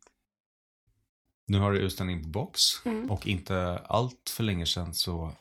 nu 1.48 1.60
har 1.60 1.72
du 1.72 1.80
utställning 1.80 2.24
på 2.24 2.30
Box 2.30 2.62
Mm. 2.86 3.12
och 3.12 3.28
inte 3.28 3.78
allt 3.78 4.30
för 4.30 4.44
länge 4.44 4.66
sedan 4.66 4.94
så 4.94 5.34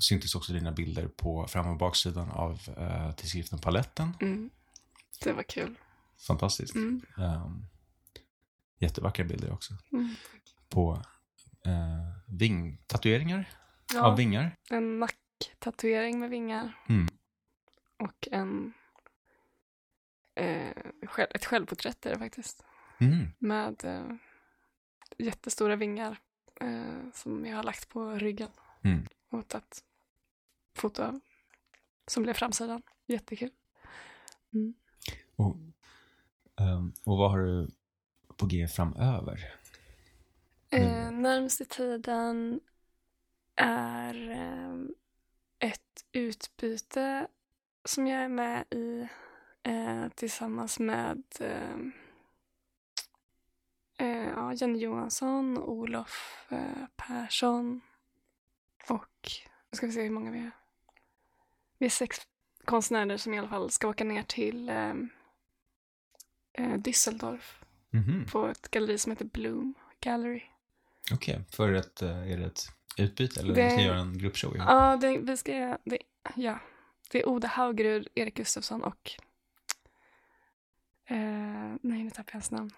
syntes 0.00 0.34
också 0.34 0.52
dina 0.52 0.72
bilder 0.72 1.08
på 1.08 1.46
fram 1.46 1.66
och 1.66 1.76
baksidan 1.76 2.30
av 2.30 2.60
uh, 2.78 3.12
tidskriften 3.12 3.58
Paletten. 3.58 4.16
Mm. 4.20 4.50
Det 5.24 5.32
var 5.32 5.42
kul. 5.42 5.74
Fantastiskt. 6.26 6.74
Mm. 6.74 7.02
Um, 7.16 7.66
jättevackra 8.78 9.24
bilder 9.24 9.52
också. 9.52 9.74
Mm. 9.92 10.14
På 10.68 10.92
uh, 11.66 12.18
vingtatueringar 12.26 13.50
Ja, 13.94 14.02
av 14.02 14.16
vingar. 14.16 14.56
en 14.70 14.98
nacktatuering 14.98 16.20
med 16.20 16.30
vingar. 16.30 16.72
Mm. 16.88 17.06
Och 17.98 18.28
en 18.30 18.72
eh, 20.34 20.70
ett 21.30 21.44
självporträtt 21.44 22.06
är 22.06 22.10
det 22.10 22.18
faktiskt. 22.18 22.64
Mm. 22.98 23.28
Med 23.38 23.84
eh, 23.84 24.16
jättestora 25.18 25.76
vingar 25.76 26.18
eh, 26.60 27.10
som 27.12 27.46
jag 27.46 27.56
har 27.56 27.62
lagt 27.62 27.88
på 27.88 28.10
ryggen. 28.10 28.50
Mm. 28.82 29.06
Och 29.30 29.48
tagit 29.48 29.84
foto 30.76 31.02
av. 31.02 31.20
Som 32.06 32.22
blev 32.22 32.34
framsidan. 32.34 32.82
Jättekul. 33.06 33.50
Och, 35.36 35.56
ehm, 36.60 36.92
och 37.04 37.18
vad 37.18 37.30
har 37.30 37.38
du 37.38 37.70
på 38.36 38.46
G 38.46 38.68
framöver? 38.68 39.54
Eh, 40.70 41.10
närmaste 41.10 41.64
tiden 41.64 42.60
är 43.56 44.30
eh, 44.30 44.74
ett 45.58 46.04
utbyte 46.12 47.26
som 47.84 48.06
jag 48.06 48.20
är 48.22 48.28
med 48.28 48.64
i 48.70 49.08
eh, 49.62 50.08
tillsammans 50.08 50.78
med 50.78 51.22
eh, 51.40 51.76
eh, 53.98 54.28
ja, 54.28 54.52
Jenny 54.54 54.78
Johansson, 54.78 55.58
Olof 55.58 56.46
eh, 56.48 56.86
Persson 56.96 57.80
och 58.88 59.30
nu 59.70 59.76
ska 59.76 59.86
vi 59.86 59.92
se 59.92 60.02
hur 60.02 60.10
många 60.10 60.30
vi 60.30 60.38
är. 60.38 60.50
Vi 61.78 61.86
är 61.86 61.90
sex 61.90 62.16
konstnärer 62.64 63.16
som 63.16 63.34
i 63.34 63.38
alla 63.38 63.48
fall 63.48 63.70
ska 63.70 63.88
åka 63.88 64.04
ner 64.04 64.22
till 64.22 64.68
eh, 64.68 64.94
eh, 66.52 66.74
Düsseldorf 66.76 67.58
Mhm. 67.94 68.26
på 68.32 68.46
ett 68.46 68.68
galleri 68.70 68.98
som 68.98 69.12
heter 69.12 69.24
Bloom 69.24 69.74
Gallery. 70.00 70.42
Okej, 71.12 71.44
för 71.50 71.72
ett, 71.72 72.02
eh, 72.02 72.32
är 72.32 72.36
det 72.38 72.46
ett 72.46 72.68
utbyte 72.98 73.40
eller 73.40 73.54
Det- 73.54 73.64
ni 73.64 73.70
ska 73.70 73.80
göra 73.80 73.98
en 73.98 74.18
gruppshow? 74.18 74.56
ihop? 74.56 74.68
Ja, 74.68 74.96
det, 75.00 75.18
vi 75.18 75.36
ska, 75.36 75.78
det, 75.84 75.98
ja, 76.36 76.58
det 77.10 77.18
är 77.22 77.28
Oda 77.28 77.48
Haugerud, 77.48 78.08
Erik 78.14 78.34
Gustafsson 78.36 78.82
och... 78.82 79.10
Eh, 81.06 81.16
nej, 81.82 82.02
nu 82.04 82.10
tappade 82.10 82.28
jag 82.28 82.32
hans 82.34 82.50
namn. 82.50 82.70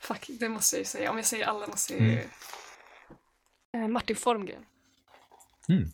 Fuck, 0.00 0.26
det 0.40 0.48
måste 0.48 0.76
jag 0.76 0.80
ju 0.80 0.84
säga. 0.84 1.10
Om 1.10 1.16
jag 1.16 1.26
säger 1.26 1.46
alla 1.46 1.66
måste 1.66 1.94
jag 1.96 2.02
ju... 2.08 2.18
Eh, 3.72 3.88
Martin 3.88 4.16
Formgren. 4.16 4.66
Mm. 5.68 5.88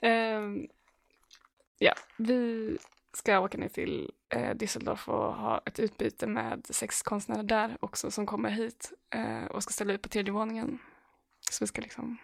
Ehm, 0.00 0.68
ja, 1.78 1.94
vi 2.16 2.78
ska 3.12 3.40
åka 3.40 3.58
ner 3.58 3.68
till 3.68 4.10
eh, 4.28 4.50
Düsseldorf 4.54 5.08
och 5.08 5.34
ha 5.34 5.62
ett 5.66 5.78
utbyte 5.78 6.26
med 6.26 6.66
sex 6.70 7.02
konstnärer 7.02 7.42
där 7.42 7.76
också 7.80 8.10
som 8.10 8.26
kommer 8.26 8.50
hit 8.50 8.92
eh, 9.10 9.44
och 9.44 9.62
ska 9.62 9.72
ställa 9.72 9.92
ut 9.92 10.02
på 10.02 10.08
tredje 10.08 10.32
våningen. 10.32 10.78
Så 11.52 11.64
vi 11.64 11.66
ska 11.66 11.80
liksom, 11.82 12.18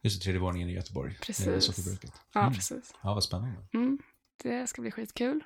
Just 0.00 0.20
det, 0.20 0.24
tredje 0.24 0.40
våningen 0.40 0.68
i 0.68 0.72
Göteborg. 0.72 1.18
Precis. 1.22 1.64
Sockerbruket. 1.64 2.22
ja 2.32 2.40
Mm. 2.40 2.52
precis. 2.54 2.94
Ja, 3.02 3.14
vad 3.14 3.24
spännande. 3.24 3.66
Mm, 3.74 3.98
det 4.42 4.66
ska 4.66 4.82
bli 4.82 4.90
skitkul. 4.90 5.44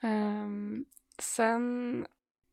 Ehm, 0.00 0.84
sen 1.18 2.06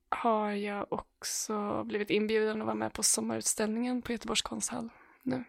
har 0.09 0.51
jag 0.51 0.93
också 0.93 1.83
blivit 1.83 2.09
inbjuden 2.09 2.61
att 2.61 2.65
vara 2.65 2.75
med 2.75 2.93
på 2.93 3.03
sommarutställningen 3.03 4.01
på 4.01 4.11
Göteborgs 4.11 4.41
konsthall 4.41 4.89
nu 5.23 5.43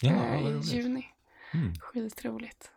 Ja, 0.00 0.12
vad 0.14 0.40
i 0.40 0.54
roligt. 0.54 0.72
juni. 0.72 1.06
Mm. 1.54 1.74
Skitroligt. 1.80 2.70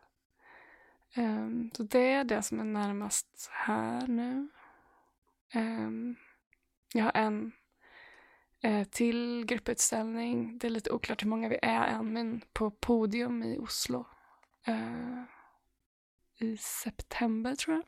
Ehm, 1.14 1.72
så 1.74 1.84
det 1.84 2.12
är 2.12 2.24
det 2.24 2.42
som 2.44 2.60
är 2.60 2.64
närmast 2.64 3.50
här 3.52 4.08
nu. 4.08 4.50
Ehm, 5.52 6.16
jag 6.94 7.04
har 7.04 7.12
en 7.16 7.52
till 8.92 9.46
grupputställning. 9.46 10.58
Det 10.60 10.68
är 10.68 10.72
lite 10.72 10.92
oklart 10.92 11.24
hur 11.24 11.28
många 11.30 11.50
vi 11.50 11.60
är 11.62 11.88
än, 11.88 12.14
men 12.14 12.42
på 12.54 12.72
Podium 12.72 13.44
i 13.44 13.58
Oslo. 13.58 14.06
eh, 14.64 15.24
I 16.38 16.58
september 16.58 17.56
tror 17.56 17.76
jag. 17.76 17.84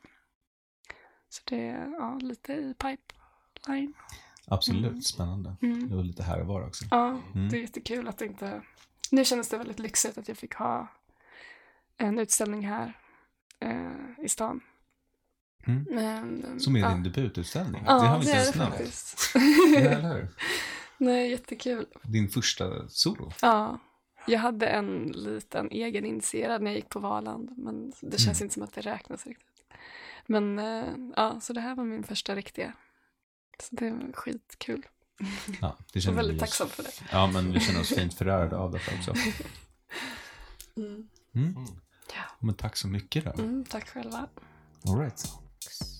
Så 1.28 1.42
det 1.46 1.66
är 1.68 1.90
ja, 1.98 2.18
lite 2.20 2.52
i 2.52 2.74
pipeline. 2.74 3.94
Absolut, 4.46 4.84
Mm. 4.90 5.02
spännande. 5.02 5.56
Mm. 5.62 5.88
Det 5.88 5.96
var 5.96 6.02
lite 6.04 6.22
här 6.22 6.40
och 6.40 6.46
var 6.46 6.66
också. 6.66 6.84
Ja, 6.90 7.08
Mm. 7.34 7.48
det 7.48 7.56
är 7.56 7.60
jättekul 7.60 8.08
att 8.08 8.18
det 8.18 8.26
inte... 8.26 8.62
Nu 9.10 9.24
kändes 9.24 9.48
det 9.48 9.58
väldigt 9.58 9.78
lyxigt 9.78 10.18
att 10.18 10.28
jag 10.28 10.36
fick 10.36 10.54
ha 10.54 10.86
en 11.96 12.18
utställning 12.18 12.66
här 12.66 12.98
eh, 13.60 14.24
i 14.24 14.28
stan. 14.28 14.60
Mm. 15.66 15.86
Men, 15.90 16.60
Som 16.60 16.76
är 16.76 16.80
ja. 16.80 16.88
din 16.90 17.02
debututställning. 17.02 17.82
Ja, 17.86 17.94
det 18.00 18.06
har 18.08 18.18
vi 18.18 18.24
inte 18.26 18.36
ens 18.36 18.54
nämnt. 18.54 19.14
Ja? 20.02 20.28
Nej, 20.98 21.30
jättekul. 21.30 21.86
Din 22.02 22.28
första 22.28 22.88
solo. 22.88 23.32
Ja, 23.42 23.78
jag 24.26 24.38
hade 24.38 24.66
en 24.66 25.04
liten 25.14 25.70
egen 25.70 26.04
initierad 26.04 26.62
när 26.62 26.70
jag 26.70 26.76
gick 26.76 26.88
på 26.88 27.00
Valand, 27.00 27.50
men 27.58 27.92
det 28.00 28.18
känns 28.18 28.40
Mm. 28.40 28.44
inte 28.46 28.54
som 28.54 28.62
att 28.62 28.72
det 28.72 28.80
räknas 28.80 29.26
riktigt. 29.26 29.46
Men 30.26 30.58
eh, 30.58 30.84
ja, 31.16 31.40
så 31.40 31.52
det 31.52 31.60
här 31.60 31.74
var 31.74 31.84
min 31.84 32.02
första 32.02 32.34
riktiga. 32.34 32.72
Så 33.62 33.74
det 33.76 33.90
var 33.90 34.12
skitkul. 34.12 34.86
Ja, 35.18 35.26
det 35.56 35.56
Jag 35.92 35.96
är 35.96 36.00
känner 36.00 36.16
väldigt 36.16 36.34
vi 36.34 36.36
oss- 36.36 36.40
tacksam 36.40 36.68
för 36.68 36.82
det. 36.82 36.90
Ja, 37.12 37.26
men 37.26 37.52
vi 37.52 37.60
känner 37.60 37.80
oss 37.80 37.88
fint 37.88 38.14
förärade 38.14 38.56
av 38.56 38.72
detta 38.72 38.92
också. 38.98 39.14
Mm. 40.76 41.08
Mm. 41.34 41.56
Mm. 41.56 41.64
Ja. 42.14 42.22
Men 42.38 42.54
tack 42.54 42.76
så 42.76 42.88
mycket 42.88 43.24
då. 43.24 43.42
Mm, 43.42 43.64
tack 43.64 43.88
själva. 43.88 44.28
All 44.88 44.98
right. 44.98 45.24
Thanks. 45.62 45.99